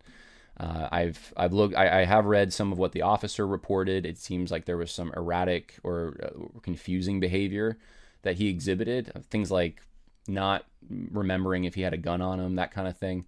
Uh, 0.59 0.88
I've 0.92 1.33
I've 1.37 1.53
looked 1.53 1.75
I, 1.75 2.03
I, 2.03 2.05
have 2.05 2.27
read 2.27 2.53
some 2.53 2.72
of 2.72 2.79
what 2.79 2.92
the 2.92 3.03
officer 3.03 3.46
reported. 3.46 4.05
It 4.05 4.18
seems 4.18 4.51
like 4.51 4.66
there 4.66 4.77
was 4.77 4.92
some 4.92 5.12
erratic 5.16 5.77
or 5.83 6.16
uh, 6.22 6.61
confusing 6.61 7.20
behavior 7.20 7.79
that 8.20 8.37
he 8.37 8.48
exhibited. 8.48 9.11
Things 9.31 9.51
like 9.51 9.83
not 10.29 10.66
remembering 11.11 11.64
if 11.64 11.75
he 11.75 11.81
had 11.81 11.94
a 11.94 11.98
gun 11.98 12.20
on 12.20 12.38
him, 12.38 12.57
that 12.57 12.70
kind 12.70 12.87
of 12.87 12.96
thing. 12.96 13.25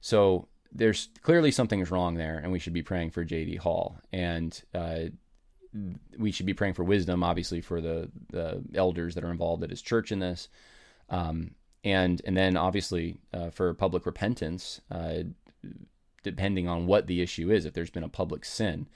So 0.00 0.46
there's 0.70 1.08
clearly 1.22 1.50
something 1.50 1.80
is 1.80 1.90
wrong 1.90 2.14
there, 2.14 2.38
and 2.38 2.52
we 2.52 2.58
should 2.58 2.72
be 2.72 2.82
praying 2.82 3.10
for 3.10 3.24
J.D. 3.24 3.56
Hall. 3.56 3.98
And 4.12 4.58
uh, 4.74 5.06
we 6.18 6.30
should 6.30 6.46
be 6.46 6.54
praying 6.54 6.74
for 6.74 6.84
wisdom, 6.84 7.22
obviously, 7.24 7.60
for 7.60 7.80
the, 7.80 8.10
the 8.30 8.62
elders 8.74 9.14
that 9.14 9.24
are 9.24 9.30
involved 9.30 9.62
at 9.62 9.70
his 9.70 9.82
church 9.82 10.12
in 10.12 10.18
this. 10.18 10.48
Um, 11.08 11.52
and, 11.84 12.22
and 12.24 12.36
then 12.36 12.56
obviously 12.56 13.18
uh, 13.32 13.50
for 13.50 13.72
public 13.74 14.06
repentance, 14.06 14.80
uh, 14.90 15.22
depending 16.22 16.68
on 16.68 16.86
what 16.86 17.06
the 17.06 17.20
issue 17.20 17.50
is, 17.50 17.64
if 17.64 17.74
there's 17.74 17.90
been 17.90 18.04
a 18.04 18.08
public 18.08 18.44
sin. 18.44 18.88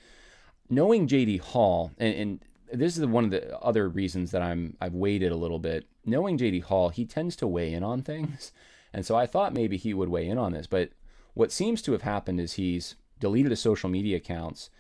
Knowing 0.69 1.07
J.D. 1.07 1.39
Hall, 1.39 1.93
and, 1.99 2.15
and 2.15 2.45
this 2.73 2.97
is 2.97 3.07
one 3.07 3.25
of 3.25 3.31
the 3.31 3.59
other 3.61 3.89
reasons 3.89 4.31
that 4.33 4.43
I'm 4.43 4.77
I've 4.81 4.95
waited 4.95 5.33
a 5.33 5.37
little 5.37 5.59
bit. 5.59 5.87
Knowing 6.05 6.39
J.D. 6.39 6.61
Hall, 6.61 6.89
he 6.89 7.05
tends 7.05 7.37
to 7.37 7.47
weigh 7.47 7.73
in 7.73 7.83
on 7.83 8.03
things, 8.03 8.53
and 8.93 9.07
so 9.07 9.17
I 9.17 9.27
thought 9.27 9.55
maybe 9.55 9.77
he 9.77 9.95
would 9.95 10.09
weigh 10.09 10.29
in 10.29 10.39
on 10.39 10.53
this. 10.53 10.67
But 10.67 10.91
what 11.35 11.53
seems 11.53 11.83
to 11.83 11.93
have 11.93 12.03
happened 12.03 12.41
is 12.41 12.55
he's 12.55 12.97
deleted 13.21 13.51
his 13.51 13.61
social 13.61 13.89
media 13.89 14.17
accounts, 14.17 14.71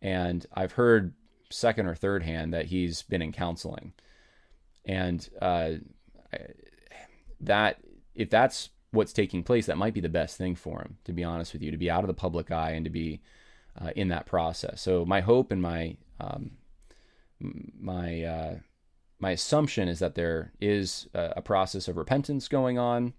and 0.00 0.46
I've 0.54 0.72
heard 0.72 1.14
second 1.52 1.86
or 1.86 1.94
third 1.94 2.22
hand 2.22 2.52
that 2.54 2.66
he's 2.66 3.02
been 3.02 3.22
in 3.22 3.32
counseling, 3.32 3.92
and 4.84 5.28
uh, 5.40 5.72
that 7.40 7.78
if 8.14 8.30
that's 8.30 8.70
what's 8.90 9.12
taking 9.12 9.42
place, 9.42 9.66
that 9.66 9.78
might 9.78 9.94
be 9.94 10.00
the 10.00 10.08
best 10.08 10.36
thing 10.36 10.54
for 10.54 10.80
him. 10.80 10.98
To 11.04 11.12
be 11.12 11.24
honest 11.24 11.52
with 11.52 11.62
you, 11.62 11.70
to 11.70 11.76
be 11.76 11.90
out 11.90 12.04
of 12.04 12.08
the 12.08 12.14
public 12.14 12.50
eye 12.50 12.72
and 12.72 12.84
to 12.84 12.90
be 12.90 13.20
uh, 13.80 13.90
in 13.96 14.08
that 14.08 14.26
process. 14.26 14.82
So 14.82 15.04
my 15.04 15.20
hope 15.20 15.52
and 15.52 15.62
my 15.62 15.96
um, 16.20 16.52
my 17.78 18.22
uh, 18.22 18.54
my 19.18 19.30
assumption 19.30 19.88
is 19.88 20.00
that 20.00 20.14
there 20.14 20.52
is 20.60 21.08
a, 21.14 21.34
a 21.36 21.42
process 21.42 21.88
of 21.88 21.96
repentance 21.96 22.48
going 22.48 22.78
on, 22.78 23.14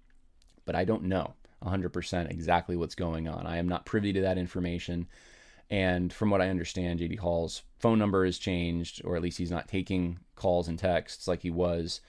but 0.66 0.76
I 0.76 0.84
don't 0.84 1.04
know 1.04 1.34
100% 1.64 2.30
exactly 2.30 2.76
what's 2.76 2.96
going 2.96 3.28
on. 3.28 3.48
I 3.48 3.58
am 3.58 3.68
not 3.68 3.86
privy 3.86 4.14
to 4.14 4.22
that 4.22 4.38
information. 4.38 5.08
And 5.74 6.14
from 6.14 6.30
what 6.30 6.40
I 6.40 6.50
understand, 6.50 7.00
JD 7.00 7.18
Hall's 7.18 7.64
phone 7.80 7.98
number 7.98 8.26
has 8.26 8.38
changed, 8.38 9.02
or 9.04 9.16
at 9.16 9.24
least 9.24 9.40
he's 9.40 9.50
not 9.50 9.68
taking 9.68 10.20
calls 10.36 10.68
and 10.68 10.78
texts 10.78 11.28
like 11.28 11.42
he 11.42 11.50
was, 11.50 12.00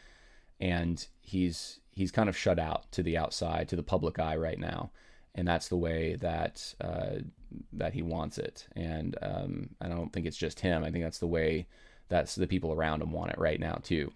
and 0.61 1.07
he's 1.23 1.81
he's 1.91 2.11
kind 2.11 2.29
of 2.29 2.37
shut 2.37 2.59
out 2.59 2.93
to 2.93 3.03
the 3.03 3.17
outside, 3.17 3.71
to 3.71 3.77
the 3.77 3.83
public 3.83 4.19
eye 4.19 4.37
right 4.37 4.59
now, 4.59 4.91
and 5.35 5.49
that's 5.49 5.69
the 5.69 5.79
way 5.79 6.15
that 6.17 6.75
uh, 6.83 7.21
that 7.73 7.95
he 7.95 8.03
wants 8.03 8.37
it. 8.37 8.67
And 8.77 9.17
um, 9.23 9.71
I 9.81 9.89
don't 9.89 10.13
think 10.13 10.27
it's 10.27 10.37
just 10.37 10.61
him. 10.61 10.85
I 10.85 10.91
think 10.91 11.03
that's 11.03 11.21
the 11.21 11.27
way 11.27 11.67
that's 12.11 12.35
the 12.35 12.47
people 12.47 12.71
around 12.71 13.01
him 13.01 13.13
want 13.13 13.33
it 13.33 13.39
right 13.39 13.59
now 13.59 13.79
too. 13.83 14.13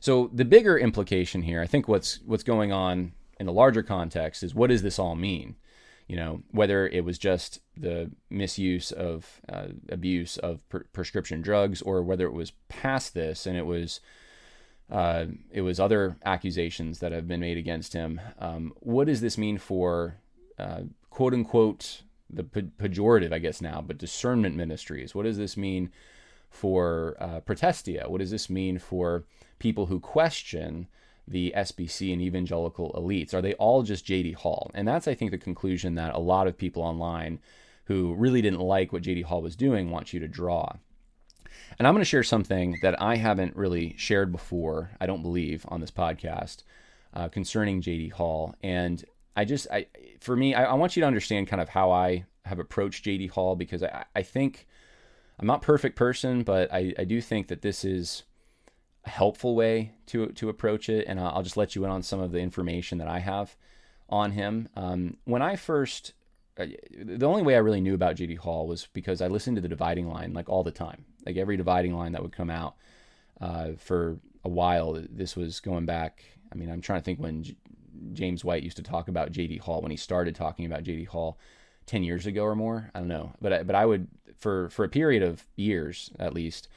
So 0.00 0.28
the 0.32 0.44
bigger 0.44 0.76
implication 0.76 1.42
here, 1.42 1.60
I 1.60 1.68
think, 1.68 1.86
what's 1.86 2.18
what's 2.26 2.42
going 2.42 2.72
on 2.72 3.12
in 3.38 3.46
the 3.46 3.52
larger 3.52 3.84
context 3.84 4.42
is 4.42 4.56
what 4.56 4.70
does 4.70 4.82
this 4.82 4.98
all 4.98 5.14
mean? 5.14 5.54
You 6.06 6.16
know, 6.16 6.42
whether 6.50 6.86
it 6.86 7.04
was 7.04 7.18
just 7.18 7.60
the 7.76 8.10
misuse 8.28 8.92
of 8.92 9.40
uh, 9.48 9.68
abuse 9.88 10.36
of 10.38 10.68
pre- 10.68 10.84
prescription 10.92 11.40
drugs 11.40 11.80
or 11.82 12.02
whether 12.02 12.26
it 12.26 12.32
was 12.32 12.52
past 12.68 13.14
this 13.14 13.46
and 13.46 13.56
it 13.56 13.66
was 13.66 14.00
uh, 14.90 15.24
it 15.50 15.62
was 15.62 15.80
other 15.80 16.16
accusations 16.24 16.98
that 16.98 17.10
have 17.10 17.26
been 17.26 17.40
made 17.40 17.56
against 17.56 17.94
him. 17.94 18.20
Um, 18.38 18.74
what 18.80 19.06
does 19.06 19.22
this 19.22 19.38
mean 19.38 19.56
for 19.56 20.16
uh, 20.58 20.82
quote 21.08 21.32
unquote 21.32 22.02
the 22.28 22.44
pe- 22.44 22.62
pejorative, 22.62 23.32
I 23.32 23.38
guess 23.38 23.62
now, 23.62 23.82
but 23.84 23.96
discernment 23.96 24.56
ministries? 24.56 25.14
What 25.14 25.22
does 25.22 25.38
this 25.38 25.56
mean 25.56 25.90
for 26.50 27.16
uh, 27.18 27.40
protestia? 27.40 28.04
What 28.08 28.18
does 28.18 28.30
this 28.30 28.50
mean 28.50 28.78
for 28.78 29.24
people 29.58 29.86
who 29.86 30.00
question 30.00 30.86
the 31.26 31.52
SBC 31.56 32.12
and 32.12 32.20
evangelical 32.20 32.92
elites? 32.92 33.34
Are 33.34 33.42
they 33.42 33.54
all 33.54 33.82
just 33.82 34.04
J.D. 34.04 34.32
Hall? 34.32 34.70
And 34.74 34.86
that's, 34.86 35.08
I 35.08 35.14
think, 35.14 35.30
the 35.30 35.38
conclusion 35.38 35.94
that 35.94 36.14
a 36.14 36.18
lot 36.18 36.46
of 36.46 36.58
people 36.58 36.82
online 36.82 37.40
who 37.86 38.14
really 38.14 38.42
didn't 38.42 38.60
like 38.60 38.92
what 38.92 39.02
J.D. 39.02 39.22
Hall 39.22 39.42
was 39.42 39.56
doing 39.56 39.90
want 39.90 40.12
you 40.12 40.20
to 40.20 40.28
draw. 40.28 40.74
And 41.78 41.86
I'm 41.86 41.94
going 41.94 42.00
to 42.00 42.08
share 42.08 42.22
something 42.22 42.78
that 42.82 43.00
I 43.00 43.16
haven't 43.16 43.56
really 43.56 43.94
shared 43.96 44.32
before, 44.32 44.90
I 45.00 45.06
don't 45.06 45.22
believe, 45.22 45.64
on 45.68 45.80
this 45.80 45.90
podcast 45.90 46.62
uh, 47.12 47.28
concerning 47.28 47.80
J.D. 47.80 48.10
Hall. 48.10 48.54
And 48.62 49.04
I 49.36 49.44
just, 49.44 49.66
I, 49.70 49.86
for 50.20 50.36
me, 50.36 50.54
I, 50.54 50.64
I, 50.64 50.74
want 50.74 50.96
you 50.96 51.00
to 51.00 51.06
understand 51.06 51.48
kind 51.48 51.60
of 51.60 51.68
how 51.68 51.90
I 51.90 52.24
have 52.44 52.58
approached 52.58 53.04
J.D. 53.04 53.28
Hall 53.28 53.56
because 53.56 53.82
I, 53.82 54.04
I 54.14 54.22
think 54.22 54.66
I'm 55.38 55.46
not 55.46 55.62
perfect 55.62 55.96
person, 55.96 56.42
but 56.42 56.72
I, 56.72 56.94
I 56.98 57.04
do 57.04 57.20
think 57.20 57.48
that 57.48 57.62
this 57.62 57.84
is 57.84 58.22
helpful 59.06 59.54
way 59.54 59.92
to 60.06 60.28
to 60.28 60.48
approach 60.48 60.88
it. 60.88 61.06
And 61.06 61.20
I'll, 61.20 61.42
just 61.42 61.56
let 61.56 61.74
you 61.74 61.84
in 61.84 61.90
on 61.90 62.02
some 62.02 62.20
of 62.20 62.32
the 62.32 62.38
information 62.38 62.98
that 62.98 63.08
I 63.08 63.18
have 63.20 63.56
on 64.08 64.32
him. 64.32 64.68
Um, 64.76 65.16
when 65.24 65.42
I 65.42 65.56
first, 65.56 66.12
uh, 66.58 66.66
the 66.96 67.26
only 67.26 67.42
way 67.42 67.54
I 67.54 67.58
really 67.58 67.80
knew 67.80 67.94
about 67.94 68.16
J.D. 68.16 68.36
Hall 68.36 68.66
was 68.66 68.88
because 68.92 69.20
I 69.20 69.28
listened 69.28 69.56
to 69.56 69.60
the 69.60 69.68
Dividing 69.68 70.08
Line 70.08 70.32
like 70.32 70.48
all 70.48 70.62
the 70.62 70.70
time, 70.70 71.04
like 71.26 71.36
every 71.36 71.56
Dividing 71.56 71.94
Line 71.94 72.12
that 72.12 72.22
would 72.22 72.32
come 72.32 72.50
out 72.50 72.76
uh, 73.40 73.72
for 73.78 74.18
a 74.44 74.48
while. 74.48 75.00
This 75.10 75.36
was 75.36 75.60
going 75.60 75.86
back. 75.86 76.24
I 76.52 76.56
mean, 76.56 76.70
I'm 76.70 76.80
trying 76.80 77.00
to 77.00 77.04
think 77.04 77.18
when 77.18 77.42
J- 77.42 77.56
James 78.12 78.44
White 78.44 78.62
used 78.62 78.76
to 78.76 78.82
talk 78.82 79.08
about 79.08 79.32
J.D. 79.32 79.58
Hall 79.58 79.82
when 79.82 79.90
he 79.90 79.96
started 79.96 80.34
talking 80.34 80.66
about 80.66 80.82
J.D. 80.82 81.04
Hall. 81.04 81.38
10 81.86 82.02
years 82.02 82.24
ago 82.24 82.44
or 82.44 82.56
more. 82.56 82.90
I 82.94 82.98
don't 82.98 83.08
know. 83.08 83.34
But 83.42 83.66
but 83.66 83.76
I 83.76 83.84
would 83.84 84.08
for 84.38 84.70
for 84.70 84.84
a 84.84 84.88
period 84.88 85.22
of 85.22 85.44
years 85.56 86.10
at 86.18 86.32
least 86.32 86.68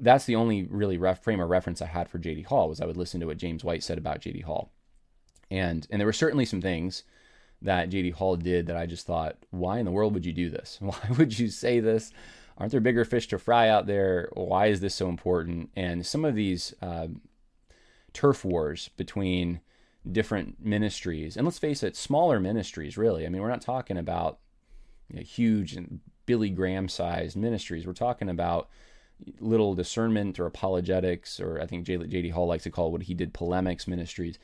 that's 0.00 0.24
the 0.24 0.36
only 0.36 0.64
really 0.64 0.98
ref, 0.98 1.22
frame 1.22 1.40
of 1.40 1.48
reference 1.48 1.82
I 1.82 1.86
had 1.86 2.08
for 2.08 2.18
JD 2.18 2.46
Hall 2.46 2.68
was 2.68 2.80
I 2.80 2.86
would 2.86 2.96
listen 2.96 3.20
to 3.20 3.26
what 3.26 3.38
James 3.38 3.64
White 3.64 3.82
said 3.82 3.98
about 3.98 4.20
JD 4.20 4.44
Hall. 4.44 4.72
And 5.50 5.86
and 5.90 6.00
there 6.00 6.06
were 6.06 6.12
certainly 6.12 6.44
some 6.44 6.60
things 6.60 7.04
that 7.60 7.90
JD 7.90 8.14
Hall 8.14 8.36
did 8.36 8.66
that 8.66 8.76
I 8.76 8.86
just 8.86 9.06
thought, 9.06 9.36
why 9.50 9.78
in 9.78 9.84
the 9.84 9.92
world 9.92 10.14
would 10.14 10.26
you 10.26 10.32
do 10.32 10.50
this? 10.50 10.78
Why 10.80 10.98
would 11.16 11.38
you 11.38 11.48
say 11.48 11.78
this? 11.78 12.12
Aren't 12.58 12.72
there 12.72 12.80
bigger 12.80 13.04
fish 13.04 13.28
to 13.28 13.38
fry 13.38 13.68
out 13.68 13.86
there? 13.86 14.28
Why 14.34 14.66
is 14.66 14.80
this 14.80 14.94
so 14.94 15.08
important? 15.08 15.70
And 15.76 16.04
some 16.04 16.24
of 16.24 16.34
these 16.34 16.74
uh, 16.82 17.08
turf 18.12 18.44
wars 18.44 18.90
between 18.96 19.60
different 20.10 20.56
ministries, 20.64 21.36
and 21.36 21.46
let's 21.46 21.58
face 21.58 21.82
it, 21.82 21.96
smaller 21.96 22.40
ministries, 22.40 22.98
really. 22.98 23.24
I 23.24 23.28
mean, 23.28 23.40
we're 23.40 23.48
not 23.48 23.62
talking 23.62 23.96
about 23.96 24.38
you 25.08 25.16
know, 25.16 25.22
huge 25.22 25.74
and 25.74 26.00
Billy 26.26 26.50
Graham 26.50 26.88
sized 26.88 27.36
ministries. 27.36 27.86
We're 27.86 27.92
talking 27.92 28.28
about 28.28 28.68
little 29.40 29.74
discernment 29.74 30.38
or 30.38 30.46
apologetics, 30.46 31.40
or 31.40 31.60
I 31.60 31.66
think 31.66 31.86
J.D. 31.86 32.30
Hall 32.30 32.46
likes 32.46 32.64
to 32.64 32.70
call 32.70 32.92
what 32.92 33.02
he 33.02 33.14
did 33.14 33.34
polemics 33.34 33.86
ministries. 33.86 34.38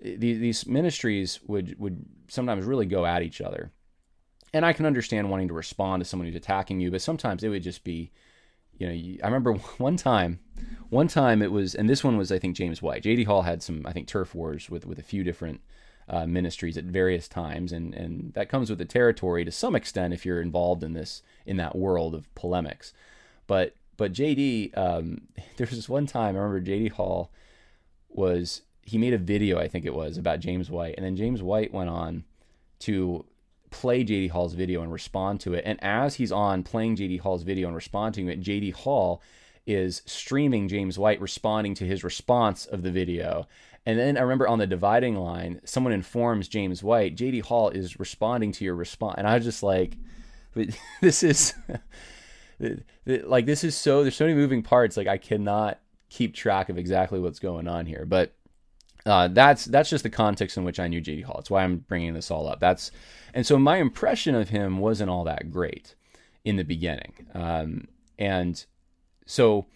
These, 0.00 0.66
ministries 0.66 1.40
would 1.46 1.78
would 1.78 2.04
sometimes 2.28 2.64
really 2.64 2.86
go 2.86 3.06
at 3.06 3.22
each 3.22 3.40
other, 3.40 3.72
and 4.52 4.64
I 4.64 4.72
can 4.72 4.86
understand 4.86 5.30
wanting 5.30 5.48
to 5.48 5.54
respond 5.54 6.02
to 6.02 6.08
someone 6.08 6.26
who's 6.26 6.36
attacking 6.36 6.80
you, 6.80 6.90
but 6.90 7.02
sometimes 7.02 7.42
it 7.42 7.48
would 7.48 7.62
just 7.62 7.84
be, 7.84 8.10
you 8.76 8.86
know, 8.86 9.18
I 9.22 9.26
remember 9.26 9.54
one 9.78 9.96
time, 9.96 10.40
one 10.90 11.08
time 11.08 11.42
it 11.42 11.52
was, 11.52 11.74
and 11.74 11.88
this 11.88 12.04
one 12.04 12.16
was 12.16 12.32
I 12.32 12.38
think 12.38 12.56
James 12.56 12.82
White. 12.82 13.02
J.D. 13.02 13.24
Hall 13.24 13.42
had 13.42 13.62
some 13.62 13.86
I 13.86 13.92
think 13.92 14.08
turf 14.08 14.34
wars 14.34 14.68
with 14.68 14.86
with 14.86 14.98
a 14.98 15.02
few 15.02 15.24
different 15.24 15.60
uh, 16.08 16.26
ministries 16.26 16.76
at 16.76 16.84
various 16.84 17.28
times, 17.28 17.72
and 17.72 17.94
and 17.94 18.32
that 18.34 18.48
comes 18.48 18.68
with 18.68 18.78
the 18.78 18.84
territory 18.84 19.44
to 19.44 19.52
some 19.52 19.74
extent 19.74 20.12
if 20.12 20.26
you're 20.26 20.42
involved 20.42 20.82
in 20.82 20.92
this 20.92 21.22
in 21.46 21.56
that 21.56 21.76
world 21.76 22.14
of 22.14 22.32
polemics. 22.34 22.92
But 23.46 23.76
but 23.96 24.12
JD, 24.12 24.76
um, 24.76 25.22
there 25.56 25.66
was 25.66 25.76
this 25.76 25.88
one 25.88 26.06
time 26.06 26.36
I 26.36 26.40
remember 26.40 26.60
JD 26.60 26.92
Hall 26.92 27.30
was 28.08 28.62
he 28.82 28.98
made 28.98 29.14
a 29.14 29.18
video 29.18 29.58
I 29.58 29.66
think 29.66 29.86
it 29.86 29.94
was 29.94 30.18
about 30.18 30.40
James 30.40 30.70
White, 30.70 30.94
and 30.96 31.04
then 31.04 31.16
James 31.16 31.42
White 31.42 31.72
went 31.72 31.90
on 31.90 32.24
to 32.80 33.24
play 33.70 34.04
JD 34.04 34.30
Hall's 34.30 34.54
video 34.54 34.82
and 34.82 34.92
respond 34.92 35.40
to 35.40 35.54
it. 35.54 35.64
And 35.66 35.82
as 35.82 36.14
he's 36.14 36.30
on 36.30 36.62
playing 36.62 36.96
JD 36.96 37.20
Hall's 37.20 37.42
video 37.42 37.66
and 37.66 37.74
responding 37.74 38.26
to 38.26 38.32
it, 38.32 38.40
JD 38.40 38.72
Hall 38.72 39.20
is 39.66 40.02
streaming 40.06 40.68
James 40.68 40.98
White 40.98 41.20
responding 41.20 41.74
to 41.74 41.86
his 41.86 42.04
response 42.04 42.66
of 42.66 42.82
the 42.82 42.90
video. 42.90 43.48
And 43.86 43.98
then 43.98 44.16
I 44.16 44.20
remember 44.20 44.46
on 44.46 44.58
the 44.58 44.66
dividing 44.66 45.16
line, 45.16 45.60
someone 45.64 45.92
informs 45.92 46.48
James 46.48 46.82
White, 46.82 47.16
JD 47.16 47.42
Hall 47.42 47.70
is 47.70 47.98
responding 47.98 48.52
to 48.52 48.64
your 48.64 48.74
response. 48.74 49.16
And 49.18 49.26
I 49.26 49.34
was 49.34 49.44
just 49.44 49.62
like, 49.62 49.96
this 51.00 51.22
is 51.22 51.54
like, 53.06 53.46
this 53.46 53.64
is 53.64 53.76
so, 53.76 54.02
there's 54.02 54.16
so 54.16 54.24
many 54.24 54.36
moving 54.36 54.62
parts. 54.62 54.96
Like, 54.96 55.06
I 55.06 55.18
cannot 55.18 55.80
keep 56.08 56.34
track 56.34 56.68
of 56.68 56.78
exactly 56.78 57.18
what's 57.18 57.38
going 57.38 57.66
on 57.66 57.86
here. 57.86 58.04
But 58.06 58.32
uh, 59.06 59.28
that's 59.28 59.66
that's 59.66 59.90
just 59.90 60.02
the 60.02 60.10
context 60.10 60.56
in 60.56 60.64
which 60.64 60.80
I 60.80 60.88
knew 60.88 61.00
JD 61.00 61.24
Hall. 61.24 61.36
That's 61.36 61.50
why 61.50 61.62
I'm 61.62 61.78
bringing 61.78 62.14
this 62.14 62.30
all 62.30 62.48
up. 62.48 62.60
That's 62.60 62.90
and 63.34 63.46
so 63.46 63.58
my 63.58 63.76
impression 63.76 64.34
of 64.34 64.48
him 64.48 64.78
wasn't 64.78 65.10
all 65.10 65.24
that 65.24 65.50
great 65.50 65.94
in 66.44 66.56
the 66.56 66.62
beginning, 66.62 67.26
um, 67.34 67.88
and 68.18 68.64
so 69.26 69.66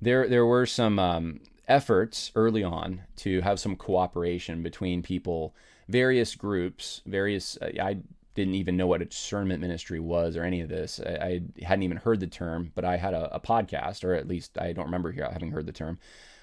there 0.00 0.28
there 0.28 0.46
were 0.46 0.66
some 0.66 0.98
um, 0.98 1.40
efforts 1.66 2.30
early 2.36 2.62
on 2.62 3.02
to 3.16 3.40
have 3.40 3.58
some 3.58 3.74
cooperation 3.74 4.62
between 4.62 5.02
people, 5.02 5.56
various 5.88 6.36
groups, 6.36 7.02
various. 7.04 7.58
Uh, 7.60 7.70
I 7.82 7.98
didn't 8.38 8.54
even 8.54 8.76
know 8.76 8.86
what 8.86 9.02
a 9.02 9.06
discernment 9.06 9.60
ministry 9.60 9.98
was 10.00 10.36
or 10.36 10.44
any 10.44 10.60
of 10.60 10.68
this. 10.68 11.00
I, 11.04 11.42
I 11.60 11.62
hadn't 11.64 11.82
even 11.82 11.96
heard 11.96 12.20
the 12.20 12.26
term, 12.26 12.72
but 12.74 12.84
I 12.84 12.96
had 12.96 13.12
a, 13.12 13.34
a, 13.34 13.40
podcast, 13.40 14.04
or 14.04 14.14
at 14.14 14.28
least 14.28 14.56
I 14.56 14.72
don't 14.72 14.86
remember 14.86 15.10
here 15.10 15.28
having 15.30 15.50
heard 15.50 15.66
the 15.66 15.72
term. 15.72 15.98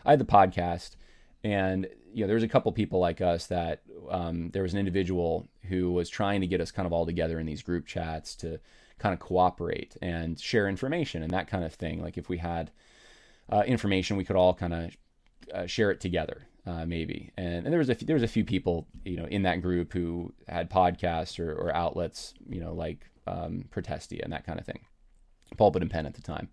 I 0.06 0.12
had 0.12 0.20
the 0.20 0.26
podcast, 0.26 0.98
and 1.43 1.88
you 2.14 2.22
know, 2.22 2.28
there 2.28 2.36
was 2.36 2.43
a 2.43 2.50
couple 2.50 2.72
people 2.74 3.00
like 3.00 3.22
us 3.22 3.48
that 3.48 3.82
um, 4.10 4.52
there 4.52 4.64
was 4.64 4.74
an 4.74 4.80
individual 4.80 5.48
who 5.70 5.91
was 5.91 6.10
trying 6.10 6.41
to 6.41 6.48
get 6.48 6.62
us 6.62 6.70
kind 6.70 6.86
of 6.86 6.93
all 6.93 7.06
together 7.06 7.39
in 7.39 7.46
these 7.46 7.64
group 7.64 7.86
chats 7.88 8.36
to 8.36 8.60
kind 9.00 9.14
of 9.14 9.20
cooperate 9.20 9.96
and 10.02 10.39
share 10.39 10.68
information 10.68 11.24
and 11.24 11.32
that 11.32 11.48
kind 11.48 11.64
of 11.64 11.74
thing. 11.74 12.02
Like 12.02 12.18
if 12.18 12.30
we 12.30 12.38
had 12.38 12.72
uh, 13.50 13.64
information, 13.66 14.18
we 14.18 14.26
could 14.26 14.36
all 14.36 14.54
kind 14.54 14.74
of 14.74 14.98
uh, 15.54 15.66
share 15.66 15.91
it 15.91 16.02
together, 16.02 16.48
uh, 16.66 16.86
maybe. 16.86 17.32
And, 17.38 17.66
and 17.66 17.68
there 17.68 17.80
was 17.80 17.89
a 17.89 17.95
few, 17.95 18.07
there 18.07 18.16
was 18.16 18.24
a 18.24 18.28
few 18.28 18.43
people, 18.43 18.88
you 19.03 19.18
know, 19.18 19.26
in 19.26 19.43
that 19.43 19.61
group 19.61 19.93
who 19.93 20.34
had 20.47 20.70
podcasts 20.70 21.39
or, 21.39 21.53
or 21.53 21.74
outlets, 21.76 22.34
you 22.49 22.59
know, 22.59 22.74
like 22.74 23.09
um, 23.28 23.66
Protestia 23.72 24.22
and 24.24 24.34
that 24.34 24.45
kind 24.45 24.59
of 24.59 24.66
thing, 24.66 24.80
Pulpit 25.57 25.82
and 25.82 25.91
Pen 25.91 26.05
at 26.05 26.13
the 26.13 26.22
time. 26.22 26.49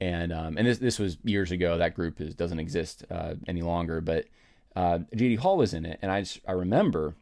And 0.00 0.32
um, 0.32 0.56
and 0.56 0.66
this 0.66 0.78
this 0.78 0.98
was 0.98 1.18
years 1.24 1.50
ago. 1.50 1.76
That 1.76 1.94
group 1.94 2.22
is, 2.22 2.34
doesn't 2.34 2.58
exist 2.58 3.04
uh, 3.10 3.34
any 3.46 3.60
longer. 3.60 4.00
But 4.00 4.26
uh, 4.74 5.00
JD 5.14 5.38
Hall 5.38 5.58
was 5.58 5.74
in 5.74 5.84
it, 5.84 5.98
and 6.00 6.10
I 6.10 6.22
just, 6.22 6.40
I 6.48 6.52
remember, 6.52 7.16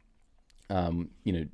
um, 0.71 1.11
you 1.25 1.33
know, 1.33 1.47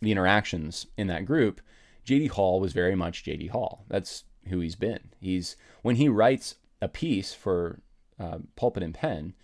the 0.00 0.10
interactions 0.10 0.86
in 0.96 1.06
that 1.06 1.24
group. 1.24 1.60
JD 2.04 2.30
Hall 2.30 2.58
was 2.58 2.72
very 2.72 2.96
much 2.96 3.24
JD 3.24 3.50
Hall. 3.50 3.84
That's 3.88 4.24
who 4.48 4.58
he's 4.58 4.74
been. 4.74 5.10
He's 5.20 5.56
when 5.82 5.96
he 5.96 6.08
writes 6.08 6.56
a 6.80 6.88
piece 6.88 7.32
for 7.32 7.78
uh, 8.18 8.38
pulpit 8.56 8.82
and 8.82 8.92
pen, 8.92 9.34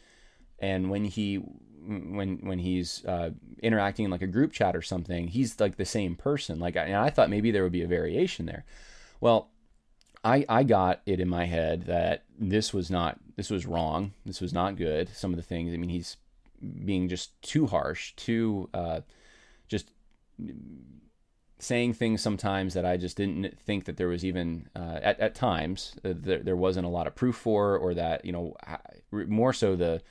and 0.59 0.91
when 0.91 1.05
he 1.05 1.37
when 1.37 2.39
when 2.43 2.59
he's 2.59 3.05
uh, 3.05 3.31
interacting 3.63 4.05
in 4.05 4.11
like 4.11 4.23
a 4.23 4.27
group 4.27 4.53
chat 4.53 4.77
or 4.77 4.83
something, 4.83 5.29
he's 5.29 5.59
like 5.59 5.77
the 5.77 5.85
same 5.85 6.15
person. 6.17 6.59
Like, 6.59 6.77
and 6.77 6.95
I 6.95 7.11
thought 7.11 7.31
maybe 7.31 7.51
there 7.51 7.63
would 7.63 7.73
be 7.73 7.83
a 7.83 7.89
variation 7.89 8.47
there. 8.47 8.65
Well, 9.21 9.51
I 10.23 10.45
I 10.49 10.63
got 10.65 11.01
it 11.07 11.21
in 11.21 11.29
my 11.29 11.47
head 11.47 11.83
that 11.87 12.25
this 12.39 12.75
was 12.75 12.91
not 12.91 13.19
this 13.37 13.51
was 13.51 13.67
wrong. 13.67 14.13
This 14.27 14.41
was 14.41 14.53
not 14.53 14.77
good. 14.77 15.09
Some 15.15 15.31
of 15.33 15.37
the 15.37 15.43
things. 15.43 15.73
I 15.73 15.77
mean, 15.77 15.91
he's 15.91 16.17
being 16.85 17.09
just 17.09 17.41
too 17.41 17.67
harsh, 17.67 18.13
too 18.17 18.69
uh, 18.75 19.01
just 19.69 19.91
saying 21.61 21.93
things 21.93 22.21
sometimes 22.21 22.75
that 22.75 22.85
I 22.85 22.97
just 22.97 23.17
didn't 23.17 23.59
think 23.61 23.85
that 23.87 23.97
there 23.97 24.09
was 24.09 24.25
even 24.25 24.69
uh, 24.77 24.99
at 25.03 25.19
at 25.21 25.35
times 25.35 25.95
uh, 26.05 26.13
there, 26.15 26.43
there 26.43 26.57
wasn't 26.57 26.87
a 26.87 26.91
lot 26.91 27.07
of 27.07 27.15
proof 27.15 27.37
for, 27.37 27.77
or 27.77 27.95
that 27.95 28.25
you 28.25 28.33
know 28.33 28.57
more 29.11 29.53
so 29.53 29.75
the 29.75 30.03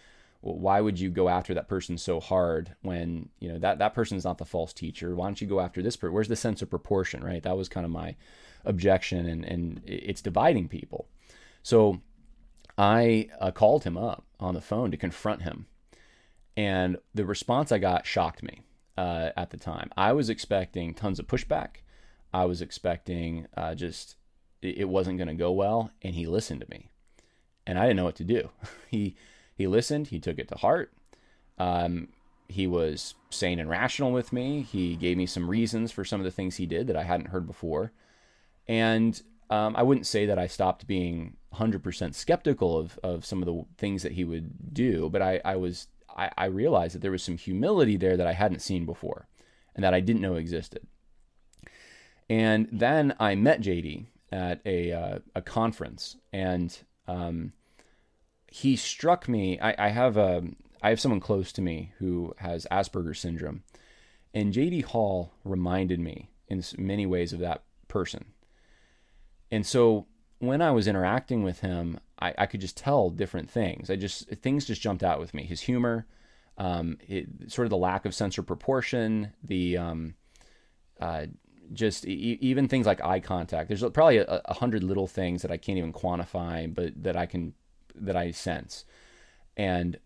well, 0.41 0.55
why 0.55 0.81
would 0.81 0.99
you 0.99 1.09
go 1.09 1.29
after 1.29 1.53
that 1.53 1.67
person 1.67 1.97
so 1.97 2.19
hard 2.19 2.75
when 2.81 3.29
you 3.39 3.49
know 3.49 3.59
that 3.59 3.79
that 3.79 3.93
person 3.93 4.17
is 4.17 4.25
not 4.25 4.37
the 4.37 4.45
false 4.45 4.73
teacher? 4.73 5.15
Why 5.15 5.25
don't 5.25 5.41
you 5.41 5.47
go 5.47 5.59
after 5.59 5.81
this 5.81 5.95
person? 5.95 6.13
Where's 6.13 6.27
the 6.27 6.35
sense 6.35 6.61
of 6.61 6.69
proportion, 6.69 7.23
right? 7.23 7.41
That 7.43 7.57
was 7.57 7.69
kind 7.69 7.85
of 7.85 7.91
my 7.91 8.15
objection, 8.65 9.27
and 9.27 9.43
and 9.43 9.81
it's 9.85 10.21
dividing 10.21 10.69
people. 10.69 11.07
So 11.63 12.01
I 12.77 13.29
uh, 13.39 13.51
called 13.51 13.83
him 13.83 13.97
up 13.97 14.25
on 14.39 14.53
the 14.53 14.61
phone 14.61 14.91
to 14.91 14.97
confront 14.97 15.41
him, 15.41 15.67
and 16.55 16.97
the 17.13 17.25
response 17.25 17.71
I 17.71 17.79
got 17.79 18.05
shocked 18.05 18.43
me 18.43 18.61
uh, 18.97 19.29
at 19.35 19.49
the 19.49 19.57
time. 19.57 19.89
I 19.97 20.13
was 20.13 20.29
expecting 20.29 20.93
tons 20.93 21.19
of 21.19 21.27
pushback. 21.27 21.77
I 22.33 22.45
was 22.45 22.61
expecting 22.61 23.47
uh, 23.55 23.73
just 23.73 24.17
it 24.61 24.89
wasn't 24.89 25.17
going 25.17 25.27
to 25.27 25.33
go 25.33 25.51
well, 25.51 25.91
and 26.01 26.15
he 26.15 26.27
listened 26.27 26.61
to 26.61 26.69
me, 26.69 26.89
and 27.65 27.79
I 27.79 27.83
didn't 27.83 27.97
know 27.97 28.05
what 28.05 28.15
to 28.17 28.23
do. 28.23 28.49
he 28.87 29.15
he 29.57 29.67
listened. 29.67 30.07
He 30.07 30.19
took 30.19 30.39
it 30.39 30.47
to 30.49 30.55
heart. 30.55 30.93
Um, 31.57 32.09
he 32.47 32.67
was 32.67 33.15
sane 33.29 33.59
and 33.59 33.69
rational 33.69 34.11
with 34.11 34.31
me. 34.31 34.61
He 34.61 34.95
gave 34.95 35.17
me 35.17 35.25
some 35.25 35.49
reasons 35.49 35.91
for 35.91 36.05
some 36.05 36.21
of 36.21 36.25
the 36.25 36.31
things 36.31 36.55
he 36.55 36.65
did 36.65 36.87
that 36.87 36.95
I 36.95 37.03
hadn't 37.03 37.29
heard 37.29 37.47
before, 37.47 37.91
and 38.67 39.21
um, 39.49 39.75
I 39.75 39.83
wouldn't 39.83 40.07
say 40.07 40.25
that 40.25 40.37
I 40.37 40.47
stopped 40.47 40.87
being 40.87 41.37
100% 41.55 42.13
skeptical 42.13 42.77
of, 42.77 42.99
of 43.01 43.25
some 43.25 43.41
of 43.41 43.45
the 43.45 43.65
things 43.77 44.03
that 44.03 44.13
he 44.13 44.23
would 44.23 44.73
do, 44.73 45.09
but 45.09 45.21
I, 45.21 45.41
I 45.43 45.55
was 45.55 45.87
I, 46.17 46.31
I 46.37 46.45
realized 46.45 46.95
that 46.95 47.01
there 47.01 47.11
was 47.11 47.23
some 47.23 47.37
humility 47.37 47.95
there 47.95 48.17
that 48.17 48.27
I 48.27 48.33
hadn't 48.33 48.61
seen 48.61 48.85
before 48.85 49.27
and 49.75 49.83
that 49.83 49.93
I 49.93 49.99
didn't 49.99 50.21
know 50.21 50.35
existed. 50.35 50.87
And 52.29 52.67
then 52.71 53.15
I 53.19 53.35
met 53.35 53.61
JD 53.61 54.05
at 54.31 54.59
a, 54.65 54.91
uh, 54.91 55.19
a 55.35 55.41
conference, 55.41 56.17
and 56.33 56.77
um, 57.07 57.53
he 58.57 58.75
struck 58.75 59.29
me. 59.29 59.59
I, 59.59 59.87
I 59.87 59.89
have 59.89 60.17
a 60.17 60.43
I 60.81 60.89
have 60.89 60.99
someone 60.99 61.19
close 61.19 61.51
to 61.53 61.61
me 61.61 61.93
who 61.99 62.33
has 62.37 62.65
Asperger's 62.71 63.19
syndrome, 63.19 63.63
and 64.33 64.53
JD 64.53 64.85
Hall 64.85 65.33
reminded 65.43 65.99
me 65.99 66.31
in 66.47 66.63
many 66.77 67.05
ways 67.05 67.33
of 67.33 67.39
that 67.39 67.63
person. 67.87 68.25
And 69.51 69.65
so 69.65 70.07
when 70.39 70.61
I 70.61 70.71
was 70.71 70.87
interacting 70.87 71.43
with 71.43 71.59
him, 71.59 71.99
I, 72.19 72.33
I 72.37 72.45
could 72.47 72.61
just 72.61 72.77
tell 72.77 73.11
different 73.11 73.49
things. 73.49 73.91
I 73.91 73.95
just 73.95 74.27
things 74.29 74.65
just 74.65 74.81
jumped 74.81 75.03
out 75.03 75.19
with 75.19 75.35
me. 75.35 75.43
His 75.43 75.61
humor, 75.61 76.07
um, 76.57 76.97
it, 77.07 77.51
sort 77.51 77.67
of 77.67 77.69
the 77.69 77.77
lack 77.77 78.05
of 78.05 78.15
sense 78.15 78.39
of 78.39 78.47
proportion, 78.47 79.33
the 79.43 79.77
um, 79.77 80.15
uh, 80.99 81.27
just 81.73 82.07
e- 82.07 82.39
even 82.41 82.67
things 82.67 82.87
like 82.87 83.03
eye 83.03 83.19
contact. 83.19 83.67
There's 83.67 83.83
probably 83.83 84.17
a, 84.17 84.41
a, 84.45 84.53
hundred 84.55 84.83
little 84.83 85.05
things 85.05 85.43
that 85.43 85.51
I 85.51 85.57
can't 85.57 85.77
even 85.77 85.93
quantify, 85.93 86.73
but 86.73 87.03
that 87.03 87.15
I 87.15 87.27
can 87.27 87.53
that 88.05 88.15
I 88.15 88.31
sense, 88.31 88.85
and 89.55 89.97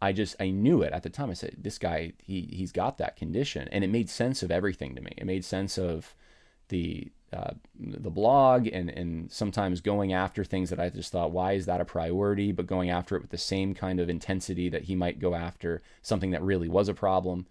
I 0.00 0.12
just 0.12 0.36
I 0.40 0.50
knew 0.50 0.82
it 0.82 0.92
at 0.92 1.02
the 1.02 1.10
time. 1.10 1.30
I 1.30 1.34
said, 1.34 1.56
"This 1.58 1.78
guy, 1.78 2.12
he 2.18 2.42
he's 2.52 2.72
got 2.72 2.98
that 2.98 3.16
condition," 3.16 3.68
and 3.72 3.84
it 3.84 3.88
made 3.88 4.08
sense 4.08 4.42
of 4.42 4.50
everything 4.50 4.94
to 4.94 5.00
me. 5.00 5.12
It 5.16 5.26
made 5.26 5.44
sense 5.44 5.78
of 5.78 6.14
the 6.68 7.10
uh, 7.32 7.52
the 7.78 8.10
blog 8.10 8.68
and 8.68 8.88
and 8.88 9.30
sometimes 9.30 9.80
going 9.80 10.12
after 10.12 10.44
things 10.44 10.70
that 10.70 10.80
I 10.80 10.88
just 10.88 11.12
thought, 11.12 11.32
why 11.32 11.52
is 11.52 11.66
that 11.66 11.80
a 11.80 11.84
priority? 11.84 12.52
But 12.52 12.66
going 12.66 12.90
after 12.90 13.16
it 13.16 13.22
with 13.22 13.30
the 13.30 13.38
same 13.38 13.74
kind 13.74 14.00
of 14.00 14.08
intensity 14.08 14.68
that 14.70 14.84
he 14.84 14.94
might 14.94 15.18
go 15.18 15.34
after 15.34 15.82
something 16.00 16.30
that 16.30 16.42
really 16.42 16.68
was 16.68 16.88
a 16.88 16.94
problem, 16.94 17.46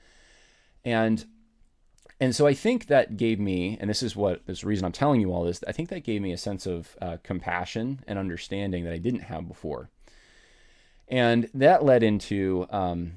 and 0.84 1.26
and 2.20 2.36
so 2.36 2.47
I 2.47 2.53
think 2.53 2.88
that 2.88 3.18
gave 3.18 3.39
me, 3.39 3.78
and 3.80 3.89
this 3.89 4.01
is 4.01 4.15
what 4.15 4.45
this 4.45 4.63
reason 4.63 4.86
I'm 4.86 4.91
telling 4.91 5.22
you 5.22 5.32
all 5.32 5.43
this. 5.43 5.63
I 5.68 5.72
think 5.72 5.89
that 5.89 6.03
gave 6.03 6.22
me 6.22 6.32
a 6.32 6.38
sense 6.38 6.65
of 6.65 6.95
uh, 7.01 7.18
compassion 7.24 8.03
and 8.07 8.18
understanding 8.18 8.84
that 8.86 8.93
I 8.93 8.97
didn't 8.97 9.22
have 9.22 9.47
before, 9.47 9.89
and 11.07 11.49
that 11.53 11.84
led 11.84 12.03
into 12.03 12.68
um, 12.70 13.13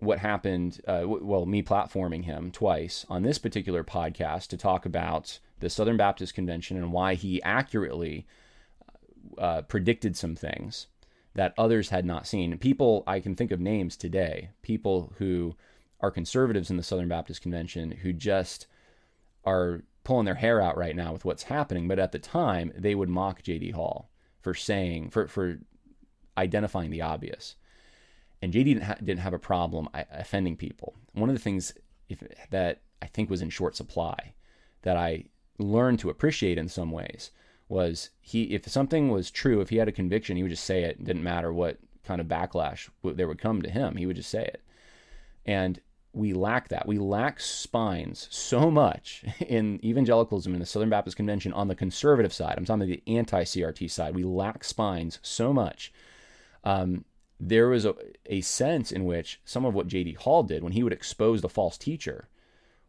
what 0.00 0.18
happened. 0.18 0.80
Uh, 0.86 1.00
w- 1.00 1.24
well, 1.24 1.46
me 1.46 1.62
platforming 1.62 2.24
him 2.24 2.50
twice 2.50 3.06
on 3.08 3.22
this 3.22 3.38
particular 3.38 3.84
podcast 3.84 4.48
to 4.48 4.56
talk 4.56 4.84
about 4.84 5.38
the 5.60 5.70
Southern 5.70 5.96
Baptist 5.96 6.34
Convention 6.34 6.76
and 6.76 6.92
why 6.92 7.14
he 7.14 7.42
accurately 7.42 8.26
uh, 9.38 9.62
predicted 9.62 10.16
some 10.16 10.34
things 10.34 10.86
that 11.34 11.54
others 11.56 11.90
had 11.90 12.04
not 12.04 12.26
seen. 12.26 12.56
People, 12.58 13.04
I 13.06 13.20
can 13.20 13.36
think 13.36 13.52
of 13.52 13.60
names 13.60 13.96
today, 13.96 14.50
people 14.62 15.12
who 15.18 15.54
are 16.00 16.10
conservatives 16.10 16.70
in 16.70 16.76
the 16.76 16.82
Southern 16.82 17.08
Baptist 17.08 17.42
Convention 17.42 17.90
who 17.90 18.12
just 18.12 18.66
are 19.44 19.82
pulling 20.04 20.24
their 20.24 20.34
hair 20.34 20.60
out 20.60 20.76
right 20.76 20.96
now 20.96 21.12
with 21.12 21.24
what's 21.24 21.44
happening. 21.44 21.88
But 21.88 21.98
at 21.98 22.12
the 22.12 22.18
time, 22.18 22.72
they 22.76 22.94
would 22.94 23.08
mock 23.08 23.42
J.D. 23.42 23.72
Hall 23.72 24.10
for 24.40 24.54
saying, 24.54 25.10
for, 25.10 25.28
for 25.28 25.58
identifying 26.38 26.90
the 26.90 27.02
obvious. 27.02 27.56
And 28.42 28.52
JD 28.52 28.64
didn't, 28.64 28.82
ha- 28.84 28.96
didn't 28.98 29.20
have 29.20 29.34
a 29.34 29.38
problem 29.38 29.88
offending 29.92 30.56
people. 30.56 30.94
One 31.12 31.28
of 31.28 31.34
the 31.34 31.42
things 31.42 31.74
if, 32.08 32.22
that 32.50 32.80
I 33.02 33.06
think 33.06 33.28
was 33.28 33.42
in 33.42 33.50
short 33.50 33.76
supply 33.76 34.34
that 34.82 34.96
I 34.96 35.24
learned 35.58 35.98
to 36.00 36.10
appreciate 36.10 36.56
in 36.56 36.68
some 36.68 36.90
ways 36.90 37.30
was 37.68 38.10
he 38.20 38.44
if 38.54 38.66
something 38.68 39.10
was 39.10 39.30
true, 39.30 39.60
if 39.60 39.68
he 39.68 39.76
had 39.76 39.88
a 39.88 39.92
conviction, 39.92 40.36
he 40.36 40.42
would 40.42 40.50
just 40.50 40.64
say 40.64 40.84
it. 40.84 40.98
It 40.98 41.04
didn't 41.04 41.22
matter 41.22 41.52
what 41.52 41.78
kind 42.04 42.20
of 42.20 42.26
backlash 42.26 42.88
there 43.04 43.28
would 43.28 43.38
come 43.38 43.62
to 43.62 43.70
him, 43.70 43.96
he 43.96 44.06
would 44.06 44.16
just 44.16 44.30
say 44.30 44.44
it. 44.44 44.62
And 45.46 45.80
we 46.12 46.32
lack 46.32 46.68
that. 46.68 46.86
We 46.86 46.98
lack 46.98 47.40
spines 47.40 48.26
so 48.30 48.70
much 48.70 49.24
in 49.40 49.84
evangelicalism 49.84 50.52
in 50.52 50.60
the 50.60 50.66
Southern 50.66 50.90
Baptist 50.90 51.16
Convention 51.16 51.52
on 51.52 51.68
the 51.68 51.74
conservative 51.74 52.32
side. 52.32 52.54
I'm 52.56 52.64
talking 52.64 52.82
about 52.82 53.04
the 53.04 53.16
anti 53.16 53.44
CRT 53.44 53.90
side. 53.90 54.14
We 54.14 54.24
lack 54.24 54.64
spines 54.64 55.18
so 55.22 55.52
much. 55.52 55.92
Um, 56.64 57.04
there 57.38 57.68
was 57.68 57.86
a, 57.86 57.94
a 58.26 58.40
sense 58.42 58.92
in 58.92 59.04
which 59.04 59.40
some 59.44 59.64
of 59.64 59.74
what 59.74 59.86
J.D. 59.86 60.14
Hall 60.14 60.42
did 60.42 60.62
when 60.62 60.72
he 60.72 60.82
would 60.82 60.92
expose 60.92 61.40
the 61.40 61.48
false 61.48 61.78
teacher 61.78 62.28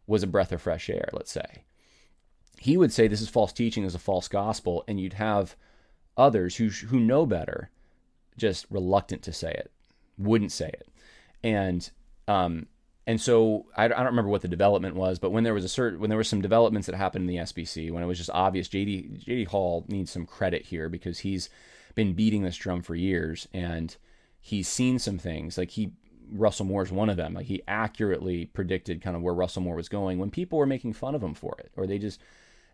was 0.08 0.24
a 0.24 0.28
breath 0.28 0.52
of 0.52 0.62
fresh 0.62 0.90
air, 0.90 1.10
let's 1.14 1.32
say. 1.32 1.64
He 2.60 2.76
would 2.76 2.92
say 2.92 3.08
this 3.08 3.22
is 3.22 3.30
false 3.30 3.54
teaching, 3.54 3.84
this 3.84 3.92
is 3.92 3.96
a 3.96 4.00
false 4.00 4.28
gospel, 4.28 4.84
and 4.88 5.00
you'd 5.00 5.14
have 5.14 5.56
others 6.18 6.58
who, 6.58 6.68
who 6.68 7.00
know 7.00 7.26
better 7.26 7.70
just 8.38 8.66
reluctant 8.70 9.22
to 9.24 9.32
say 9.32 9.52
it, 9.52 9.72
wouldn't 10.18 10.52
say 10.52 10.68
it. 10.68 10.88
And 11.44 11.90
um, 12.28 12.68
and 13.08 13.20
so 13.20 13.66
I, 13.76 13.86
I, 13.86 13.88
don't 13.88 14.06
remember 14.06 14.30
what 14.30 14.42
the 14.42 14.48
development 14.48 14.96
was, 14.96 15.18
but 15.18 15.32
when 15.32 15.44
there 15.44 15.54
was 15.54 15.66
a 15.66 15.70
certain 15.70 16.00
when 16.00 16.10
there 16.10 16.18
were 16.18 16.24
some 16.24 16.42
developments 16.42 16.86
that 16.86 16.96
happened 16.96 17.28
in 17.28 17.36
the 17.36 17.42
SBC, 17.44 17.92
when 17.92 18.04
it 18.04 18.08
was 18.08 18.18
just 18.18 18.30
obvious, 18.32 18.68
JD 18.68 19.26
JD 19.26 19.48
Hall 19.48 19.86
needs 19.88 20.12
some 20.12 20.26
credit 20.26 20.66
here 20.66 20.88
because 20.88 21.20
he's 21.20 21.50
been 21.96 22.14
beating 22.14 22.44
this 22.44 22.56
drum 22.56 22.82
for 22.82 22.96
years 22.96 23.48
and 23.54 23.96
he's 24.40 24.68
seen 24.68 25.00
some 25.00 25.18
things. 25.18 25.58
Like 25.58 25.72
he 25.72 25.92
Russell 26.32 26.66
Moore 26.66 26.84
is 26.84 26.92
one 26.92 27.10
of 27.10 27.18
them. 27.18 27.34
Like 27.34 27.48
he 27.48 27.64
accurately 27.68 28.46
predicted 28.46 29.02
kind 29.02 29.16
of 29.16 29.24
where 29.24 29.34
Russell 29.34 29.64
Moore 29.64 29.76
was 29.76 29.90
going 29.90 30.20
when 30.20 30.30
people 30.30 30.60
were 30.60 30.68
making 30.68 30.94
fun 30.94 31.16
of 31.16 31.24
him 31.24 31.34
for 31.34 31.56
it, 31.58 31.72
or 31.76 31.88
they 31.88 31.98
just 31.98 32.22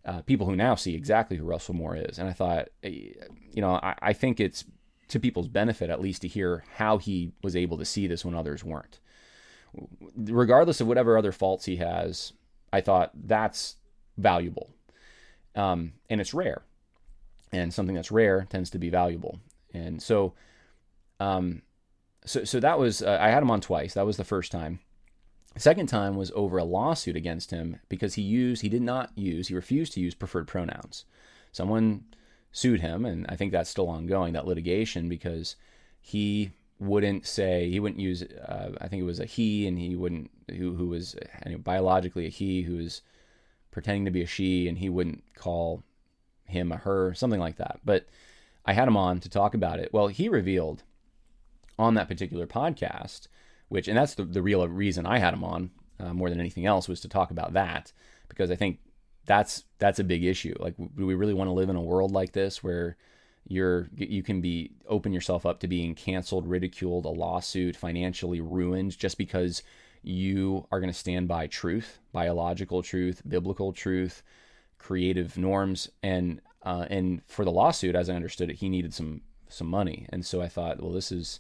uh, 0.05 0.21
people 0.23 0.45
who 0.45 0.57
now 0.57 0.75
see 0.75 0.93
exactly 0.93 1.38
who 1.38 1.45
Russell 1.45 1.73
Moore 1.73 1.95
is. 1.95 2.19
And 2.19 2.28
I 2.28 2.34
thought, 2.34 2.67
eh, 2.84 3.13
you 3.51 3.61
know, 3.61 3.75
I, 3.75 3.95
I 4.01 4.13
think 4.13 4.41
it's 4.41 4.65
to 5.07 5.21
people's 5.21 5.47
benefit 5.47 5.89
at 5.89 6.01
least 6.01 6.21
to 6.23 6.28
hear 6.28 6.65
how 6.75 6.97
he 6.97 7.32
was 7.41 7.55
able 7.55 7.78
to 7.78 7.86
see 7.86 8.07
this 8.07 8.25
when 8.25 8.36
others 8.36 8.61
weren't 8.61 8.99
regardless 10.15 10.82
of 10.82 10.88
whatever 10.88 11.17
other 11.17 11.32
faults 11.32 11.65
he 11.65 11.78
has, 11.78 12.34
I 12.71 12.82
thought 12.82 13.11
that's 13.13 13.75
valuable. 14.17 14.69
Um, 15.55 15.93
and 16.09 16.21
it's 16.21 16.34
rare. 16.34 16.63
And 17.51 17.73
something 17.73 17.95
that's 17.95 18.11
rare 18.11 18.45
tends 18.49 18.69
to 18.71 18.80
be 18.80 18.89
valuable. 18.89 19.39
And 19.73 20.01
so, 20.01 20.34
um, 21.19 21.61
so, 22.25 22.43
so 22.43 22.59
that 22.59 22.78
was, 22.78 23.01
uh, 23.01 23.17
I 23.19 23.30
had 23.30 23.43
him 23.43 23.51
on 23.51 23.61
twice. 23.61 23.93
That 23.93 24.05
was 24.05 24.17
the 24.17 24.23
first 24.23 24.51
time. 24.51 24.80
second 25.55 25.88
time 25.88 26.15
was 26.15 26.32
over 26.36 26.57
a 26.57 26.63
lawsuit 26.63 27.15
against 27.15 27.51
him 27.51 27.80
because 27.89 28.15
he 28.15 28.21
used, 28.21 28.61
he 28.61 28.69
did 28.69 28.82
not 28.82 29.11
use, 29.15 29.47
he 29.47 29.55
refused 29.55 29.93
to 29.93 30.01
use 30.01 30.13
preferred 30.13 30.47
pronouns. 30.47 31.05
Someone 31.51 32.03
sued 32.51 32.82
him, 32.82 33.05
and 33.05 33.25
I 33.30 33.36
think 33.36 33.51
that's 33.51 33.69
still 33.69 33.89
ongoing, 33.89 34.34
that 34.34 34.47
litigation, 34.47 35.09
because 35.09 35.55
he 36.01 36.51
wouldn't 36.80 37.25
say 37.25 37.69
he 37.69 37.80
wouldn't 37.80 37.99
use 37.99 38.23
uh, 38.23 38.71
I 38.80 38.88
think 38.88 39.01
it 39.01 39.05
was 39.05 39.19
a 39.19 39.25
he 39.25 39.67
and 39.67 39.80
he 39.80 39.95
wouldn't 39.95 40.30
who 40.49 40.75
who 40.75 40.88
was 40.88 41.15
anyway, 41.43 41.61
biologically 41.61 42.28
a 42.28 42.30
he 42.30 42.61
who 42.61 42.78
was 42.78 43.01
pretending 43.71 44.05
to 44.05 44.11
be 44.11 44.21
a 44.21 44.28
she 44.28 44.67
and 44.67 44.78
he 44.78 44.89
wouldn't 44.89 45.23
call 45.36 45.84
him 46.45 46.71
a 46.71 46.78
her 46.78 47.13
something 47.13 47.39
like 47.39 47.57
that. 47.57 47.80
But 47.84 48.07
I 48.65 48.73
had 48.73 48.88
him 48.88 48.97
on 48.97 49.19
to 49.21 49.30
talk 49.30 49.53
about 49.53 49.80
it. 49.80 49.91
Well 49.91 50.07
he 50.07 50.30
revealed 50.30 50.84
on 51.80 51.95
that 51.95 52.07
particular 52.07 52.47
podcast 52.47 53.28
which 53.69 53.88
and 53.88 53.97
that's 53.97 54.15
the, 54.15 54.23
the 54.23 54.41
real 54.41 54.67
reason 54.67 55.05
I 55.05 55.19
had 55.19 55.34
him 55.34 55.43
on 55.43 55.71
uh, 55.99 56.13
more 56.13 56.30
than 56.30 56.39
anything 56.39 56.65
else 56.65 56.88
was 56.88 57.01
to 57.01 57.09
talk 57.09 57.32
about 57.32 57.53
that 57.53 57.91
because 58.30 58.51
I 58.51 58.55
think 58.55 58.80
that's 59.25 59.63
that's 59.80 59.99
a 59.99 60.03
big 60.03 60.23
issue. 60.23 60.55
Like 60.59 60.75
do 60.78 61.05
we 61.05 61.15
really 61.15 61.34
want 61.34 61.47
to 61.47 61.53
live 61.53 61.69
in 61.69 61.75
a 61.75 61.82
world 61.82 62.11
like 62.11 62.34
this 62.34 62.63
where 62.63 62.97
you're 63.47 63.89
you 63.95 64.23
can 64.23 64.41
be 64.41 64.71
open 64.87 65.13
yourself 65.13 65.45
up 65.45 65.59
to 65.61 65.67
being 65.67 65.95
canceled, 65.95 66.47
ridiculed, 66.47 67.05
a 67.05 67.09
lawsuit, 67.09 67.75
financially 67.75 68.41
ruined 68.41 68.97
just 68.97 69.17
because 69.17 69.63
you 70.03 70.65
are 70.71 70.79
going 70.79 70.91
to 70.91 70.97
stand 70.97 71.27
by 71.27 71.47
truth, 71.47 71.99
biological 72.11 72.81
truth, 72.81 73.21
biblical 73.27 73.73
truth, 73.73 74.23
creative 74.77 75.37
norms, 75.37 75.89
and 76.03 76.41
uh, 76.63 76.85
and 76.89 77.21
for 77.27 77.45
the 77.45 77.51
lawsuit, 77.51 77.95
as 77.95 78.09
I 78.09 78.15
understood 78.15 78.49
it, 78.49 78.57
he 78.57 78.69
needed 78.69 78.93
some 78.93 79.21
some 79.49 79.67
money, 79.67 80.05
and 80.09 80.25
so 80.25 80.41
I 80.41 80.47
thought, 80.47 80.81
well, 80.81 80.91
this 80.91 81.11
is 81.11 81.39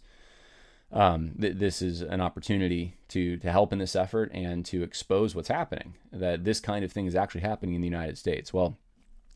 um, 0.91 1.33
th- 1.39 1.57
this 1.57 1.81
is 1.81 2.01
an 2.01 2.21
opportunity 2.21 2.95
to 3.09 3.37
to 3.37 3.51
help 3.51 3.73
in 3.73 3.79
this 3.79 3.95
effort 3.95 4.31
and 4.33 4.65
to 4.67 4.83
expose 4.83 5.35
what's 5.35 5.49
happening. 5.49 5.95
That 6.11 6.45
this 6.45 6.59
kind 6.59 6.85
of 6.85 6.91
thing 6.91 7.05
is 7.05 7.15
actually 7.15 7.41
happening 7.41 7.75
in 7.75 7.81
the 7.81 7.87
United 7.87 8.17
States. 8.17 8.53
Well, 8.53 8.77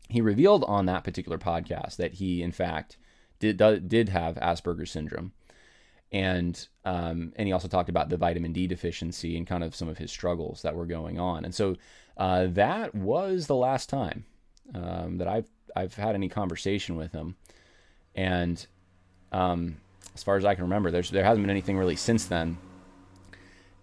he 0.08 0.20
revealed 0.20 0.64
on 0.64 0.86
that 0.86 1.04
particular 1.04 1.38
podcast 1.38 1.96
that 1.96 2.14
he, 2.14 2.42
in 2.42 2.52
fact, 2.52 2.96
did 3.38 3.56
did 3.88 4.08
have 4.10 4.36
Asperger's 4.36 4.90
syndrome, 4.90 5.32
and 6.10 6.68
um, 6.84 7.32
and 7.36 7.46
he 7.46 7.52
also 7.52 7.68
talked 7.68 7.88
about 7.88 8.08
the 8.08 8.16
vitamin 8.16 8.52
D 8.52 8.66
deficiency 8.66 9.36
and 9.36 9.46
kind 9.46 9.64
of 9.64 9.74
some 9.74 9.88
of 9.88 9.98
his 9.98 10.10
struggles 10.10 10.62
that 10.62 10.76
were 10.76 10.86
going 10.86 11.18
on. 11.18 11.44
And 11.44 11.54
so 11.54 11.76
uh, 12.16 12.46
that 12.48 12.94
was 12.94 13.46
the 13.46 13.56
last 13.56 13.88
time 13.88 14.24
um, 14.74 15.18
that 15.18 15.28
I've 15.28 15.48
I've 15.74 15.94
had 15.94 16.14
any 16.14 16.28
conversation 16.28 16.96
with 16.96 17.12
him, 17.12 17.36
and 18.14 18.64
um, 19.32 19.78
as 20.14 20.22
far 20.22 20.36
as 20.36 20.44
I 20.44 20.54
can 20.54 20.64
remember, 20.64 20.90
there's 20.90 21.10
there 21.10 21.24
hasn't 21.24 21.42
been 21.42 21.50
anything 21.50 21.78
really 21.78 21.96
since 21.96 22.26
then. 22.26 22.58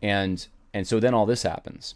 And 0.01 0.45
and 0.73 0.87
so 0.87 0.99
then 0.99 1.13
all 1.13 1.25
this 1.25 1.43
happens, 1.43 1.95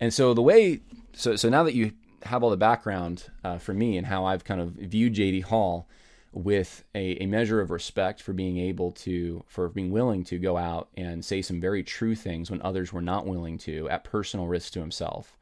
and 0.00 0.12
so 0.12 0.34
the 0.34 0.42
way 0.42 0.80
so 1.12 1.36
so 1.36 1.48
now 1.48 1.62
that 1.62 1.74
you 1.74 1.92
have 2.26 2.42
all 2.42 2.50
the 2.50 2.56
background 2.56 3.30
uh, 3.44 3.58
for 3.58 3.72
me 3.74 3.96
and 3.96 4.06
how 4.06 4.24
I've 4.24 4.44
kind 4.44 4.60
of 4.60 4.70
viewed 4.72 5.14
JD 5.14 5.44
Hall 5.44 5.88
with 6.32 6.84
a, 6.94 7.22
a, 7.22 7.26
measure 7.26 7.62
of 7.62 7.70
respect 7.70 8.20
for 8.20 8.34
being 8.34 8.58
able 8.58 8.92
to, 8.92 9.42
for 9.46 9.70
being 9.70 9.90
willing 9.90 10.22
to 10.24 10.38
go 10.38 10.58
out 10.58 10.88
and 10.94 11.24
say 11.24 11.40
some 11.40 11.60
very 11.62 11.82
true 11.82 12.14
things 12.14 12.50
when 12.50 12.60
others 12.60 12.92
were 12.92 13.00
not 13.00 13.26
willing 13.26 13.56
to, 13.56 13.88
at 13.88 14.04
personal 14.04 14.46
risk 14.46 14.74
to 14.74 14.80
himself. 14.80 15.38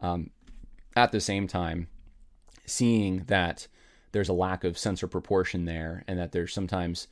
Um, 0.00 0.30
at 0.94 1.10
the 1.10 1.20
same 1.20 1.48
time, 1.48 1.88
seeing 2.66 3.24
that 3.26 3.66
there's 4.12 4.28
a 4.28 4.34
lack 4.34 4.62
of 4.62 4.78
sense 4.78 5.02
of 5.02 5.10
proportion 5.10 5.64
there, 5.64 6.04
and 6.06 6.18
that 6.18 6.30
there's 6.30 6.52
sometimes 6.52 7.08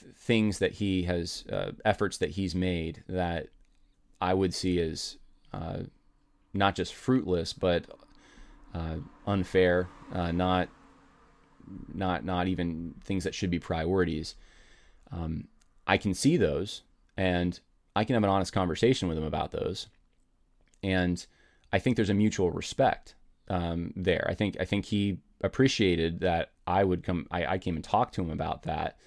th- 0.00 0.14
things 0.14 0.58
that 0.58 0.72
he 0.72 1.02
has, 1.02 1.44
uh, 1.52 1.72
efforts 1.84 2.16
that 2.18 2.30
he's 2.30 2.54
made 2.54 3.02
that 3.08 3.48
I 4.20 4.32
would 4.32 4.54
see 4.54 4.80
as 4.80 5.18
uh, 5.52 5.80
not 6.54 6.74
just 6.74 6.94
fruitless, 6.94 7.52
but 7.52 7.84
uh, 8.76 8.96
unfair, 9.26 9.88
uh, 10.12 10.32
not 10.32 10.68
not 11.92 12.24
not 12.24 12.46
even 12.46 12.94
things 13.02 13.24
that 13.24 13.34
should 13.34 13.50
be 13.50 13.58
priorities. 13.58 14.34
Um, 15.10 15.48
I 15.86 15.96
can 15.96 16.14
see 16.14 16.36
those, 16.36 16.82
and 17.16 17.58
I 17.94 18.04
can 18.04 18.14
have 18.14 18.24
an 18.24 18.30
honest 18.30 18.52
conversation 18.52 19.08
with 19.08 19.16
him 19.16 19.24
about 19.24 19.52
those, 19.52 19.88
and 20.82 21.24
I 21.72 21.78
think 21.78 21.96
there's 21.96 22.10
a 22.10 22.14
mutual 22.14 22.50
respect 22.50 23.14
um, 23.48 23.92
there. 23.96 24.26
I 24.28 24.34
think 24.34 24.56
I 24.60 24.64
think 24.64 24.86
he 24.86 25.18
appreciated 25.40 26.20
that 26.20 26.52
I 26.66 26.84
would 26.84 27.02
come. 27.02 27.26
I, 27.30 27.46
I 27.46 27.58
came 27.58 27.76
and 27.76 27.84
talked 27.84 28.14
to 28.14 28.22
him 28.22 28.30
about 28.30 28.64
that, 28.64 28.98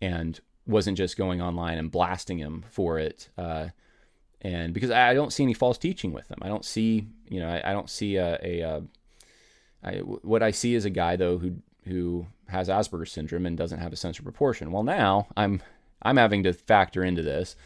and 0.00 0.38
wasn't 0.66 0.96
just 0.96 1.16
going 1.16 1.42
online 1.42 1.78
and 1.78 1.90
blasting 1.90 2.38
him 2.38 2.64
for 2.70 2.98
it. 2.98 3.30
Uh, 3.36 3.68
and 4.42 4.72
because 4.72 4.90
I 4.90 5.14
don't 5.14 5.32
see 5.32 5.42
any 5.42 5.54
false 5.54 5.78
teaching 5.78 6.12
with 6.12 6.28
them, 6.28 6.38
I 6.42 6.48
don't 6.48 6.64
see 6.64 7.08
you 7.28 7.40
know 7.40 7.48
I, 7.48 7.70
I 7.70 7.72
don't 7.72 7.90
see 7.90 8.16
a, 8.16 8.38
a, 8.42 8.60
a 8.60 8.82
I, 9.82 9.96
what 9.98 10.42
I 10.42 10.50
see 10.50 10.74
is 10.74 10.84
a 10.84 10.90
guy 10.90 11.16
though 11.16 11.38
who 11.38 11.56
who 11.86 12.26
has 12.48 12.68
Asperger's 12.68 13.12
syndrome 13.12 13.46
and 13.46 13.56
doesn't 13.56 13.80
have 13.80 13.92
a 13.92 13.96
sense 13.96 14.18
of 14.18 14.24
proportion. 14.24 14.72
Well, 14.72 14.82
now 14.82 15.28
I'm 15.36 15.62
I'm 16.02 16.16
having 16.16 16.42
to 16.44 16.52
factor 16.52 17.02
into 17.04 17.22
this. 17.22 17.56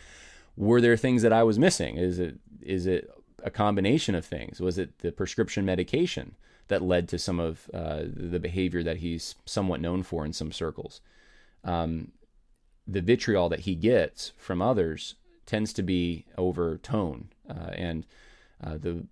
Were 0.56 0.80
there 0.80 0.96
things 0.96 1.22
that 1.22 1.32
I 1.32 1.42
was 1.42 1.58
missing? 1.58 1.96
Is 1.96 2.18
it 2.18 2.36
is 2.60 2.86
it 2.86 3.10
a 3.42 3.50
combination 3.50 4.14
of 4.14 4.24
things? 4.24 4.60
Was 4.60 4.78
it 4.78 4.98
the 4.98 5.12
prescription 5.12 5.64
medication 5.64 6.36
that 6.68 6.82
led 6.82 7.08
to 7.08 7.18
some 7.18 7.40
of 7.40 7.68
uh, 7.74 8.02
the 8.04 8.38
behavior 8.38 8.82
that 8.82 8.98
he's 8.98 9.34
somewhat 9.44 9.80
known 9.80 10.02
for 10.02 10.24
in 10.24 10.32
some 10.32 10.52
circles? 10.52 11.00
Um, 11.64 12.12
the 12.86 13.00
vitriol 13.00 13.48
that 13.48 13.60
he 13.60 13.74
gets 13.74 14.32
from 14.36 14.60
others 14.60 15.14
tends 15.46 15.72
to 15.72 15.82
be 15.82 16.24
over 16.38 16.78
tone 16.78 17.28
uh, 17.48 17.70
and 17.74 18.06
uh, 18.62 18.76
the 18.78 19.06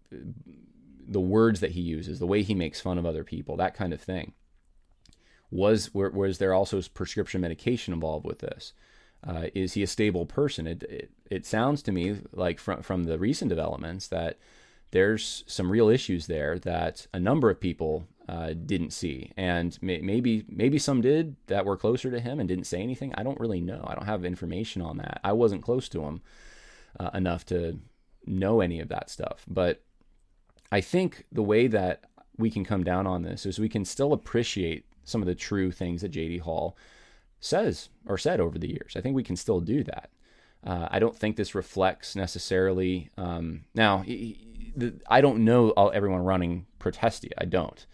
the 1.07 1.21
words 1.21 1.61
that 1.61 1.73
he 1.73 1.81
uses, 1.81 2.19
the 2.19 2.27
way 2.27 2.43
he 2.43 2.55
makes 2.55 2.81
fun 2.81 2.99
of 2.99 3.07
other 3.07 3.25
people, 3.25 3.57
that 3.57 3.75
kind 3.75 3.93
of 3.93 4.01
thing. 4.01 4.33
Was 5.51 5.93
was 5.95 6.39
there 6.39 6.55
also 6.55 6.81
prescription 6.95 7.41
medication 7.41 7.93
involved 7.93 8.25
with 8.25 8.39
this? 8.39 8.73
Uh, 9.27 9.47
is 9.55 9.75
he 9.75 9.83
a 9.83 9.87
stable 9.87 10.25
person? 10.25 10.67
It, 10.67 10.83
it, 10.85 11.11
it 11.31 11.47
sounds 11.47 11.83
to 11.83 11.93
me 11.93 12.19
like 12.33 12.59
from 12.59 12.83
from 12.83 13.05
the 13.05 13.19
recent 13.19 13.49
developments 13.49 14.09
that 14.09 14.39
there's 14.93 15.45
some 15.47 15.71
real 15.71 15.89
issues 15.89 16.27
there 16.27 16.59
that 16.61 17.07
a 17.13 17.21
number 17.21 17.51
of 17.51 17.61
people 17.61 18.07
uh, 18.29 18.53
didn't 18.53 18.93
see, 18.93 19.33
and 19.37 19.77
may, 19.83 19.99
maybe 19.99 20.45
maybe 20.49 20.79
some 20.79 21.01
did 21.01 21.37
that 21.49 21.65
were 21.65 21.77
closer 21.77 22.11
to 22.11 22.21
him 22.21 22.39
and 22.39 22.49
didn't 22.49 22.67
say 22.67 22.81
anything. 22.81 23.13
I 23.17 23.23
don't 23.23 23.41
really 23.41 23.61
know. 23.61 23.85
I 23.87 23.95
don't 23.95 24.07
have 24.07 24.25
information 24.25 24.83
on 24.83 24.99
that. 24.99 25.21
I 25.25 25.33
wasn't 25.33 25.63
close 25.63 25.89
to 25.91 26.03
him 26.03 26.23
uh, 26.99 27.11
enough 27.13 27.45
to 27.47 27.79
know 28.27 28.61
any 28.61 28.81
of 28.81 28.89
that 28.89 29.11
stuff, 29.11 29.45
but 29.49 29.83
I 30.73 30.81
think 30.81 31.25
the 31.33 31.43
way 31.43 31.67
that 31.67 32.05
we 32.39 32.51
can 32.51 32.65
come 32.65 32.85
down 32.85 33.07
on 33.07 33.23
this 33.23 33.45
is 33.45 33.59
we 33.59 33.69
can 33.69 33.85
still 33.85 34.13
appreciate 34.13 34.85
some 35.05 35.21
of 35.21 35.27
the 35.27 35.35
true 35.35 35.71
things 35.71 36.03
that 36.03 36.13
JD 36.13 36.41
Hall 36.41 36.77
says 37.41 37.89
or 38.07 38.19
said 38.19 38.41
over 38.41 38.59
the 38.59 38.69
years. 38.69 38.95
I 38.97 39.01
think 39.01 39.17
we 39.17 39.25
can 39.25 39.37
still 39.37 39.61
do 39.61 39.83
that. 39.85 40.11
Uh, 40.65 40.89
I 40.91 40.99
don't 40.99 41.17
think 41.17 41.37
this 41.37 41.55
reflects 41.55 42.15
necessarily. 42.15 43.11
Um, 43.17 43.65
now, 43.75 44.05
I 45.09 45.21
don't 45.21 45.45
know 45.45 45.71
everyone 45.71 46.23
running 46.23 46.67
Protestia. 46.79 47.31
I 47.39 47.47
don't. 47.47 47.87